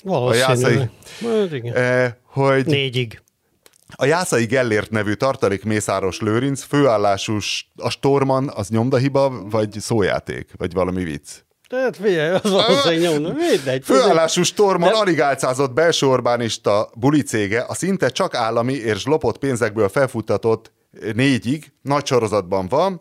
Valószínűleg. 0.04 0.48
jászai- 0.60 0.90
Hát 1.22 1.52
igen. 1.52 1.74
Eh, 1.74 2.12
hogy 2.24 2.66
Négyig. 2.66 3.20
A 3.96 4.04
Jászai 4.04 4.44
Gellért 4.44 4.90
nevű 4.90 5.12
tartalék 5.12 5.64
Mészáros 5.64 6.20
Lőrinc 6.20 6.62
főállású 6.62 7.38
a 7.76 7.90
Storman 7.90 8.50
az 8.54 8.68
nyomdahiba, 8.68 9.32
vagy 9.50 9.80
szójáték, 9.80 10.50
vagy 10.56 10.72
valami 10.72 11.04
vicc? 11.04 11.30
Tehát 11.68 11.96
figyelj, 11.96 12.30
az 12.42 12.50
valószínűleg 12.50 13.10
nyomna. 13.10 13.32
Mindegy. 13.32 13.84
Főállású 13.84 14.42
Storman 14.42 14.92
De- 14.92 14.98
alig 14.98 15.20
álcázott 15.20 15.72
belső 15.72 16.06
Orbánista 16.06 16.90
buli 16.94 17.22
cége 17.22 17.64
a 17.68 17.74
szinte 17.74 18.08
csak 18.08 18.34
állami 18.34 18.72
és 18.72 19.04
lopott 19.04 19.38
pénzekből 19.38 19.88
felfuttatott 19.88 20.72
négyig, 21.14 21.72
nagy 21.82 22.06
sorozatban 22.06 22.68
van, 22.68 23.00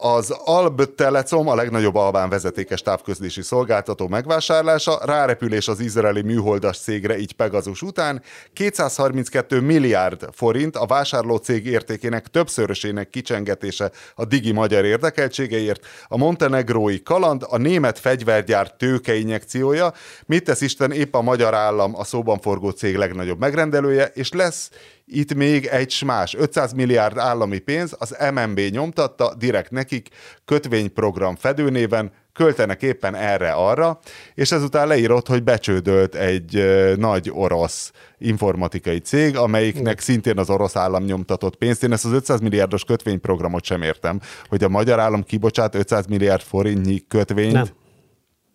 az 0.00 0.30
Alb 0.30 0.94
Telecom, 0.94 1.48
a 1.48 1.54
legnagyobb 1.54 1.94
albán 1.94 2.28
vezetékes 2.28 2.82
távközlési 2.82 3.42
szolgáltató 3.42 4.08
megvásárlása, 4.08 5.00
rárepülés 5.04 5.68
az 5.68 5.80
izraeli 5.80 6.22
műholdas 6.22 6.78
cégre, 6.78 7.18
így 7.18 7.32
Pegasus 7.32 7.82
után, 7.82 8.22
232 8.52 9.60
milliárd 9.60 10.28
forint 10.32 10.76
a 10.76 10.86
vásárló 10.86 11.36
cég 11.36 11.66
értékének 11.66 12.26
többszörösének 12.26 13.10
kicsengetése 13.10 13.90
a 14.14 14.24
digi 14.24 14.52
magyar 14.52 14.84
érdekeltségeiért, 14.84 15.86
a 16.08 16.16
montenegrói 16.16 17.02
kaland, 17.02 17.46
a 17.48 17.56
német 17.56 17.98
fegyvergyár 17.98 18.72
tőkeinjekciója, 18.72 19.92
mit 20.26 20.44
tesz 20.44 20.60
Isten 20.60 20.92
épp 20.92 21.14
a 21.14 21.22
magyar 21.22 21.54
állam 21.54 21.96
a 21.96 22.04
szóban 22.04 22.38
forgó 22.40 22.70
cég 22.70 22.96
legnagyobb 22.96 23.38
megrendelője, 23.38 24.10
és 24.14 24.32
lesz 24.32 24.70
itt 25.10 25.34
még 25.34 25.66
egy 25.66 25.90
smás, 25.90 26.34
500 26.34 26.72
milliárd 26.72 27.18
állami 27.18 27.58
pénz, 27.58 27.94
az 27.98 28.16
MNB 28.34 28.60
nyomtatta, 28.70 29.34
direkt 29.34 29.70
nekik, 29.70 30.08
kötvényprogram 30.44 31.36
fedőnéven, 31.36 32.12
költenek 32.32 32.82
éppen 32.82 33.14
erre-arra, 33.14 33.98
és 34.34 34.52
ezután 34.52 34.86
leírott, 34.86 35.26
hogy 35.26 35.42
becsődölt 35.42 36.14
egy 36.14 36.64
nagy 36.96 37.30
orosz 37.34 37.92
informatikai 38.18 38.98
cég, 38.98 39.36
amelyiknek 39.36 40.00
szintén 40.00 40.38
az 40.38 40.50
orosz 40.50 40.76
állam 40.76 41.04
nyomtatott 41.04 41.56
pénzt. 41.56 41.82
Én 41.82 41.92
ezt 41.92 42.04
az 42.04 42.12
500 42.12 42.40
milliárdos 42.40 42.84
kötvényprogramot 42.84 43.64
sem 43.64 43.82
értem, 43.82 44.20
hogy 44.48 44.64
a 44.64 44.68
magyar 44.68 45.00
állam 45.00 45.22
kibocsát 45.22 45.74
500 45.74 46.06
milliárd 46.06 46.42
forintnyi 46.42 47.04
kötvényt. 47.08 47.52
Nem. 47.52 47.66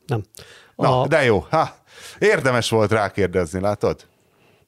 Nem. 0.06 0.24
Na, 0.76 1.02
A, 1.02 1.08
de 1.08 1.24
jó. 1.24 1.46
Ha, 1.50 1.76
érdemes 2.20 2.70
volt 2.70 2.92
rákérdezni, 2.92 3.60
látod? 3.60 4.06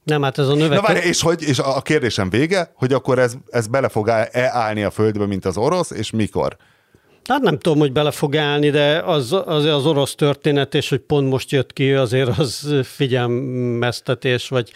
Nem, 0.05 0.21
hát 0.21 0.37
ez 0.37 0.47
a 0.47 0.55
növek... 0.55 0.81
Na 0.81 0.87
várj, 0.87 1.07
és, 1.07 1.21
hogy, 1.21 1.41
és 1.41 1.59
a 1.59 1.81
kérdésem 1.81 2.29
vége, 2.29 2.71
hogy 2.75 2.93
akkor 2.93 3.19
ez, 3.19 3.33
ez 3.49 3.67
bele 3.67 3.89
fog 3.89 4.07
-e 4.07 4.49
állni 4.51 4.83
a 4.83 4.91
földbe, 4.91 5.25
mint 5.25 5.45
az 5.45 5.57
orosz, 5.57 5.91
és 5.91 6.11
mikor? 6.11 6.57
Hát 7.23 7.41
nem 7.41 7.59
tudom, 7.59 7.79
hogy 7.79 7.91
bele 7.91 8.11
fog 8.11 8.35
állni, 8.35 8.69
de 8.69 8.99
az, 8.99 9.31
az, 9.45 9.65
az 9.65 9.85
orosz 9.85 10.15
történet, 10.15 10.73
és 10.73 10.89
hogy 10.89 10.99
pont 10.99 11.29
most 11.29 11.51
jött 11.51 11.73
ki, 11.73 11.93
azért 11.93 12.37
az 12.37 12.75
figyelmeztetés, 12.83 14.47
vagy, 14.47 14.71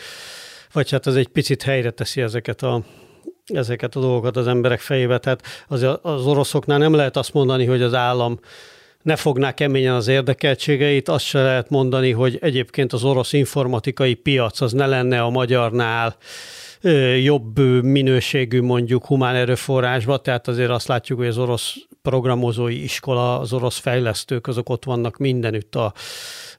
vagy 0.72 0.92
hát 0.92 1.08
ez 1.08 1.16
egy 1.16 1.28
picit 1.28 1.64
helyre 1.64 1.92
teszi 1.92 2.22
ezeket 2.22 2.62
a, 2.62 2.84
ezeket 3.46 3.96
a 3.96 4.00
dolgokat 4.00 4.38
az 4.38 4.48
emberek 4.48 4.80
fejébe. 4.80 5.18
Tehát 5.18 5.42
az, 5.68 5.86
az 6.02 6.26
oroszoknál 6.26 6.78
nem 6.78 6.94
lehet 6.94 7.18
azt 7.18 7.34
mondani, 7.34 7.66
hogy 7.66 7.82
az 7.82 7.94
állam 7.94 8.40
ne 9.04 9.16
fogná 9.16 9.54
keményen 9.54 9.94
az 9.94 10.08
érdekeltségeit, 10.08 11.10
azt 11.10 11.26
se 11.26 11.42
lehet 11.42 11.70
mondani, 11.70 12.12
hogy 12.12 12.38
egyébként 12.42 12.94
az 12.94 13.04
orosz 13.04 13.34
informatikai 13.34 14.14
piac 14.14 14.62
az 14.62 14.72
ne 14.72 14.86
lenne 14.86 15.22
a 15.22 15.30
magyarnál 15.30 16.16
jobb 17.22 17.60
minőségű 17.84 18.62
mondjuk 18.62 19.06
humán 19.06 19.36
erőforrásba, 19.36 20.18
tehát 20.18 20.48
azért 20.48 20.70
azt 20.70 20.88
látjuk, 20.88 21.20
hogy 21.20 21.28
az 21.28 21.38
orosz 21.38 21.76
programozói 22.02 22.84
iskola, 22.84 23.40
az 23.40 23.54
orosz 23.54 23.78
fejlesztők, 23.78 24.48
azok 24.48 24.70
ott 24.70 24.86
vannak 24.86 25.18
mindenütt 25.18 25.76
a, 25.76 25.94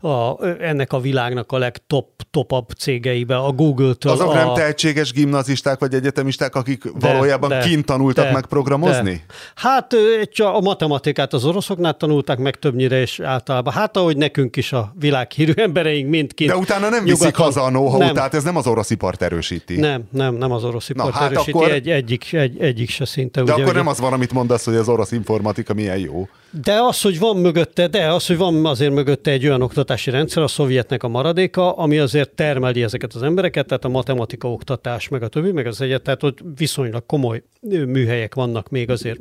a, 0.09 0.45
ennek 0.61 0.93
a 0.93 1.01
világnak 1.01 1.53
a 1.53 1.59
legtop, 1.59 2.09
topabb 2.31 2.69
cégeibe, 2.79 3.37
a 3.37 3.53
Google-től. 3.53 4.13
Azok 4.13 4.31
a, 4.31 4.35
nem 4.35 4.55
tehetséges 4.55 5.13
gimnazisták 5.13 5.79
vagy 5.79 5.95
egyetemisták, 5.95 6.55
akik 6.55 6.85
de, 6.85 7.09
valójában 7.13 7.49
de, 7.49 7.59
kint 7.59 7.85
tanultak 7.85 8.25
de, 8.25 8.33
meg 8.33 8.47
programozni? 8.47 9.13
De. 9.13 9.35
Hát 9.55 9.95
a 10.37 10.61
matematikát 10.61 11.33
az 11.33 11.45
oroszoknál 11.45 11.97
tanulták 11.97 12.39
meg 12.39 12.57
többnyire, 12.57 13.01
és 13.01 13.21
általában. 13.21 13.73
Hát 13.73 13.97
ahogy 13.97 14.17
nekünk 14.17 14.57
is 14.57 14.73
a 14.73 14.93
világhírű 14.99 15.53
embereink 15.57 16.11
mind 16.11 16.35
kint. 16.35 16.51
De 16.51 16.57
utána 16.57 16.89
nem 16.89 17.05
viszik 17.05 17.19
nyugaton. 17.19 17.45
haza 17.45 17.63
a 17.63 17.69
know 17.69 18.13
tehát 18.13 18.35
ez 18.35 18.43
nem 18.43 18.57
az 18.57 18.67
orosz 18.67 18.91
ipart 18.91 19.23
erősíti. 19.23 19.77
Nem, 19.77 20.03
nem, 20.11 20.35
nem 20.35 20.53
az 20.53 20.65
orosz 20.65 20.89
ipart 20.89 21.15
hát 21.15 21.31
erősíti, 21.31 21.51
akkor- 21.51 21.71
egy, 21.71 21.89
egyik, 21.89 22.33
egy, 22.33 22.61
egyik 22.61 22.91
se 22.91 23.05
szinte. 23.05 23.43
De 23.43 23.43
ugye, 23.43 23.53
akkor 23.53 23.65
ugye. 23.65 23.73
nem 23.73 23.87
az 23.87 24.01
van, 24.01 24.13
amit 24.13 24.33
mondasz, 24.33 24.65
hogy 24.65 24.75
az 24.75 24.89
orosz 24.89 25.13
informatika 25.41 25.75
milyen 25.75 25.99
jó. 25.99 26.29
De 26.65 26.73
az, 26.73 27.01
hogy 27.01 27.19
van 27.19 27.37
mögötte, 27.37 27.89
de 27.89 28.13
az, 28.13 28.27
hogy 28.27 28.37
van 28.37 28.67
azért 28.67 28.93
mögötte 28.93 29.31
egy 29.31 29.45
olyan 29.47 29.63
oktatási 29.63 30.11
rendszer, 30.11 30.43
a 30.43 30.49
szovjetnek 30.49 31.03
a 31.03 31.09
maradéka, 31.09 31.73
ami 31.73 31.99
azért 31.99 32.31
termeli 32.31 32.83
ezeket 32.83 33.15
az 33.15 33.23
embereket, 33.23 33.67
tehát 33.67 33.85
a 33.85 33.89
matematika 33.89 34.53
oktatás, 34.53 35.09
meg 35.09 35.23
a 35.23 35.29
többi, 35.29 35.53
meg 35.53 35.67
az 35.67 35.81
egyet, 35.81 36.03
tehát 36.03 36.23
ott 36.23 36.39
viszonylag 36.57 37.07
komoly 37.07 37.43
műhelyek 37.87 38.35
vannak 38.35 38.69
még 38.69 38.91
azért 38.91 39.21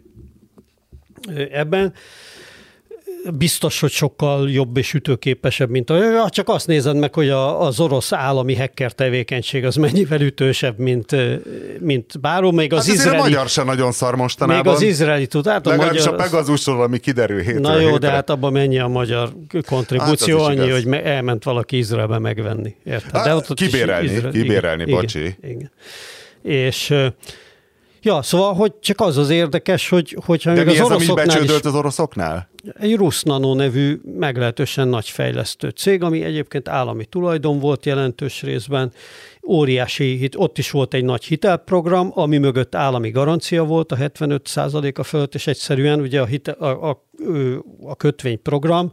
ebben. 1.51 1.93
Biztos, 3.37 3.79
hogy 3.79 3.91
sokkal 3.91 4.49
jobb 4.49 4.77
és 4.77 4.93
ütőképesebb, 4.93 5.69
mint 5.69 5.89
a... 5.89 6.29
Csak 6.29 6.49
azt 6.49 6.67
nézed 6.67 6.95
meg, 6.95 7.13
hogy 7.13 7.29
a, 7.29 7.61
az 7.61 7.79
orosz 7.79 8.13
állami 8.13 8.55
hacker 8.55 8.91
tevékenység 8.91 9.65
az 9.65 9.75
mennyivel 9.75 10.21
ütősebb, 10.21 10.77
mint, 10.79 11.15
mint 11.79 12.19
báró, 12.19 12.51
még 12.51 12.73
az 12.73 12.79
Hát 12.79 12.87
azért 12.87 12.99
a 12.99 13.09
izraeli... 13.09 13.29
magyar 13.29 13.49
se 13.49 13.63
nagyon 13.63 13.91
szar 13.91 14.15
mostanában. 14.15 14.63
Még 14.65 14.73
az 14.73 14.81
izraeli 14.81 15.27
tud, 15.27 15.47
hát 15.47 15.67
a 15.67 15.69
Legalábbis 15.69 16.03
magyar... 16.05 16.19
a 16.19 16.23
Pegazusról, 16.23 16.81
ami 16.81 16.97
kiderül 16.99 17.39
hétről 17.41 17.59
Na 17.59 17.79
jó, 17.79 17.85
hétre. 17.89 18.07
de 18.07 18.09
hát 18.09 18.29
abban 18.29 18.51
mennyi 18.51 18.79
a 18.79 18.87
magyar 18.87 19.29
kontribúció, 19.67 20.37
Hát 20.39 20.47
annyi, 20.47 20.55
igaz. 20.65 20.71
hogy 20.71 20.85
me- 20.85 21.05
elment 21.05 21.43
valaki 21.43 21.77
Izraelbe 21.77 22.19
megvenni. 22.19 22.75
Érted? 22.85 23.11
Hát, 23.11 23.23
de 23.25 23.35
ott, 23.35 23.49
ott 23.49 23.59
is 23.59 23.65
kibérelni, 23.65 24.05
Izrael- 24.11 24.33
kibérelni, 24.33 24.81
igen, 24.83 24.95
bocsi. 24.95 25.19
Igen, 25.19 25.37
igen. 25.41 25.71
És 26.41 26.93
ja, 28.01 28.21
szóval, 28.21 28.53
hogy 28.53 28.73
csak 28.79 29.01
az 29.01 29.17
az 29.17 29.29
érdekes, 29.29 29.89
hogy, 29.89 30.17
hogyha 30.25 30.53
De 30.53 30.63
még 30.63 30.65
mi 30.65 30.71
az 30.71 30.79
ez, 30.79 30.85
ami 30.85 30.95
oroszoknál 30.95 31.25
becsődölt 31.25 31.59
is 31.59 31.65
az 31.65 31.75
oroszoknál? 31.75 32.49
egy 32.79 32.95
Rusz 32.95 33.23
Nano 33.23 33.53
nevű 33.53 34.01
meglehetősen 34.17 34.87
nagy 34.87 35.09
fejlesztő 35.09 35.69
cég, 35.69 36.03
ami 36.03 36.23
egyébként 36.23 36.67
állami 36.67 37.05
tulajdon 37.05 37.59
volt 37.59 37.85
jelentős 37.85 38.41
részben, 38.41 38.91
óriási, 39.47 40.15
hit, 40.15 40.35
ott 40.35 40.57
is 40.57 40.71
volt 40.71 40.93
egy 40.93 41.03
nagy 41.03 41.23
hitelprogram, 41.23 42.11
ami 42.13 42.37
mögött 42.37 42.75
állami 42.75 43.09
garancia 43.09 43.63
volt 43.63 43.91
a 43.91 43.95
75 43.95 44.49
a 44.93 45.03
fölött, 45.03 45.35
és 45.35 45.47
egyszerűen 45.47 45.99
ugye 45.99 46.21
a, 46.21 46.25
hitel, 46.25 46.53
a, 46.53 46.89
a, 46.89 47.05
a 47.83 47.95
kötvényprogram, 47.95 48.91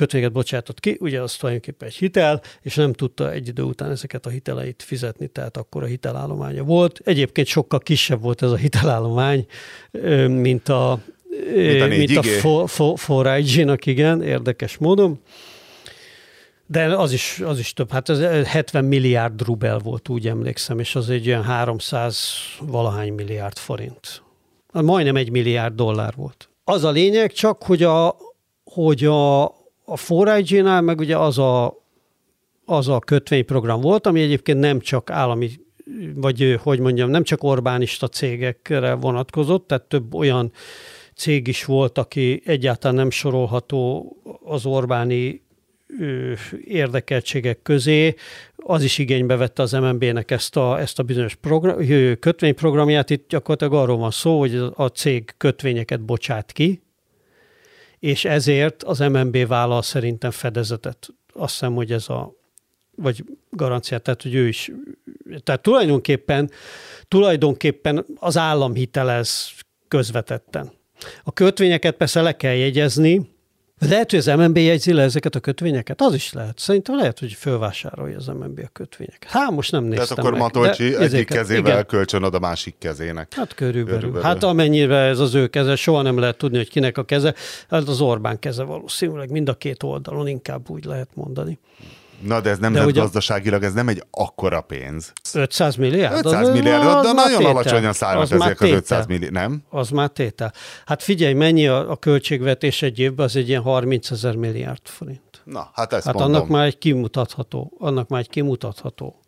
kötvényeket 0.00 0.32
bocsátott 0.32 0.80
ki, 0.80 0.96
ugye 1.00 1.20
az 1.20 1.36
tulajdonképpen 1.36 1.88
egy 1.88 1.94
hitel, 1.94 2.42
és 2.62 2.74
nem 2.74 2.92
tudta 2.92 3.32
egy 3.32 3.48
idő 3.48 3.62
után 3.62 3.90
ezeket 3.90 4.26
a 4.26 4.30
hiteleit 4.30 4.82
fizetni, 4.82 5.26
tehát 5.26 5.56
akkor 5.56 5.82
a 5.82 5.86
hitelállománya 5.86 6.62
volt. 6.62 7.00
Egyébként 7.04 7.46
sokkal 7.46 7.78
kisebb 7.78 8.22
volt 8.22 8.42
ez 8.42 8.50
a 8.50 8.56
hitelállomány, 8.56 9.46
mint 10.26 10.68
a 10.68 11.00
Mint 11.54 11.80
a 11.82 11.86
mint 11.86 12.12
a 12.18 12.22
4G. 12.26 13.64
4 13.64 13.86
igen, 13.86 14.22
érdekes 14.22 14.76
módon. 14.76 15.20
De 16.66 16.84
az 16.84 17.12
is, 17.12 17.40
az 17.44 17.58
is 17.58 17.72
több, 17.72 17.90
hát 17.90 18.08
ez 18.08 18.46
70 18.46 18.84
milliárd 18.84 19.42
rubel 19.42 19.78
volt, 19.78 20.08
úgy 20.08 20.26
emlékszem, 20.26 20.78
és 20.78 20.94
az 20.94 21.10
egy 21.10 21.28
olyan 21.28 21.42
300 21.42 22.34
valahány 22.60 23.12
milliárd 23.12 23.58
forint. 23.58 24.22
Hát 24.72 24.82
Majdnem 24.82 25.16
egy 25.16 25.30
milliárd 25.30 25.74
dollár 25.74 26.14
volt. 26.16 26.48
Az 26.64 26.84
a 26.84 26.90
lényeg 26.90 27.32
csak, 27.32 27.62
hogy 27.62 27.82
a, 27.82 28.16
hogy 28.64 29.04
a, 29.04 29.59
a 29.90 30.24
4 30.24 30.62
meg 30.62 30.98
ugye 30.98 31.16
az 31.16 31.38
a, 31.38 31.82
az 32.64 32.88
a 32.88 32.98
kötvényprogram 32.98 33.80
volt, 33.80 34.06
ami 34.06 34.20
egyébként 34.20 34.58
nem 34.58 34.80
csak 34.80 35.10
állami, 35.10 35.50
vagy 36.14 36.58
hogy 36.62 36.80
mondjam, 36.80 37.10
nem 37.10 37.22
csak 37.22 37.42
Orbánista 37.42 38.08
cégekre 38.08 38.94
vonatkozott, 38.94 39.66
tehát 39.66 39.84
több 39.84 40.14
olyan 40.14 40.52
cég 41.14 41.46
is 41.46 41.64
volt, 41.64 41.98
aki 41.98 42.42
egyáltalán 42.44 42.96
nem 42.96 43.10
sorolható 43.10 44.16
az 44.44 44.66
Orbáni 44.66 45.42
ö, 45.98 46.32
érdekeltségek 46.64 47.62
közé, 47.62 48.14
az 48.56 48.82
is 48.82 48.98
igénybe 48.98 49.36
vette 49.36 49.62
az 49.62 49.72
MNB-nek 49.72 50.30
ezt 50.30 50.56
a, 50.56 50.80
ezt 50.80 50.98
a 50.98 51.02
bizonyos 51.02 51.34
program, 51.34 51.76
kötvényprogramját. 52.18 53.10
Itt 53.10 53.28
gyakorlatilag 53.28 53.82
arról 53.82 53.96
van 53.96 54.10
szó, 54.10 54.38
hogy 54.38 54.62
a 54.74 54.86
cég 54.86 55.34
kötvényeket 55.36 56.00
bocsát 56.00 56.52
ki, 56.52 56.80
és 58.00 58.24
ezért 58.24 58.82
az 58.82 58.98
MNB 58.98 59.46
vállal 59.46 59.82
szerintem 59.82 60.30
fedezetet. 60.30 61.08
Azt 61.32 61.52
hiszem, 61.52 61.74
hogy 61.74 61.92
ez 61.92 62.08
a, 62.08 62.34
vagy 62.96 63.24
garanciát, 63.50 64.02
tehát 64.02 64.22
hogy 64.22 64.34
ő 64.34 64.48
is, 64.48 64.70
tehát 65.42 65.62
tulajdonképpen, 65.62 66.50
tulajdonképpen 67.08 68.06
az 68.16 68.36
állam 68.36 68.74
hitelez 68.74 69.50
közvetetten. 69.88 70.70
A 71.24 71.32
kötvényeket 71.32 71.96
persze 71.96 72.22
le 72.22 72.36
kell 72.36 72.54
jegyezni, 72.54 73.30
lehet, 73.88 74.10
hogy 74.10 74.18
az 74.18 74.26
MNB 74.26 74.56
jegyzi 74.56 74.92
le 74.92 75.02
ezeket 75.02 75.34
a 75.34 75.40
kötvényeket? 75.40 76.00
Az 76.00 76.14
is 76.14 76.32
lehet. 76.32 76.58
Szerintem 76.58 76.96
lehet, 76.96 77.18
hogy 77.18 77.32
fölvásárolja 77.32 78.16
az 78.16 78.26
MNB 78.26 78.60
a 78.64 78.68
kötvényeket. 78.72 79.30
Hát 79.30 79.50
most 79.50 79.72
nem 79.72 79.84
néztem 79.84 80.04
Tehát 80.06 80.18
akkor 80.18 80.30
meg, 80.32 80.40
Matolcsi 80.40 80.84
egyik 80.84 81.00
ezeket- 81.00 81.36
kezével 81.36 81.72
igen. 81.72 81.86
kölcsön 81.86 82.22
ad 82.22 82.34
a 82.34 82.38
másik 82.38 82.74
kezének. 82.78 83.34
Hát 83.34 83.54
körülbelül. 83.54 83.98
Körülbelül. 83.98 84.28
Hát 84.28 84.42
amennyire 84.42 84.96
ez 84.96 85.18
az 85.18 85.34
ő 85.34 85.46
keze, 85.48 85.76
soha 85.76 86.02
nem 86.02 86.18
lehet 86.18 86.36
tudni, 86.36 86.56
hogy 86.56 86.68
kinek 86.70 86.98
a 86.98 87.04
keze. 87.04 87.34
Hát 87.70 87.88
az 87.88 88.00
Orbán 88.00 88.38
keze 88.38 88.62
valószínűleg 88.62 89.30
mind 89.30 89.48
a 89.48 89.54
két 89.54 89.82
oldalon 89.82 90.28
inkább 90.28 90.70
úgy 90.70 90.84
lehet 90.84 91.08
mondani. 91.14 91.58
Na, 92.20 92.40
de 92.40 92.50
ez 92.50 92.58
nem 92.58 92.72
De 92.72 92.78
de 92.78 92.84
ugye- 92.84 93.00
gazdaságilag, 93.00 93.62
ez 93.62 93.72
nem 93.72 93.88
egy 93.88 94.02
akkora 94.10 94.60
pénz. 94.60 95.12
500 95.34 95.76
milliárd? 95.76 96.26
500 96.26 96.48
Az- 96.48 96.54
milliárd, 96.54 96.82
de 96.82 96.88
már 96.88 97.14
nagyon 97.14 97.36
tétel. 97.38 97.50
alacsonyan 97.50 97.94
már 98.00 98.16
ezek 98.16 98.40
az 98.40 98.46
tétel. 98.58 98.76
500 98.76 99.06
milliárd, 99.06 99.32
nem? 99.32 99.62
Az 99.68 99.88
már 99.90 100.08
tétel. 100.08 100.52
Hát 100.86 101.02
figyelj, 101.02 101.32
mennyi 101.32 101.66
a, 101.66 101.90
a 101.90 101.96
költségvetés 101.96 102.82
egy 102.82 102.98
évben, 102.98 103.26
az 103.26 103.36
egy 103.36 103.48
ilyen 103.48 103.62
30 103.62 104.10
ezer 104.10 104.34
milliárd 104.36 104.80
forint. 104.84 105.42
Na, 105.44 105.70
hát 105.74 105.92
ezt 105.92 106.04
Hát 106.04 106.14
mondom. 106.14 106.34
annak 106.34 106.48
már 106.48 106.66
egy 106.66 106.78
kimutatható, 106.78 107.72
annak 107.78 108.08
már 108.08 108.20
egy 108.20 108.28
kimutatható 108.28 109.20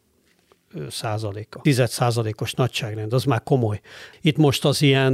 százaléka. 0.90 1.60
10 1.60 1.82
százalékos 1.86 2.52
nagyságrend, 2.52 3.12
az 3.12 3.24
már 3.24 3.42
komoly. 3.42 3.80
Itt 4.20 4.36
most 4.36 4.64
az 4.64 4.82
ilyen 4.82 5.12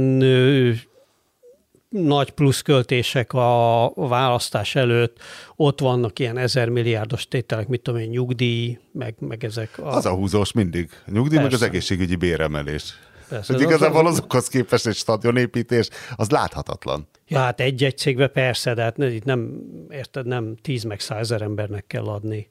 nagy 1.89 2.29
pluszköltések 2.29 3.33
a, 3.33 3.91
választás 3.95 4.75
előtt, 4.75 5.17
ott 5.55 5.79
vannak 5.79 6.19
ilyen 6.19 6.37
ezer 6.37 6.69
milliárdos 6.69 7.27
tételek, 7.27 7.67
mit 7.67 7.81
tudom 7.81 7.99
én, 7.99 8.09
nyugdíj, 8.09 8.79
meg, 8.91 9.15
meg 9.19 9.43
ezek. 9.43 9.77
A, 9.79 9.87
Az 9.95 10.05
a 10.05 10.13
húzós 10.13 10.51
mindig. 10.51 10.89
A 11.07 11.11
nyugdíj, 11.11 11.35
meg 11.37 11.45
az 11.45 11.51
Persze. 11.51 11.65
egészségügyi 11.65 12.15
béremelés. 12.15 12.93
Persze, 13.29 13.53
az- 13.53 13.61
igazából 13.61 14.05
az- 14.05 14.11
azokhoz 14.11 14.47
képest 14.47 14.87
egy 14.87 14.95
stadionépítés, 14.95 15.89
az 16.15 16.29
láthatatlan. 16.29 17.07
Ja, 17.27 17.39
hát 17.39 17.59
egy-egy 17.59 17.97
cégbe 17.97 18.27
persze, 18.27 18.73
de 18.73 18.81
hát 18.81 18.97
itt 18.97 19.23
nem, 19.23 19.59
érted, 19.89 20.25
nem 20.25 20.55
10 20.61 20.83
meg 20.83 20.99
100 20.99 21.19
ezer 21.19 21.41
embernek 21.41 21.87
kell 21.87 22.05
adni. 22.07 22.49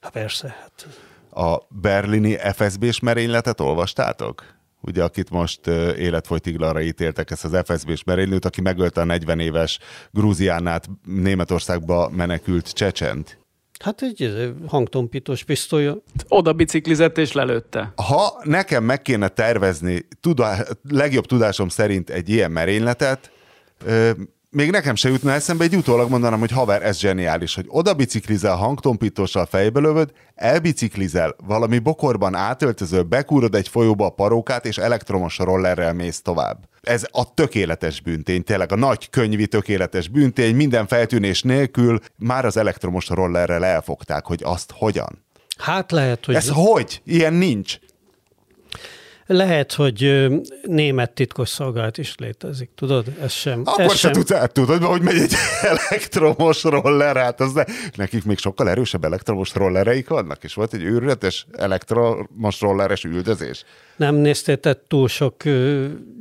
Hát 0.00 0.12
persze, 0.12 0.56
hát 0.60 0.86
A 1.44 1.66
berlini 1.68 2.36
FSB-s 2.52 3.00
merényletet 3.00 3.60
olvastátok? 3.60 4.44
Ugye, 4.86 5.02
akit 5.02 5.30
most 5.30 5.66
életfolytiglanra 5.96 6.80
ítéltek, 6.80 7.30
ezt 7.30 7.44
az 7.44 7.60
FSB-s 7.64 8.04
merénylőt, 8.04 8.44
aki 8.44 8.60
megölte 8.60 9.00
a 9.00 9.04
40 9.04 9.40
éves 9.40 9.78
Grúziánát 10.10 10.88
Németországba 11.04 12.08
menekült 12.08 12.72
Csecsent. 12.72 13.38
Hát 13.80 14.02
egy 14.02 14.52
hangtompítós 14.66 15.44
pisztoly, 15.44 15.92
Oda 16.28 16.52
biciklizett 16.52 17.18
és 17.18 17.32
lelőtte. 17.32 17.92
Ha 17.96 18.40
nekem 18.42 18.84
meg 18.84 19.02
kéne 19.02 19.28
tervezni 19.28 20.06
tudá- 20.20 20.78
legjobb 20.88 21.26
tudásom 21.26 21.68
szerint 21.68 22.10
egy 22.10 22.28
ilyen 22.28 22.50
merényletet, 22.50 23.30
még 24.54 24.70
nekem 24.70 24.94
se 24.94 25.08
jutna 25.08 25.32
eszembe, 25.32 25.64
egy 25.64 25.76
utólag 25.76 26.10
mondanám, 26.10 26.38
hogy 26.38 26.50
haver, 26.50 26.82
ez 26.82 26.98
zseniális, 26.98 27.54
hogy 27.54 27.64
oda 27.68 27.94
biciklizel 27.94 28.56
hangtompítóssal 28.56 29.46
fejbe 29.46 29.80
lövöd, 29.80 30.10
elbiciklizel, 30.34 31.36
valami 31.46 31.78
bokorban 31.78 32.34
átöltözöl, 32.34 33.02
bekúrod 33.02 33.54
egy 33.54 33.68
folyóba 33.68 34.06
a 34.06 34.10
parókát, 34.10 34.66
és 34.66 34.78
elektromos 34.78 35.38
rollerrel 35.38 35.92
mész 35.92 36.20
tovább. 36.22 36.68
Ez 36.80 37.06
a 37.10 37.34
tökéletes 37.34 38.00
bűntény, 38.00 38.42
tényleg 38.42 38.72
a 38.72 38.76
nagy 38.76 39.10
könyvi 39.10 39.46
tökéletes 39.46 40.08
bűntény, 40.08 40.54
minden 40.54 40.86
feltűnés 40.86 41.42
nélkül 41.42 41.98
már 42.16 42.44
az 42.44 42.56
elektromos 42.56 43.08
rollerrel 43.08 43.64
elfogták, 43.64 44.26
hogy 44.26 44.40
azt 44.44 44.72
hogyan. 44.74 45.24
hát 45.58 45.90
lehet, 45.92 46.24
hogy, 46.24 46.34
Ez 46.34 46.48
hogy? 46.48 47.00
Ilyen 47.04 47.32
nincs. 47.32 47.78
Lehet, 49.26 49.72
hogy 49.72 50.28
német 50.62 51.10
titkos 51.10 51.48
szolgálat 51.48 51.98
is 51.98 52.14
létezik, 52.16 52.70
tudod? 52.74 53.06
Ez 53.20 53.32
sem. 53.32 53.62
Akkor 53.64 53.84
ez 53.84 53.90
se 53.90 53.96
sem. 53.96 54.12
tudsz, 54.12 54.32
hát 54.32 54.52
tudod, 54.52 54.82
hogy 54.82 55.02
megy 55.02 55.16
egy 55.16 55.34
elektromos 55.88 56.62
roller, 56.62 57.16
hát 57.16 57.40
az 57.40 57.52
ne, 57.52 57.64
nekik 57.96 58.24
még 58.24 58.38
sokkal 58.38 58.68
erősebb 58.68 59.04
elektromos 59.04 59.54
rollereik 59.54 60.08
vannak, 60.08 60.44
és 60.44 60.54
volt 60.54 60.74
egy 60.74 60.82
őrületes 60.82 61.46
elektromos 61.52 62.60
rolleres 62.60 63.04
üldözés. 63.04 63.64
Nem 63.96 64.14
néztél 64.14 64.56
te 64.56 64.80
túl 64.88 65.08
sok 65.08 65.44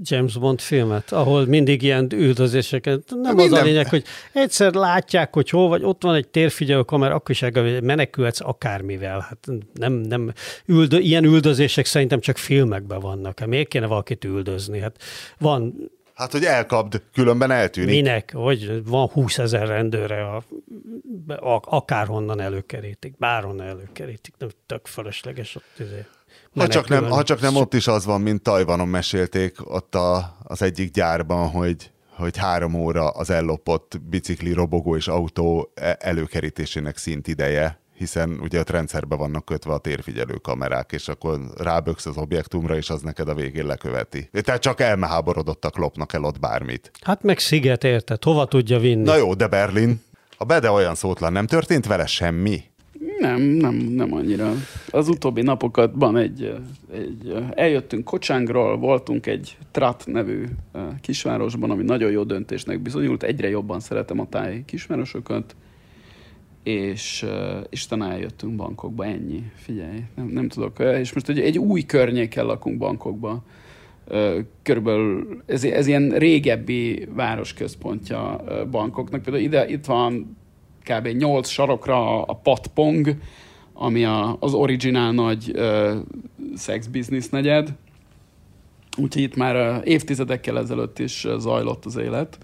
James 0.01 0.37
Bond 0.37 0.59
filmet, 0.59 1.11
ahol 1.11 1.45
mindig 1.45 1.81
ilyen 1.81 2.07
üldözéseket. 2.11 3.01
Nem 3.09 3.37
az 3.37 3.43
minden- 3.43 3.61
a 3.61 3.65
lényeg, 3.65 3.89
hogy 3.89 4.03
egyszer 4.33 4.73
látják, 4.73 5.33
hogy 5.33 5.49
hol 5.49 5.67
vagy, 5.67 5.83
ott 5.83 6.03
van 6.03 6.15
egy 6.15 6.27
térfigyelő 6.27 6.81
kamera, 6.81 7.15
akkor 7.15 7.29
is 7.29 7.45
menekülhetsz 7.81 8.39
akármivel. 8.41 9.19
Hát 9.19 9.37
nem, 9.73 9.93
nem, 9.93 10.33
üldö, 10.65 10.97
ilyen 10.97 11.23
üldözések 11.23 11.85
szerintem 11.85 12.19
csak 12.19 12.37
filmekben 12.37 12.92
vannak. 12.99 13.39
Hát 13.39 13.47
miért 13.47 13.67
kéne 13.67 13.85
valakit 13.85 14.23
üldözni? 14.23 14.79
Hát 14.79 15.03
van 15.37 15.91
Hát, 16.13 16.31
hogy 16.31 16.45
elkapd, 16.45 17.01
különben 17.13 17.51
eltűnik. 17.51 17.89
Minek? 17.89 18.33
Hogy 18.33 18.83
van 18.85 19.07
20 19.07 19.37
ezer 19.37 19.67
rendőre, 19.67 20.25
a, 20.25 20.43
a, 21.27 21.61
akárhonnan 21.65 22.39
előkerítik, 22.39 23.17
bárhonnan 23.17 23.67
előkerítik, 23.67 24.33
nem 24.37 24.49
tök 24.65 24.87
fölösleges 24.87 25.55
ott 25.55 25.79
izé, 25.79 26.05
Ha 26.55 26.67
csak, 26.67 26.87
nem, 26.87 27.03
ha 27.03 27.23
csak 27.23 27.41
nem 27.41 27.55
ott 27.55 27.73
is 27.73 27.87
az 27.87 28.05
van, 28.05 28.21
mint 28.21 28.41
Tajvanon 28.41 28.87
mesélték 28.87 29.73
ott 29.73 29.95
a, 29.95 30.37
az 30.43 30.61
egyik 30.61 30.91
gyárban, 30.91 31.49
hogy 31.49 31.91
hogy 32.13 32.37
három 32.37 32.73
óra 32.73 33.09
az 33.09 33.29
ellopott 33.29 34.01
bicikli, 34.01 34.53
robogó 34.53 34.95
és 34.95 35.07
autó 35.07 35.71
e- 35.73 35.97
előkerítésének 35.99 36.97
szint 36.97 37.27
ideje, 37.27 37.79
hiszen 37.93 38.39
ugye 38.41 38.59
ott 38.59 38.69
rendszerbe 38.69 39.15
vannak 39.15 39.45
kötve 39.45 39.73
a 39.73 39.77
térfigyelő 39.77 40.33
kamerák, 40.33 40.91
és 40.91 41.07
akkor 41.07 41.39
ráböksz 41.57 42.05
az 42.05 42.17
objektumra, 42.17 42.75
és 42.75 42.89
az 42.89 43.01
neked 43.01 43.27
a 43.27 43.35
végén 43.35 43.65
leköveti. 43.65 44.29
Tehát 44.31 44.61
csak 44.61 44.81
elmeháborodottak 44.81 45.77
lopnak 45.77 46.13
el 46.13 46.23
ott 46.23 46.39
bármit. 46.39 46.91
Hát 47.01 47.23
meg 47.23 47.39
sziget, 47.39 47.83
érted? 47.83 48.23
Hova 48.23 48.45
tudja 48.45 48.79
vinni? 48.79 49.03
Na 49.03 49.15
jó, 49.15 49.33
de 49.33 49.47
Berlin, 49.47 50.01
a 50.37 50.43
Bede 50.43 50.69
olyan 50.69 50.95
szótlan, 50.95 51.31
nem 51.31 51.47
történt 51.47 51.85
vele 51.85 52.05
semmi? 52.05 52.63
Nem, 53.19 53.41
nem, 53.41 53.75
nem 53.75 54.13
annyira. 54.13 54.53
Az 54.89 55.07
utóbbi 55.07 55.41
napokatban 55.41 56.17
egy, 56.17 56.53
egy, 56.93 57.35
eljöttünk 57.55 58.03
Kocsángról, 58.03 58.77
voltunk 58.77 59.25
egy 59.25 59.57
Trat 59.71 60.03
nevű 60.05 60.45
eh, 60.71 60.81
kisvárosban, 61.01 61.71
ami 61.71 61.83
nagyon 61.83 62.11
jó 62.11 62.23
döntésnek 62.23 62.79
bizonyult. 62.79 63.23
Egyre 63.23 63.49
jobban 63.49 63.79
szeretem 63.79 64.19
a 64.19 64.29
táj 64.29 64.63
kisvárosokat. 64.65 65.55
És, 66.63 67.25
és 67.69 67.85
utána 67.85 68.11
eljöttünk 68.11 68.55
Bankokba, 68.55 69.05
ennyi. 69.05 69.43
Figyelj, 69.55 70.03
nem, 70.15 70.27
nem 70.27 70.47
tudok. 70.47 70.79
És 70.79 71.13
most 71.13 71.29
egy, 71.29 71.39
egy 71.39 71.57
új 71.57 71.81
környéken 71.81 72.45
lakunk 72.45 72.77
Bankokba. 72.77 73.43
Ö, 74.07 74.39
Körülbelül 74.61 75.41
ez, 75.45 75.63
ez 75.63 75.87
ilyen 75.87 76.09
régebbi 76.09 77.07
városközpontja 77.13 78.43
ö, 78.47 78.65
bankoknak. 78.65 79.21
Például 79.21 79.43
ide, 79.43 79.67
itt 79.67 79.85
van 79.85 80.37
kb. 80.83 81.07
8 81.07 81.47
sarokra 81.47 82.25
a, 82.25 82.33
Patpong, 82.33 83.15
ami 83.73 84.05
a, 84.05 84.37
az 84.39 84.53
originál 84.53 85.11
nagy 85.11 85.51
uh, 85.55 85.91
sex 86.57 86.87
business 86.87 87.29
negyed. 87.29 87.73
Úgyhogy 88.97 89.21
itt 89.21 89.35
már 89.35 89.55
ö, 89.55 89.75
évtizedekkel 89.83 90.57
ezelőtt 90.57 90.99
is 90.99 91.25
ö, 91.25 91.35
zajlott 91.39 91.85
az 91.85 91.95
élet, 91.95 92.37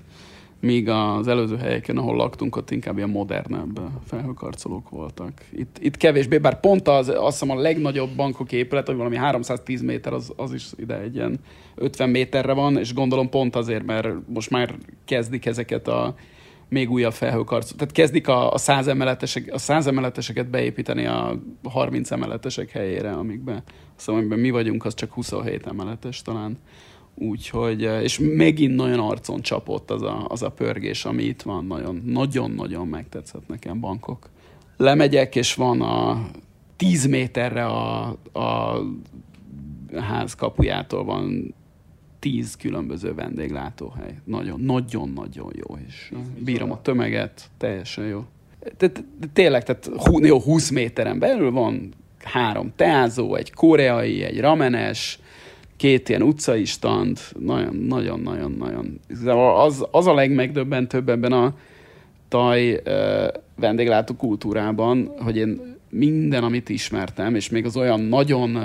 míg 0.62 0.90
az 0.90 1.28
előző 1.28 1.58
helyeken, 1.58 1.98
ahol 1.98 2.16
laktunk, 2.16 2.56
ott 2.56 2.72
inkább 2.72 2.98
ilyen 2.98 3.10
modernebb 3.10 3.80
felhőkarcolók 4.06 4.90
voltak. 4.90 5.32
Itt, 5.52 5.78
itt 5.82 5.98
kevésbé, 5.98 6.38
bár 6.38 6.60
pont 6.60 6.88
az, 6.88 7.10
azt 7.10 7.40
hiszem 7.40 7.58
a 7.58 7.62
legnagyobb 7.62 8.10
bankok 8.16 8.52
épület, 8.52 8.88
hogy 8.88 8.96
valami 8.96 9.16
310 9.16 9.82
méter, 9.82 10.14
az, 10.14 10.34
az 10.36 10.54
is 10.54 10.68
ide 10.76 11.00
egy 11.00 11.16
ilyen 11.16 11.40
50 11.76 12.10
méterre 12.10 12.54
van, 12.54 12.78
és 12.78 12.94
gondolom 12.94 13.30
pont 13.30 13.56
azért, 13.56 13.86
mert 13.86 14.08
most 14.34 14.50
már 14.50 14.76
kezdik 15.06 15.46
ezeket 15.46 15.88
a 15.88 16.16
még 16.70 16.92
újabb 16.92 17.14
felhőkarcot. 17.14 17.78
Tehát 17.78 17.94
kezdik 17.94 18.28
a, 18.28 18.54
a 18.54 18.58
100 18.58 18.88
emeletesek, 18.88 19.54
a 19.54 19.58
100 19.58 19.88
emeleteseket 19.88 20.50
beépíteni 20.50 21.06
a 21.06 21.40
30 21.64 22.12
emeletesek 22.12 22.70
helyére, 22.70 23.12
amikben, 23.12 23.64
szóval 23.96 24.22
amiben 24.22 24.40
mi 24.40 24.50
vagyunk, 24.50 24.86
az 24.86 24.94
csak 24.94 25.14
27 25.14 25.68
emeletes 25.68 26.22
talán. 26.22 26.58
Úgyhogy, 27.20 27.86
eh, 27.86 28.04
és 28.04 28.20
megint 28.20 28.76
nagyon 28.76 29.00
arcon 29.00 29.42
csapott 29.42 29.92
az 29.92 30.02
a, 30.02 30.26
az 30.28 30.42
a 30.42 30.50
pörgés, 30.50 31.06
ami 31.06 31.24
itt 31.24 31.42
van, 31.42 31.66
nagyon, 31.66 32.02
nagyon-nagyon 32.06 32.88
megtetszett 32.88 33.48
nekem 33.48 33.80
bankok. 33.80 34.30
Lemegyek, 34.78 35.36
és 35.36 35.56
van 35.56 35.82
a 35.82 36.26
10 36.76 37.06
méterre 37.06 37.66
a, 37.66 38.08
a 38.34 38.82
ház 39.96 40.36
kapujától 40.36 41.04
van 41.04 41.54
tíz 42.20 42.56
különböző 42.56 43.14
vendéglátóhely. 43.14 44.16
Nagyon, 44.24 44.60
nagyon, 44.60 45.10
nagyon 45.10 45.52
jó, 45.56 45.78
és 45.88 46.12
bírom 46.44 46.72
a 46.72 46.82
tömeget, 46.82 47.50
teljesen 47.58 48.06
jó. 48.06 48.26
De 48.78 48.92
tényleg, 49.34 49.64
tehát 49.64 49.90
jó, 50.22 50.40
20 50.42 50.70
méteren 50.70 51.20
belül 51.20 51.52
van 51.52 51.94
három 52.24 52.72
teázó, 52.76 53.36
egy 53.36 53.54
koreai, 53.54 54.24
egy 54.24 54.40
ramenes, 54.40 55.20
két 55.80 56.10
ilyen 56.10 56.22
utcai 56.22 56.66
stand, 56.66 57.20
nagyon, 57.40 57.76
nagyon, 57.76 58.20
nagyon, 58.20 58.52
nagyon. 58.52 59.00
Az, 59.56 59.86
az 59.92 60.08
a 60.08 60.14
legmegdöbbentőbb 60.14 61.10
ebben 61.10 61.32
a 61.32 61.54
taj 62.28 62.82
vendéglátó 63.56 64.14
kultúrában, 64.14 65.12
hogy 65.20 65.38
én 65.38 65.78
minden, 65.90 66.44
amit 66.44 66.70
ismertem, 66.70 67.36
és 67.36 67.50
még 67.50 67.66
az 67.66 67.78
olyan 67.78 68.00
nagyon 68.00 68.58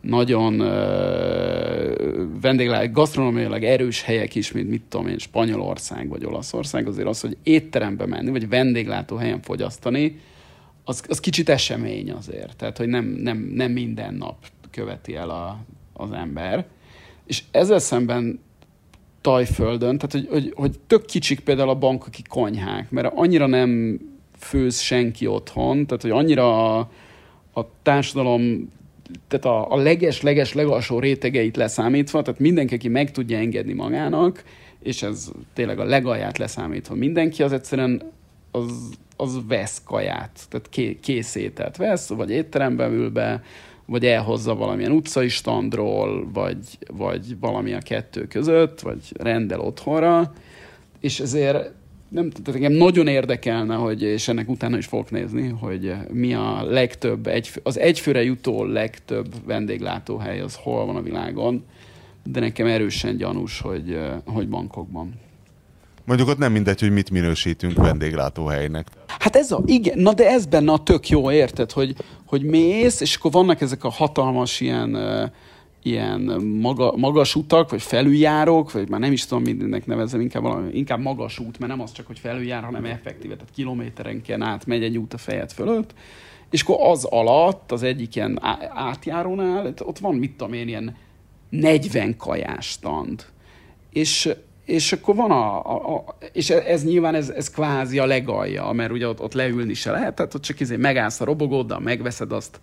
nagyon 0.00 0.56
vendéglát, 2.40 2.92
gasztronómiailag 2.92 3.62
erős 3.62 4.02
helyek 4.02 4.34
is, 4.34 4.52
mint 4.52 4.68
mit 4.68 4.82
tudom 4.88 5.06
én, 5.06 5.18
Spanyolország 5.18 6.08
vagy 6.08 6.24
Olaszország, 6.24 6.86
azért 6.86 7.08
az, 7.08 7.20
hogy 7.20 7.36
étterembe 7.42 8.06
menni, 8.06 8.30
vagy 8.30 8.48
vendéglátó 8.48 9.16
helyen 9.16 9.42
fogyasztani, 9.42 10.20
az, 10.84 11.02
az 11.08 11.20
kicsit 11.20 11.48
esemény 11.48 12.10
azért. 12.10 12.56
Tehát, 12.56 12.76
hogy 12.76 12.88
nem, 12.88 13.04
nem, 13.04 13.50
nem 13.54 13.72
minden 13.72 14.14
nap 14.14 14.36
követi 14.70 15.14
el 15.14 15.30
a, 15.30 15.58
az 15.96 16.12
ember. 16.12 16.66
És 17.26 17.42
ezzel 17.50 17.78
szemben 17.78 18.40
Tajföldön, 19.20 19.98
tehát 19.98 20.12
hogy, 20.12 20.26
hogy, 20.30 20.52
hogy 20.56 20.78
tök 20.86 21.04
kicsik 21.04 21.40
például 21.40 21.68
a 21.68 21.78
bankoki 21.78 22.22
konyhák, 22.28 22.90
mert 22.90 23.12
annyira 23.14 23.46
nem 23.46 24.00
főz 24.38 24.80
senki 24.80 25.26
otthon, 25.26 25.86
tehát 25.86 26.02
hogy 26.02 26.10
annyira 26.10 26.78
a, 26.78 26.90
a 27.54 27.66
társadalom 27.82 28.72
tehát 29.28 29.44
a, 29.44 29.72
a 29.72 29.76
leges-leges 29.76 30.52
legalsó 30.52 30.98
rétegeit 30.98 31.56
leszámítva, 31.56 32.22
tehát 32.22 32.40
mindenki, 32.40 32.74
aki 32.74 32.88
meg 32.88 33.10
tudja 33.10 33.38
engedni 33.38 33.72
magának, 33.72 34.44
és 34.82 35.02
ez 35.02 35.30
tényleg 35.54 35.78
a 35.78 35.84
legalját 35.84 36.38
leszámítva 36.38 36.94
mindenki, 36.94 37.42
az 37.42 37.52
egyszerűen 37.52 38.02
az, 38.50 38.90
az 39.16 39.38
vesz 39.48 39.82
kaját, 39.84 40.40
tehát 40.48 40.68
ké, 40.68 40.98
készételt 41.00 41.76
vesz, 41.76 42.08
vagy 42.08 42.30
étterembe 42.30 42.88
ül 42.88 43.10
be, 43.10 43.42
vagy 43.86 44.06
elhozza 44.06 44.54
valamilyen 44.54 44.90
utcai 44.92 45.28
standról, 45.28 46.28
vagy, 46.32 46.58
vagy 46.86 47.38
valami 47.40 47.72
a 47.72 47.78
kettő 47.78 48.26
között, 48.26 48.80
vagy 48.80 49.12
rendel 49.16 49.60
otthonra, 49.60 50.32
és 51.00 51.20
ezért 51.20 51.70
nem, 52.08 52.30
tehát 52.30 52.54
engem 52.54 52.72
nagyon 52.72 53.06
érdekelne, 53.06 53.74
hogy, 53.74 54.02
és 54.02 54.28
ennek 54.28 54.48
utána 54.48 54.76
is 54.76 54.86
fogok 54.86 55.10
nézni, 55.10 55.48
hogy 55.48 55.94
mi 56.12 56.34
a 56.34 56.64
legtöbb, 56.64 57.26
egy, 57.26 57.50
az 57.62 57.78
egyfőre 57.78 58.22
jutó 58.22 58.64
legtöbb 58.64 59.34
vendéglátóhely, 59.46 60.40
az 60.40 60.58
hol 60.62 60.86
van 60.86 60.96
a 60.96 61.02
világon, 61.02 61.64
de 62.24 62.40
nekem 62.40 62.66
erősen 62.66 63.16
gyanús, 63.16 63.60
hogy, 63.60 63.98
hogy 64.24 64.48
bankokban. 64.48 65.14
Mondjuk 66.04 66.28
ott 66.28 66.38
nem 66.38 66.52
mindegy, 66.52 66.80
hogy 66.80 66.90
mit 66.90 67.10
minősítünk 67.10 67.76
vendéglátóhelynek. 67.76 68.86
Hát 69.18 69.36
ez 69.36 69.52
a, 69.52 69.62
igen, 69.64 69.98
na 69.98 70.14
de 70.14 70.28
ez 70.28 70.46
benne 70.46 70.72
a 70.72 70.82
tök 70.82 71.08
jó, 71.08 71.30
érted, 71.30 71.72
hogy, 71.72 71.96
hogy 72.26 72.42
mész, 72.42 73.00
és 73.00 73.16
akkor 73.16 73.30
vannak 73.30 73.60
ezek 73.60 73.84
a 73.84 73.90
hatalmas 73.90 74.60
ilyen, 74.60 74.98
ilyen 75.82 76.20
maga, 76.60 76.96
magas 76.96 77.34
utak, 77.34 77.70
vagy 77.70 77.82
felüljárók, 77.82 78.72
vagy 78.72 78.88
már 78.88 79.00
nem 79.00 79.12
is 79.12 79.26
tudom, 79.26 79.42
mindennek 79.42 79.86
nevezem, 79.86 80.20
inkább, 80.20 80.42
valami, 80.42 80.70
inkább 80.72 81.00
magas 81.00 81.38
út, 81.38 81.58
mert 81.58 81.72
nem 81.72 81.80
az 81.80 81.92
csak, 81.92 82.06
hogy 82.06 82.18
felüljár, 82.18 82.64
hanem 82.64 82.84
effektíve, 82.84 83.34
tehát 83.34 83.52
kilométerenként 83.54 84.42
át 84.42 84.66
megy 84.66 84.82
egy 84.82 84.98
út 84.98 85.14
a 85.14 85.18
fejed 85.18 85.52
fölött, 85.52 85.94
és 86.50 86.62
akkor 86.62 86.76
az 86.80 87.04
alatt, 87.04 87.72
az 87.72 87.82
egyik 87.82 88.16
ilyen 88.16 88.38
átjárónál, 88.74 89.74
ott 89.78 89.98
van, 89.98 90.14
mit 90.14 90.36
tudom 90.36 90.52
én, 90.52 90.68
ilyen 90.68 90.96
40 91.48 92.16
kajás 92.16 92.66
stand. 92.66 93.24
És 93.92 94.34
és 94.66 94.92
akkor 94.92 95.14
van 95.14 95.30
a, 95.30 95.64
a, 95.64 95.94
a 95.94 96.16
és 96.32 96.50
ez 96.50 96.84
nyilván 96.84 97.14
ez, 97.14 97.28
ez 97.28 97.50
kvázi 97.50 97.98
a 97.98 98.06
legalja, 98.06 98.72
mert 98.72 98.92
ugye 98.92 99.08
ott, 99.08 99.20
ott 99.20 99.32
leülni 99.32 99.74
se 99.74 99.90
lehet, 99.90 100.14
tehát 100.14 100.34
ott 100.34 100.42
csak 100.42 100.60
izé 100.60 100.76
megállsz 100.76 101.20
a 101.20 101.24
robogóddal, 101.24 101.80
megveszed 101.80 102.32
azt, 102.32 102.60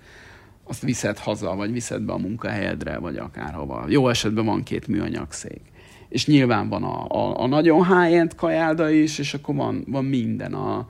azt 0.64 0.82
viszed 0.82 1.18
haza, 1.18 1.56
vagy 1.56 1.72
viszed 1.72 2.02
be 2.02 2.14
a 2.14 2.18
munkahelyedre, 2.18 2.98
vagy 2.98 3.18
akárhova. 3.18 3.86
Jó 3.88 4.10
esetben 4.10 4.46
van 4.46 4.64
két 4.64 4.88
műanyag 4.88 5.32
szék. 5.32 5.62
És 6.10 6.26
nyilván 6.26 6.70
van 6.70 6.84
a, 6.84 7.06
a, 7.08 7.40
a 7.40 7.48
nagyon 7.48 7.86
high-end 7.86 8.36
kajálda 8.36 8.90
is, 8.90 9.20
és 9.20 9.34
akkor 9.34 9.56
van, 9.56 9.84
van 9.88 10.06
minden 10.06 10.54
a, 10.54 10.90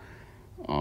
a, 0.65 0.73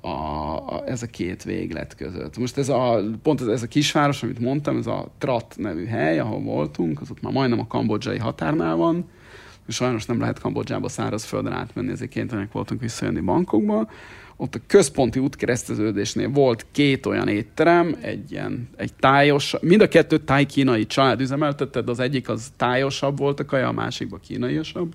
a, 0.00 0.56
a, 0.66 0.82
ez 0.86 1.02
a 1.02 1.06
két 1.06 1.42
véglet 1.42 1.96
között. 1.96 2.38
Most 2.38 2.58
ez 2.58 2.68
a, 2.68 3.00
pont 3.22 3.40
ez, 3.40 3.46
ez 3.46 3.62
a 3.62 3.68
kisváros, 3.68 4.22
amit 4.22 4.38
mondtam, 4.38 4.76
ez 4.76 4.86
a 4.86 5.12
Trat 5.18 5.54
nevű 5.58 5.86
hely, 5.86 6.18
ahol 6.18 6.40
voltunk, 6.40 7.00
az 7.00 7.10
ott 7.10 7.22
már 7.22 7.32
majdnem 7.32 7.60
a 7.60 7.66
kambodzsai 7.66 8.18
határnál 8.18 8.76
van, 8.76 9.08
sajnos 9.68 10.06
nem 10.06 10.20
lehet 10.20 10.38
Kambodzsába 10.38 10.88
szárazföldön 10.88 11.52
átmenni, 11.52 11.90
ezért 11.90 12.10
kénytelenek 12.10 12.52
voltunk 12.52 12.80
visszajönni 12.80 13.20
bankokba. 13.20 13.88
Ott 14.36 14.54
a 14.54 14.60
központi 14.66 15.18
útkereszteződésnél 15.18 16.28
volt 16.28 16.66
két 16.72 17.06
olyan 17.06 17.28
étterem, 17.28 17.96
egy 18.00 18.32
ilyen, 18.32 18.68
egy 18.76 18.92
tájos, 18.94 19.54
mind 19.60 19.80
a 19.80 19.88
kettő 19.88 20.18
táj-kínai 20.18 20.86
család 20.86 21.20
üzemeltette, 21.20 21.80
de 21.80 21.90
az 21.90 22.00
egyik 22.00 22.28
az 22.28 22.52
tájosabb 22.56 23.18
volt 23.18 23.40
a 23.40 23.44
kaja, 23.44 23.68
a 23.68 23.72
másikban 23.72 24.20
kínaiasabb. 24.20 24.94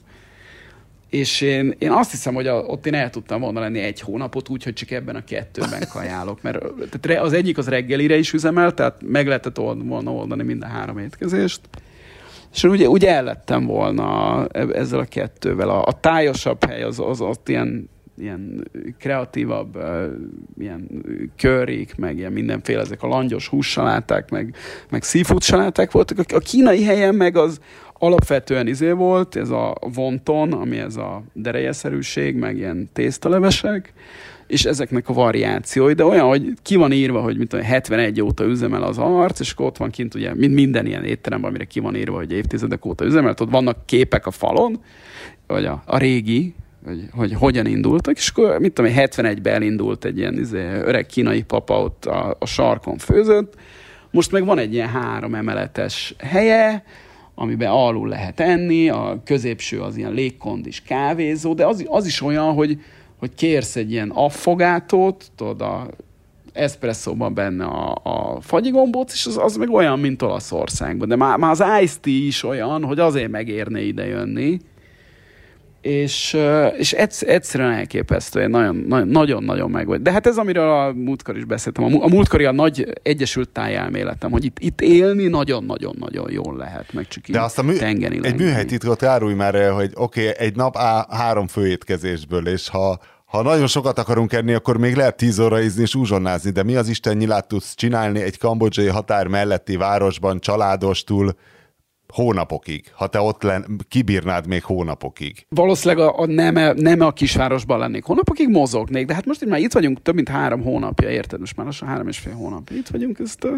És 1.09 1.41
én, 1.41 1.76
én 1.78 1.91
azt 1.91 2.11
hiszem, 2.11 2.34
hogy 2.34 2.47
a, 2.47 2.55
ott 2.55 2.86
én 2.86 2.93
el 2.93 3.09
tudtam 3.09 3.41
volna 3.41 3.59
lenni 3.59 3.80
egy 3.80 3.99
hónapot 3.99 4.49
úgy, 4.49 4.63
hogy 4.63 4.74
csak 4.74 4.91
ebben 4.91 5.15
a 5.15 5.24
kettőben 5.24 5.84
kajálok. 5.91 6.41
Mert 6.41 6.59
tehát 6.89 7.24
az 7.24 7.34
egyik 7.34 7.57
az 7.57 7.67
reggelire 7.67 8.17
is 8.17 8.34
üzemelt, 8.34 8.76
tehát 8.76 9.01
meg 9.05 9.28
lehetett 9.28 9.57
volna 9.57 10.11
oldani 10.11 10.43
mind 10.43 10.63
a 10.63 10.67
három 10.67 10.97
étkezést. 10.97 11.61
És 12.54 12.64
ugye, 12.64 12.88
ugye 12.88 13.10
ellettem 13.10 13.66
volna 13.66 14.45
ezzel 14.47 15.00
a 15.00 15.06
kettővel. 15.06 15.70
A, 15.70 15.84
a 15.86 16.00
tájosabb 16.00 16.66
hely 16.66 16.84
az, 16.84 17.00
az 17.00 17.22
ott 17.22 17.50
ilyen, 17.50 17.89
ilyen 18.18 18.68
kreatívabb, 19.00 19.78
ilyen 20.58 21.04
körik, 21.38 21.95
meg 21.95 22.18
ilyen 22.18 22.32
mindenféle, 22.32 22.82
ezek 22.82 23.04
a 23.04 23.08
langyos 23.08 23.47
hússaláták, 23.47 24.30
meg, 24.30 24.56
meg 24.89 25.04
seafood 25.04 25.43
saláták 25.43 25.91
voltak. 25.91 26.32
A, 26.32 26.39
kínai 26.39 26.84
helyen 26.84 27.16
meg 27.16 27.38
az 27.38 27.60
alapvetően 27.93 28.68
izé 28.68 28.91
volt, 28.91 29.36
ez 29.36 29.50
a 29.50 29.76
vonton, 29.93 30.54
ami 30.54 30.78
ez 30.78 30.95
a 30.95 31.24
derejeszerűség, 31.34 32.36
meg 32.36 32.58
ilyen 32.58 32.89
tésztalevesek, 32.93 33.93
és 34.50 34.66
ezeknek 34.66 35.10
a 35.10 35.14
variációi, 35.14 35.93
de 35.93 36.06
olyan, 36.06 36.28
hogy 36.28 36.54
ki 36.62 36.76
van 36.76 36.91
írva, 36.91 37.22
hogy 37.22 37.38
mint 37.38 37.54
71 37.54 38.22
óta 38.22 38.43
üzemel 38.43 38.84
az 38.84 38.97
arc, 38.97 39.39
és 39.39 39.52
akkor 39.52 39.66
ott 39.66 39.78
van 39.78 39.89
kint 39.89 40.16
ugye 40.16 40.34
mint 40.34 40.54
minden 40.54 40.86
ilyen 40.86 41.04
étteremben, 41.04 41.50
amire 41.50 41.66
ki 41.66 41.80
van 41.80 41.95
írva, 41.95 42.18
hogy 42.18 42.32
évtizedek 42.32 42.86
óta 42.86 43.06
üzemel, 43.06 43.36
ott 43.39 43.50
vannak 43.50 43.86
képek 43.86 44.26
a 44.26 44.32
falon, 44.32 44.82
vagy 45.47 45.66
a, 45.66 45.84
a 45.86 45.97
régi, 45.97 46.56
hogy, 46.86 47.10
hogy 47.12 47.34
hogyan 47.34 47.66
indultak, 47.66 48.18
és 48.18 48.30
akkor 48.30 48.60
mit 48.60 48.74
tudom, 48.74 48.91
71-ben 48.95 49.54
elindult 49.54 50.06
egy 50.06 50.18
ilyen 50.18 50.38
izé, 50.38 50.60
öreg 50.60 51.06
kínai 51.06 51.41
papa 51.41 51.82
ott 51.82 52.06
a, 52.06 52.36
a 52.39 52.45
sarkon 52.45 52.97
főzött, 52.97 53.54
most 54.12 54.32
meg 54.32 54.45
van 54.45 54.58
egy 54.58 54.74
ilyen 54.74 54.89
három 54.89 55.36
emeletes 55.36 56.16
helye, 56.18 56.84
amiben 57.36 57.70
alul 57.70 58.08
lehet 58.08 58.39
enni, 58.39 58.89
a 58.89 59.22
középső 59.26 59.82
az 59.82 59.97
ilyen 59.97 60.12
légkondis 60.12 60.82
kávézó, 60.82 61.54
de 61.54 61.66
az, 61.66 61.86
az 61.88 62.06
is 62.06 62.22
olyan, 62.22 62.54
hogy, 62.54 62.80
hogy 63.20 63.36
kérsz 63.36 63.76
egy 63.76 63.91
ilyen 63.91 64.09
affogátót, 64.09 65.32
tudod, 65.36 65.61
a 65.61 65.88
eszpresszóban 66.53 67.34
benne 67.34 67.65
a, 67.65 67.97
a 68.03 68.41
fagyigombóc, 68.41 69.13
és 69.13 69.26
az, 69.26 69.38
az 69.38 69.55
meg 69.55 69.70
olyan, 69.70 69.99
mint 69.99 70.22
Olaszországban. 70.22 71.07
De 71.07 71.15
már, 71.15 71.38
már 71.38 71.51
az 71.51 71.63
Ice 71.82 71.97
Tea 72.01 72.13
is 72.13 72.43
olyan, 72.43 72.84
hogy 72.84 72.99
azért 72.99 73.32
megérne 73.32 73.82
ide 73.82 74.05
jönni. 74.05 74.59
És, 75.82 76.38
és 76.78 76.94
egyszerűen 77.22 77.72
elképesztő, 77.72 78.48
nagyon-nagyon 79.06 79.72
meg 79.72 79.88
vagy. 79.88 80.02
De 80.02 80.12
hát 80.12 80.28
ez, 80.28 80.38
amiről 80.38 80.70
a 80.70 80.94
múltkor 80.94 81.38
is 81.38 81.46
beszéltem, 81.46 81.84
a 81.84 82.08
múltkori 82.08 82.46
a 82.46 82.52
nagy 82.52 82.94
egyesült 83.04 83.50
tájálméletem, 83.50 84.32
hogy 84.32 84.46
itt, 84.46 84.60
itt 84.60 84.82
élni 84.82 85.28
nagyon-nagyon-nagyon 85.28 86.32
jól 86.32 86.58
lehet, 86.58 86.94
meg 86.94 87.08
csak 87.08 87.28
De 87.28 87.42
azt 87.42 87.60
a 87.60 87.64
mű, 87.64 87.76
tengeni 87.76 88.20
egy 88.22 88.36
műhelytitkot 88.36 89.04
árulj 89.04 89.34
már 89.34 89.72
hogy 89.72 89.92
oké, 89.96 90.30
okay, 90.30 90.46
egy 90.46 90.56
nap 90.56 90.78
á, 90.78 91.08
három 91.10 91.48
főétkezésből, 91.48 92.48
és 92.48 92.70
ha 92.70 93.00
ha 93.30 93.42
nagyon 93.42 93.68
sokat 93.68 94.00
akarunk 94.00 94.34
enni, 94.34 94.54
akkor 94.54 94.78
még 94.78 94.96
lehet 94.96 95.18
tíz 95.18 95.40
óra 95.40 95.62
ízni 95.62 95.82
és 95.82 95.96
uzsonnázni, 95.96 96.52
de 96.52 96.64
mi 96.64 96.76
az 96.76 96.90
Isten 96.90 97.18
nyilát 97.18 97.48
tudsz 97.48 97.76
csinálni 97.76 98.22
egy 98.22 98.38
kambodzsai 98.38 98.88
határ 98.88 99.28
melletti 99.28 99.76
városban 99.76 100.40
családostul, 100.40 101.36
hónapokig, 102.14 102.91
ha 102.93 103.07
te 103.07 103.20
ott 103.20 103.43
len, 103.43 103.66
kibírnád 103.88 104.47
még 104.47 104.64
hónapokig. 104.64 105.45
Valószínűleg 105.49 106.07
a, 106.07 106.20
a 106.20 106.26
nem, 106.26 106.76
nem 106.76 107.01
a 107.01 107.12
kisvárosban 107.12 107.80
lennék. 107.80 108.03
Hónapokig 108.03 108.49
mozognék, 108.49 109.05
de 109.05 109.14
hát 109.14 109.26
most 109.26 109.45
már 109.45 109.60
itt 109.60 109.74
vagyunk 109.74 110.01
több 110.01 110.16
mint 110.16 110.30
három 110.30 110.62
hónapja, 110.62 111.10
érted? 111.10 111.39
Most 111.39 111.55
már 111.55 111.66
lassan 111.66 111.88
három 111.88 112.07
és 112.07 112.18
fél 112.18 112.34
hónapja 112.34 112.76
itt 112.76 112.88
vagyunk. 112.88 113.20
Ezt, 113.20 113.43
uh, 113.43 113.51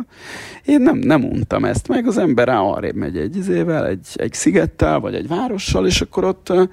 én 0.66 0.82
nem, 0.82 0.97
nem 0.97 1.24
untam 1.24 1.66
ezt 1.66 1.88
meg, 1.88 2.08
az 2.08 2.18
ember 2.18 2.49
arrébb 2.49 2.95
megy 2.95 3.18
egy 3.18 3.38
izével, 3.38 3.88
egy, 3.88 4.08
egy 4.14 4.34
szigettel, 4.34 4.99
vagy 4.99 5.16
egy 5.16 5.28
várossal, 5.28 5.86
és 5.86 6.02
akkor 6.02 6.24
ott 6.24 6.49
uh, 6.49 6.70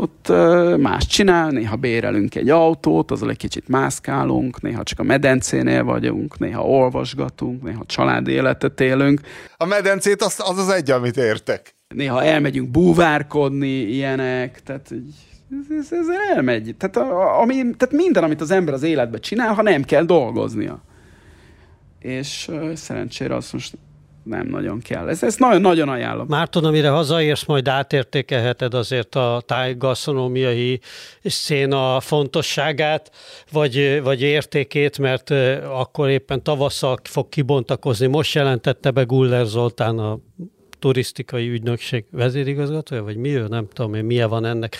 ott 0.00 0.32
más 0.78 1.06
csinál, 1.06 1.50
néha 1.50 1.76
bérelünk 1.76 2.34
egy 2.34 2.50
autót, 2.50 3.10
azzal 3.10 3.30
egy 3.30 3.36
kicsit 3.36 3.68
mászkálunk, 3.68 4.60
néha 4.60 4.82
csak 4.82 4.98
a 4.98 5.02
medencénél 5.02 5.84
vagyunk, 5.84 6.38
néha 6.38 6.66
olvasgatunk, 6.66 7.62
néha 7.62 7.84
családi 7.86 8.32
életet 8.32 8.80
élünk. 8.80 9.20
A 9.56 9.64
medencét 9.64 10.22
az 10.22 10.42
az, 10.46 10.58
az 10.58 10.68
egy, 10.68 10.90
amit 10.90 11.16
értek. 11.16 11.74
Néha 11.94 12.22
elmegyünk 12.22 12.70
búvárkodni, 12.70 13.80
ilyenek, 13.80 14.62
tehát 14.62 14.90
ez, 15.78 15.92
ez 15.92 16.06
elmegy. 16.34 16.74
Tehát, 16.78 16.96
a, 16.96 17.40
ami, 17.40 17.54
tehát 17.54 17.90
minden, 17.94 18.24
amit 18.24 18.40
az 18.40 18.50
ember 18.50 18.74
az 18.74 18.82
életben 18.82 19.20
csinál, 19.20 19.54
ha 19.54 19.62
nem 19.62 19.82
kell 19.82 20.04
dolgoznia. 20.04 20.82
És 21.98 22.48
uh, 22.48 22.72
szerencsére 22.72 23.34
azt 23.34 23.52
most 23.52 23.74
nem 24.28 24.46
nagyon 24.46 24.80
kell. 24.80 25.08
Ez, 25.08 25.22
ezt 25.22 25.38
nagyon-nagyon 25.38 25.88
ajánlom. 25.88 26.26
Márton, 26.28 26.64
amire 26.64 26.88
hazaérsz, 26.88 27.44
majd 27.44 27.68
átértékelheted 27.68 28.74
azért 28.74 29.14
a 29.14 29.42
tájgasztronómiai 29.46 30.80
széna 31.24 32.00
fontosságát, 32.00 33.10
vagy, 33.52 34.00
vagy 34.02 34.22
értékét, 34.22 34.98
mert 34.98 35.30
akkor 35.72 36.08
éppen 36.08 36.42
tavasszal 36.42 36.98
fog 37.04 37.28
kibontakozni. 37.28 38.06
Most 38.06 38.34
jelentette 38.34 38.90
be 38.90 39.02
Guller 39.02 39.46
Zoltán 39.46 39.98
a 39.98 40.18
turisztikai 40.78 41.48
ügynökség 41.48 42.04
vezérigazgatója, 42.10 43.02
vagy 43.02 43.16
mi 43.16 43.36
ő, 43.36 43.46
nem 43.48 43.68
tudom 43.72 43.94
én, 43.94 44.04
milyen 44.04 44.28
van 44.28 44.44
ennek. 44.44 44.76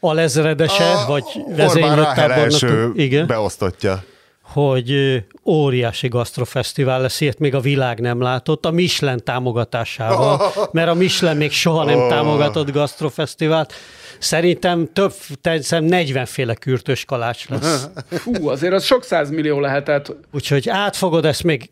Alezredese, 0.00 0.90
a, 0.90 1.06
vagy 1.06 1.24
vezénylőtábornok. 1.56 2.98
Igen. 2.98 3.26
beosztottja. 3.26 4.02
Hogy 4.44 5.22
óriási 5.44 6.08
gasztrofesztivál 6.08 7.00
lesz, 7.00 7.20
ilyet 7.20 7.38
még 7.38 7.54
a 7.54 7.60
világ 7.60 8.00
nem 8.00 8.20
látott, 8.20 8.66
a 8.66 8.70
Michelin 8.70 9.20
támogatásával, 9.24 10.52
mert 10.72 10.88
a 10.88 10.94
Michelin 10.94 11.36
még 11.36 11.52
soha 11.52 11.84
nem 11.84 12.08
támogatott 12.08 12.70
gasztrofesztivált. 12.70 13.72
Szerintem 14.18 14.88
több, 14.92 15.12
szerintem 15.42 15.84
40 15.84 16.26
féle 16.26 16.54
kürtös 16.54 17.04
kalács 17.04 17.48
lesz. 17.48 17.88
Fú, 18.10 18.48
azért 18.48 18.72
az 18.72 18.84
sok 18.84 19.04
százmillió 19.04 19.60
lehetett. 19.60 20.16
Úgyhogy 20.32 20.68
át 20.68 20.96
fogod 20.96 21.24
ezt 21.24 21.42
még 21.42 21.70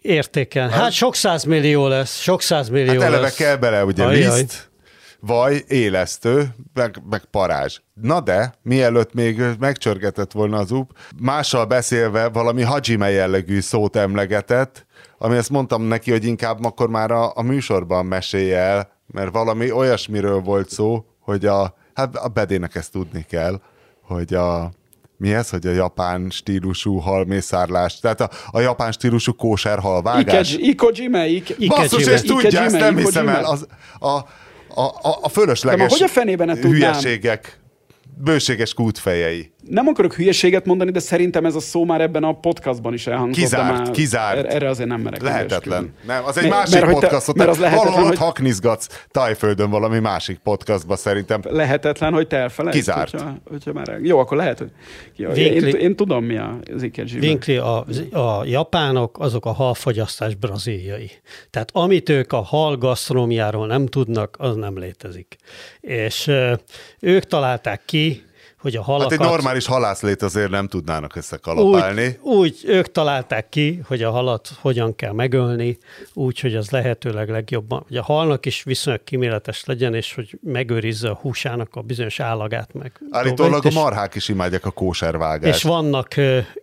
értékelni. 0.00 0.72
Hát 0.72 0.92
sok 0.92 1.14
százmillió 1.14 1.86
lesz, 1.88 2.20
sok 2.20 2.42
százmillió 2.42 3.00
Hát 3.00 3.08
eleve 3.08 3.22
lesz. 3.22 3.36
kell 3.36 3.56
bele 3.56 3.84
ugye 3.84 4.04
Ajjaj. 4.04 4.40
liszt, 4.40 4.69
vaj, 5.20 5.64
élesztő, 5.68 6.54
meg, 6.74 7.02
meg 7.10 7.24
parázs. 7.24 7.78
Na 7.94 8.20
de, 8.20 8.54
mielőtt 8.62 9.14
még 9.14 9.42
megcsörgetett 9.58 10.32
volna 10.32 10.58
az 10.58 10.70
up, 10.70 10.92
mással 11.20 11.64
beszélve 11.64 12.28
valami 12.28 12.62
hajime 12.62 13.10
jellegű 13.10 13.60
szót 13.60 13.96
emlegetett, 13.96 14.86
ami 15.18 15.36
ezt 15.36 15.50
mondtam 15.50 15.82
neki, 15.82 16.10
hogy 16.10 16.24
inkább 16.24 16.64
akkor 16.64 16.88
már 16.88 17.10
a, 17.10 17.32
a 17.34 17.42
műsorban 17.42 18.06
mesélje 18.06 18.58
el, 18.58 18.92
mert 19.06 19.32
valami 19.32 19.70
olyasmiről 19.70 20.40
volt 20.40 20.70
szó, 20.70 21.04
hogy 21.20 21.46
a, 21.46 21.74
hát 21.94 22.16
a 22.16 22.28
bedének 22.28 22.74
ezt 22.74 22.92
tudni 22.92 23.24
kell, 23.28 23.60
hogy 24.02 24.34
a, 24.34 24.70
mi 25.16 25.34
ez, 25.34 25.50
hogy 25.50 25.66
a 25.66 25.70
japán 25.70 26.30
stílusú 26.30 26.96
halmészárlás, 26.96 27.98
tehát 27.98 28.20
a, 28.20 28.30
a 28.50 28.60
japán 28.60 28.92
stílusú 28.92 29.32
kóser 29.32 29.78
halvágás. 29.78 30.52
Ike- 30.52 30.66
Ikojime, 30.66 31.26
Ike... 31.26 31.54
Ike- 31.58 31.76
Basszus, 31.76 31.92
Ikejime. 31.92 32.12
ezt 32.12 32.26
tudja, 32.26 32.60
ezt 32.60 32.78
nem 32.78 32.82
Ikejime, 32.82 33.00
hiszem 33.00 33.28
el. 33.28 33.44
Az, 33.44 33.66
a, 33.98 34.20
a, 34.74 34.80
a, 34.80 35.18
a 35.22 35.28
fölösleges 35.28 35.88
De 35.88 35.92
hogy 35.92 36.02
a 36.02 36.08
fenében 36.08 36.48
tudnám? 36.54 36.72
hülyeségek, 36.72 37.60
bőséges 38.16 38.74
kútfejei. 38.74 39.52
Nem 39.70 39.86
akarok 39.86 40.14
hülyeséget 40.14 40.64
mondani, 40.66 40.90
de 40.90 40.98
szerintem 40.98 41.44
ez 41.44 41.54
a 41.54 41.60
szó 41.60 41.84
már 41.84 42.00
ebben 42.00 42.24
a 42.24 42.32
podcastban 42.32 42.92
is 42.92 43.06
elhangzott. 43.06 43.42
Kizárt, 43.42 43.78
már 43.78 43.90
kizárt. 43.90 44.36
er- 44.38 44.52
Erre 44.54 44.68
azért 44.68 44.88
nem 44.88 45.00
merek. 45.00 45.22
Lehetetlen. 45.22 45.78
esküdni. 45.82 46.06
Nem, 46.06 46.24
az 46.24 46.36
egy 46.36 46.42
Mert- 46.42 46.54
másik 46.56 46.72
mert 46.74 46.84
hogy 46.84 46.94
te- 46.94 47.00
podcastot. 47.00 47.36
mert 47.36 47.50
az 47.50 47.56
te 47.56 47.62
lehetetlen, 47.62 47.92
valahol 47.92 48.08
hogy- 48.16 48.18
haknizgatsz 48.24 49.04
Tájföldön 49.10 49.70
valami 49.70 49.98
másik 49.98 50.38
podcastba 50.38 50.96
szerintem. 50.96 51.40
Lehetetlen, 51.44 52.12
hogy 52.12 52.26
te 52.26 52.36
elfelejtsd. 52.36 52.78
Kizárt. 52.78 53.10
Hogyha, 53.10 53.34
hogyha 53.50 53.72
már... 53.72 53.98
Jó, 54.02 54.18
akkor 54.18 54.36
lehet, 54.36 54.58
hogy... 54.58 54.70
Jó, 55.16 55.30
Winkli- 55.30 55.68
én, 55.72 55.74
én, 55.80 55.96
tudom, 55.96 56.24
mi 56.24 56.36
a- 56.36 56.58
az 56.74 56.82
Ikejime. 56.82 57.20
Vinkli, 57.20 57.56
a, 57.56 57.84
a 58.12 58.44
japánok 58.44 59.18
azok 59.18 59.46
a 59.46 59.52
halfogyasztás 59.52 60.34
braziliai. 60.34 61.10
Tehát 61.50 61.70
amit 61.72 62.08
ők 62.08 62.32
a 62.32 62.40
hal 62.40 62.76
gasztronómiáról 62.76 63.66
nem 63.66 63.86
tudnak, 63.86 64.36
az 64.38 64.56
nem 64.56 64.78
létezik. 64.78 65.36
És 65.80 66.26
ö, 66.26 66.52
ők 67.00 67.24
találták 67.24 67.82
ki, 67.84 68.22
hogy 68.60 68.74
a 68.74 68.78
Hát 68.78 68.86
halakat... 68.86 69.12
egy 69.12 69.18
normális 69.18 69.66
halászlét 69.66 70.22
azért 70.22 70.50
nem 70.50 70.68
tudnának 70.68 71.16
összekalapálni. 71.16 72.18
úgy, 72.22 72.36
úgy 72.36 72.60
ők 72.64 72.92
találták 72.92 73.48
ki, 73.48 73.80
hogy 73.86 74.02
a 74.02 74.10
halat 74.10 74.50
hogyan 74.60 74.96
kell 74.96 75.12
megölni, 75.12 75.78
úgy, 76.14 76.40
hogy 76.40 76.54
az 76.54 76.70
lehetőleg 76.70 77.28
legjobban, 77.28 77.84
hogy 77.88 77.96
a 77.96 78.02
halnak 78.02 78.46
is 78.46 78.62
viszonylag 78.62 79.04
kiméletes 79.04 79.64
legyen, 79.64 79.94
és 79.94 80.14
hogy 80.14 80.38
megőrizze 80.42 81.08
a 81.08 81.14
húsának 81.14 81.74
a 81.74 81.80
bizonyos 81.80 82.20
állagát 82.20 82.74
meg. 82.74 82.92
Állítólag 83.10 83.66
a 83.66 83.70
marhák 83.70 84.14
is 84.14 84.28
imádják 84.28 84.66
a 84.66 84.70
kóservágást. 84.70 85.56
és 85.56 85.62
vannak, 85.62 86.14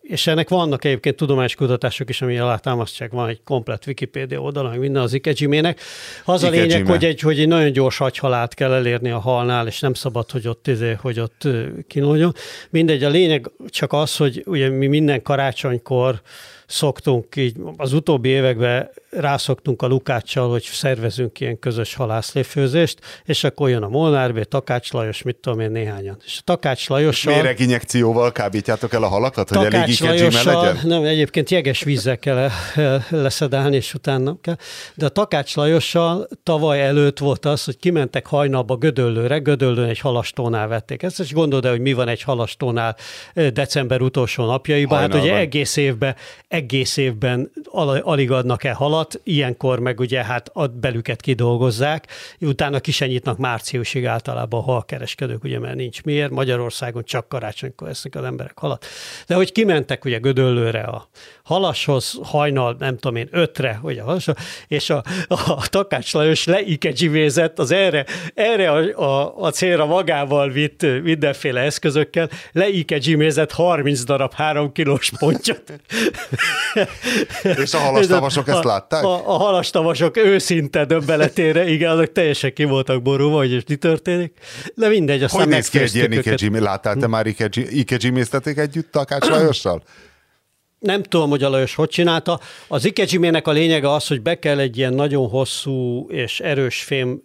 és 0.02 0.28
ennek 0.28 0.50
vannak 0.50 0.86
egyébként 0.86 1.16
tudományos 1.16 1.56
kutatások 1.56 2.10
is, 2.10 2.22
ami 2.22 2.38
alátámasztják, 2.38 3.12
van 3.12 3.30
egy 3.30 3.42
komplet 3.44 3.88
Wikipédia 3.88 4.40
oldala, 4.40 4.70
meg 4.70 4.80
minden 4.80 5.02
az 5.02 5.14
Ikejimének. 5.14 5.80
Az 6.26 6.44
a 6.44 6.50
lényeg, 6.50 6.86
hogy 6.86 7.06
egy, 7.06 7.20
hogy 7.20 7.40
egy 7.40 7.48
nagyon 7.48 7.72
gyors 7.72 8.00
agyhalált 8.00 8.54
kell 8.54 8.74
elérni 8.74 9.10
a 9.10 9.20
halnál, 9.20 9.68
és 9.68 9.80
nem 9.80 9.94
szabad, 9.94 10.32
hogy 10.32 10.48
ott, 10.48 10.68
izé, 10.68 10.98
hogy 11.02 11.20
ott 11.20 11.48
kínlódjon. 11.88 12.34
Mindegy, 12.70 13.04
a 13.04 13.10
lényeg 13.10 13.52
csak 13.68 13.94
az, 13.94 14.16
hogy 14.16 14.44
ugye 14.46 14.70
mi 14.70 14.88
minden 14.88 15.22
karácsonykor 15.22 16.22
szoktunk 16.68 17.36
így, 17.36 17.56
az 17.78 17.94
utóbbi 17.94 18.30
években 18.30 18.90
rászoktunk 19.10 19.82
a 19.82 19.88
Lukáccsal, 19.88 20.50
hogy 20.50 20.64
szervezünk 20.64 21.40
ilyen 21.40 21.60
közös 21.60 21.96
halászléfőzést, 21.96 23.00
és 23.26 23.44
akkor 23.44 23.70
jön 23.70 23.84
a 23.84 23.88
Molnár 23.88 24.34
B, 24.34 24.44
Takács 24.44 24.92
Lajos, 24.92 25.22
mit 25.22 25.36
tudom 25.36 25.60
én, 25.60 25.72
néhányan. 25.72 26.18
És 26.26 26.38
a 26.40 26.42
Takács 26.44 26.90
Lajossal... 26.90 27.36
Méreginjekcióval 27.36 28.32
kábítjátok 28.32 28.94
el 28.94 29.04
a 29.04 29.08
halakat, 29.08 29.50
hogy 29.50 29.74
elég 29.74 30.00
Lajossal, 30.00 30.64
legyen? 30.64 30.88
nem, 30.88 31.04
egyébként 31.04 31.50
jeges 31.50 31.84
vízzel 31.84 32.18
kell 32.18 32.38
el- 32.38 32.52
el- 32.76 33.06
leszedálni, 33.10 33.76
és 33.76 33.94
utána 33.94 34.38
kell. 34.42 34.56
De 34.96 35.06
a 35.06 35.10
Takács 35.10 35.56
Lajossal 35.56 36.28
tavaly 36.44 36.82
előtt 36.82 37.18
volt 37.18 37.46
az, 37.46 37.64
hogy 37.64 37.78
kimentek 37.78 38.26
hajnalba 38.26 38.76
Gödöllőre, 38.76 39.38
Gödöllőn 39.38 39.90
egy 39.90 40.00
halastónál 40.00 40.68
vették 40.68 41.04
ezt, 41.04 41.20
és 41.20 41.34
gondold 41.34 41.66
el, 41.66 41.72
hogy 41.72 41.82
mi 41.82 41.94
van 41.94 42.08
egy 42.08 42.22
halastónál 42.22 42.96
ö, 43.34 43.50
december 43.50 44.02
utolsó 44.02 44.46
napjaiban. 44.46 45.00
Hát 45.00 45.08
ugye 45.08 45.18
Hajnalban. 45.18 45.42
egész 45.42 45.76
évben, 45.76 46.16
egész 46.58 46.98
évben 46.98 47.52
al- 47.64 48.02
alig 48.04 48.32
adnak 48.32 48.64
el 48.64 48.74
halat, 48.74 49.20
ilyenkor 49.24 49.80
meg 49.80 50.00
ugye 50.00 50.24
hát 50.24 50.50
a 50.54 50.68
belüket 50.68 51.22
kidolgozzák, 51.22 52.08
utána 52.40 52.80
ki 52.80 52.92
se 52.92 53.08
nyitnak 53.08 53.38
márciusig 53.38 54.06
általában 54.06 54.60
a 54.60 54.64
halkereskedők, 54.64 55.44
ugye 55.44 55.60
mert 55.60 55.76
nincs 55.76 56.04
miért, 56.04 56.32
Magyarországon 56.32 57.04
csak 57.04 57.28
karácsonykor 57.28 57.90
esznek 57.90 58.16
az 58.16 58.24
emberek 58.24 58.60
halat. 58.60 58.86
De 59.28 59.36
hogy 59.36 59.52
kimentek 59.52 60.06
ugye 60.06 60.18
Gödöllőre 60.18 60.82
a 60.82 61.08
halashoz, 61.48 62.20
hajnal, 62.24 62.76
nem 62.80 62.98
tudom 62.98 63.16
én, 63.16 63.28
ötre, 63.32 63.80
ugye 63.82 64.02
a 64.02 64.18
és 64.68 64.90
a, 64.90 65.04
a 65.28 65.68
Takács 65.70 66.14
Lajos 66.14 66.46
leikedzsivézett 66.46 67.60
az 67.60 67.72
erre, 67.72 68.06
erre 68.34 68.72
a, 68.72 69.04
a, 69.04 69.36
a 69.38 69.52
célra 69.52 69.86
magával 69.86 70.50
vitt 70.50 70.86
mindenféle 71.04 71.62
eszközökkel, 71.62 72.30
leikedzsimézett 72.52 73.52
30 73.52 74.04
darab 74.04 74.34
3 74.34 74.72
kilós 74.72 75.12
pontyot. 75.20 75.74
És 77.64 77.74
a 77.74 77.78
halastavasok 77.78 78.48
ezt 78.48 78.64
a, 78.64 78.68
látták? 78.68 79.04
A, 79.04 79.34
a 79.34 79.38
halastavasok 79.38 80.18
őszinte 80.18 80.86
döbbeletére, 80.86 81.70
igen, 81.70 81.92
azok 81.92 82.12
teljesen 82.12 82.54
ki 82.54 82.64
voltak 82.64 83.02
borulva, 83.02 83.38
hogy 83.38 83.64
mi 83.68 83.76
történik. 83.76 84.34
De 84.76 84.88
mindegy, 84.88 85.24
aztán 85.24 85.42
Hogy 85.42 85.50
néz 85.50 85.70
ki 85.70 85.80
egy 85.80 85.96
ilyen? 85.96 86.62
Láttál 86.64 86.96
te 86.96 87.08
már 87.08 87.26
ikeji- 87.26 87.80
ikejiméztetek 87.80 88.58
együtt 88.58 88.92
Takács 88.92 89.28
Lajossal? 89.28 89.84
Nem 90.80 91.04
tudom, 91.04 91.30
hogy 91.30 91.44
a 91.44 91.50
Lajos 91.50 91.76
hogy 91.76 91.90
csinálta. 91.90 92.40
Az 92.68 92.86
ikejimének 92.86 93.48
a 93.48 93.52
lényege 93.52 93.92
az, 93.92 94.08
hogy 94.08 94.22
be 94.22 94.40
kell 94.40 94.60
egy 94.60 94.78
ilyen 94.78 94.94
nagyon 94.94 95.30
hosszú 95.30 96.08
és 96.10 96.40
erős 96.40 96.84
fém 96.84 97.22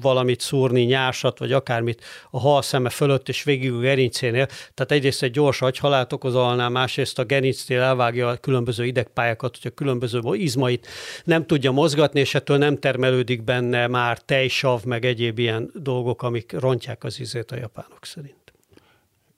valamit 0.00 0.40
szúrni, 0.40 0.82
nyársat, 0.82 1.38
vagy 1.38 1.52
akármit 1.52 2.04
a 2.30 2.40
hal 2.40 2.62
szeme 2.62 2.90
fölött 2.90 3.28
és 3.28 3.42
végig 3.42 3.72
a 3.72 3.78
gerincénél. 3.78 4.46
Tehát 4.46 4.92
egyrészt 4.92 5.22
egy 5.22 5.30
gyors 5.30 5.62
agyhalált 5.62 6.12
okoz 6.12 6.34
a 6.34 6.42
halnál, 6.42 6.68
másrészt 6.68 7.18
a 7.18 7.24
gerincnél 7.24 7.80
elvágja 7.80 8.28
a 8.28 8.36
különböző 8.36 8.84
idegpályákat, 8.84 9.58
hogy 9.62 9.70
a 9.70 9.74
különböző 9.74 10.20
izmait 10.32 10.86
nem 11.24 11.46
tudja 11.46 11.70
mozgatni, 11.70 12.20
és 12.20 12.34
ettől 12.34 12.56
nem 12.58 12.78
termelődik 12.78 13.42
benne 13.42 13.86
már 13.86 14.18
tejsav, 14.18 14.84
meg 14.84 15.04
egyéb 15.04 15.38
ilyen 15.38 15.70
dolgok, 15.74 16.22
amik 16.22 16.52
rontják 16.52 17.04
az 17.04 17.20
ízét 17.20 17.50
a 17.50 17.56
japánok 17.56 18.04
szerint. 18.04 18.34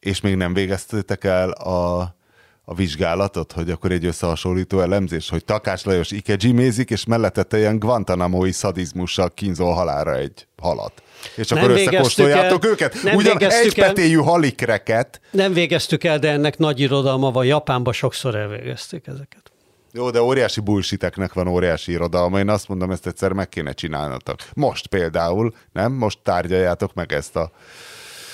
És 0.00 0.20
még 0.20 0.36
nem 0.36 0.54
végeztetek 0.54 1.24
el 1.24 1.50
a, 1.50 2.16
a 2.70 2.74
vizsgálatot, 2.74 3.52
hogy 3.52 3.70
akkor 3.70 3.92
egy 3.92 4.04
összehasonlító 4.04 4.80
elemzés, 4.80 5.28
hogy 5.28 5.44
Takács 5.44 5.84
Lajos 5.84 6.10
ikejimézik, 6.10 6.90
és 6.90 7.04
mellette 7.04 7.42
te 7.42 7.58
ilyen 7.58 7.78
guantanamói 7.78 8.52
szadizmussal 8.52 9.30
kínzol 9.34 9.72
halára 9.72 10.16
egy 10.16 10.46
halat. 10.56 10.92
És 11.36 11.50
akkor 11.50 11.66
Nem 11.66 11.74
végeztük 11.76 11.92
összekóstoljátok 11.92 12.64
el- 12.64 12.70
őket? 12.70 13.02
nem 13.02 13.16
Ugyan 13.16 13.42
egypetéjű 13.42 14.16
halikreket. 14.16 15.20
Nem 15.30 15.52
végeztük 15.52 16.04
el, 16.04 16.18
de 16.18 16.30
ennek 16.30 16.58
nagy 16.58 16.80
irodalma 16.80 17.30
van. 17.30 17.44
Japánban 17.44 17.92
sokszor 17.92 18.34
elvégezték 18.34 19.06
ezeket. 19.06 19.52
Jó, 19.92 20.10
de 20.10 20.22
óriási 20.22 20.60
bullshiteknek 20.60 21.32
van 21.32 21.48
óriási 21.48 21.92
irodalma. 21.92 22.38
Én 22.38 22.48
azt 22.48 22.68
mondom, 22.68 22.90
ezt 22.90 23.06
egyszer 23.06 23.32
meg 23.32 23.48
kéne 23.48 23.72
csinálnatok. 23.72 24.36
Most 24.54 24.86
például, 24.86 25.54
nem? 25.72 25.92
Most 25.92 26.18
tárgyaljátok 26.22 26.94
meg 26.94 27.12
ezt 27.12 27.36
a... 27.36 27.50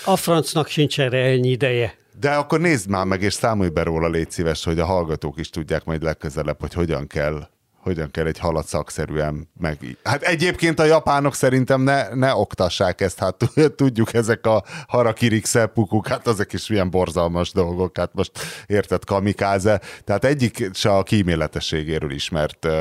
A 0.04 0.16
francnak 0.16 0.68
sincs 0.68 1.00
erre 1.00 1.18
ennyi 1.18 1.48
ideje. 1.48 2.02
De 2.20 2.30
akkor 2.30 2.60
nézd 2.60 2.88
már 2.88 3.04
meg, 3.04 3.22
és 3.22 3.32
számolj 3.32 3.68
be 3.68 3.82
róla, 3.82 4.08
légy 4.08 4.30
szíves, 4.30 4.64
hogy 4.64 4.78
a 4.78 4.84
hallgatók 4.84 5.38
is 5.38 5.50
tudják 5.50 5.84
majd 5.84 6.02
legközelebb, 6.02 6.60
hogy 6.60 6.72
hogyan 6.72 7.06
kell 7.06 7.48
hogyan 7.84 8.10
kell 8.10 8.26
egy 8.26 8.38
halat 8.38 8.66
szakszerűen 8.66 9.48
meg... 9.60 9.96
Hát 10.02 10.22
egyébként 10.22 10.80
a 10.80 10.84
japánok 10.84 11.34
szerintem 11.34 11.80
ne, 11.80 12.14
ne 12.14 12.34
oktassák 12.34 13.00
ezt, 13.00 13.18
hát 13.18 13.36
tudjuk, 13.76 14.14
ezek 14.14 14.46
a 14.46 14.64
harakirik 14.88 15.44
szeppukuk, 15.44 16.06
hát 16.06 16.26
ezek 16.26 16.52
is 16.52 16.68
milyen 16.68 16.90
borzalmas 16.90 17.52
dolgok, 17.52 17.98
hát 17.98 18.10
most 18.14 18.30
érted, 18.66 19.04
kamikáze, 19.04 19.80
tehát 20.04 20.24
egyik 20.24 20.70
se 20.72 20.96
a 20.96 21.02
kíméletességéről 21.02 22.10
ismert 22.10 22.64
uh, 22.64 22.72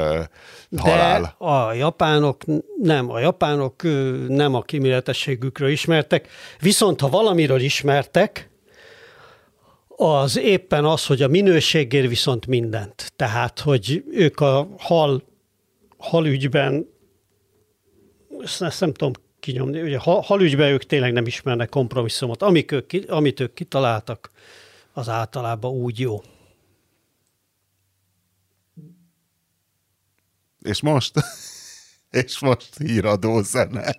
halál. 0.77 1.21
De 1.21 1.45
a 1.45 1.73
japánok 1.73 2.41
nem, 2.81 3.11
a 3.11 3.19
japánok 3.19 3.81
nem 4.27 4.55
a 4.55 4.61
kíméletességükről 4.61 5.69
ismertek, 5.69 6.27
viszont 6.59 7.01
ha 7.01 7.09
valamiről 7.09 7.59
ismertek, 7.59 8.51
az 10.03 10.37
éppen 10.37 10.85
az, 10.85 11.05
hogy 11.05 11.21
a 11.21 11.27
minőségér 11.27 12.07
viszont 12.07 12.47
mindent. 12.47 13.13
Tehát, 13.15 13.59
hogy 13.59 14.03
ők 14.11 14.39
a 14.39 14.67
hal, 14.77 15.23
halügyben, 15.97 16.89
ezt, 18.41 18.61
ezt 18.61 18.79
nem 18.79 18.93
tudom 18.93 19.13
kinyomni, 19.39 19.81
ugye 19.81 19.97
hal, 19.97 20.21
halügyben 20.21 20.71
ők 20.71 20.83
tényleg 20.83 21.13
nem 21.13 21.25
ismernek 21.25 21.69
kompromisszumot. 21.69 22.41
Amik 22.41 22.71
ők, 22.71 22.91
amit 23.07 23.39
ők 23.39 23.53
kitaláltak, 23.53 24.31
az 24.93 25.09
általában 25.09 25.71
úgy 25.71 25.99
jó. 25.99 26.21
És 30.61 30.81
most? 30.81 31.13
És 32.11 32.39
most 32.39 32.77
híradó 32.77 33.41
zene. 33.41 33.95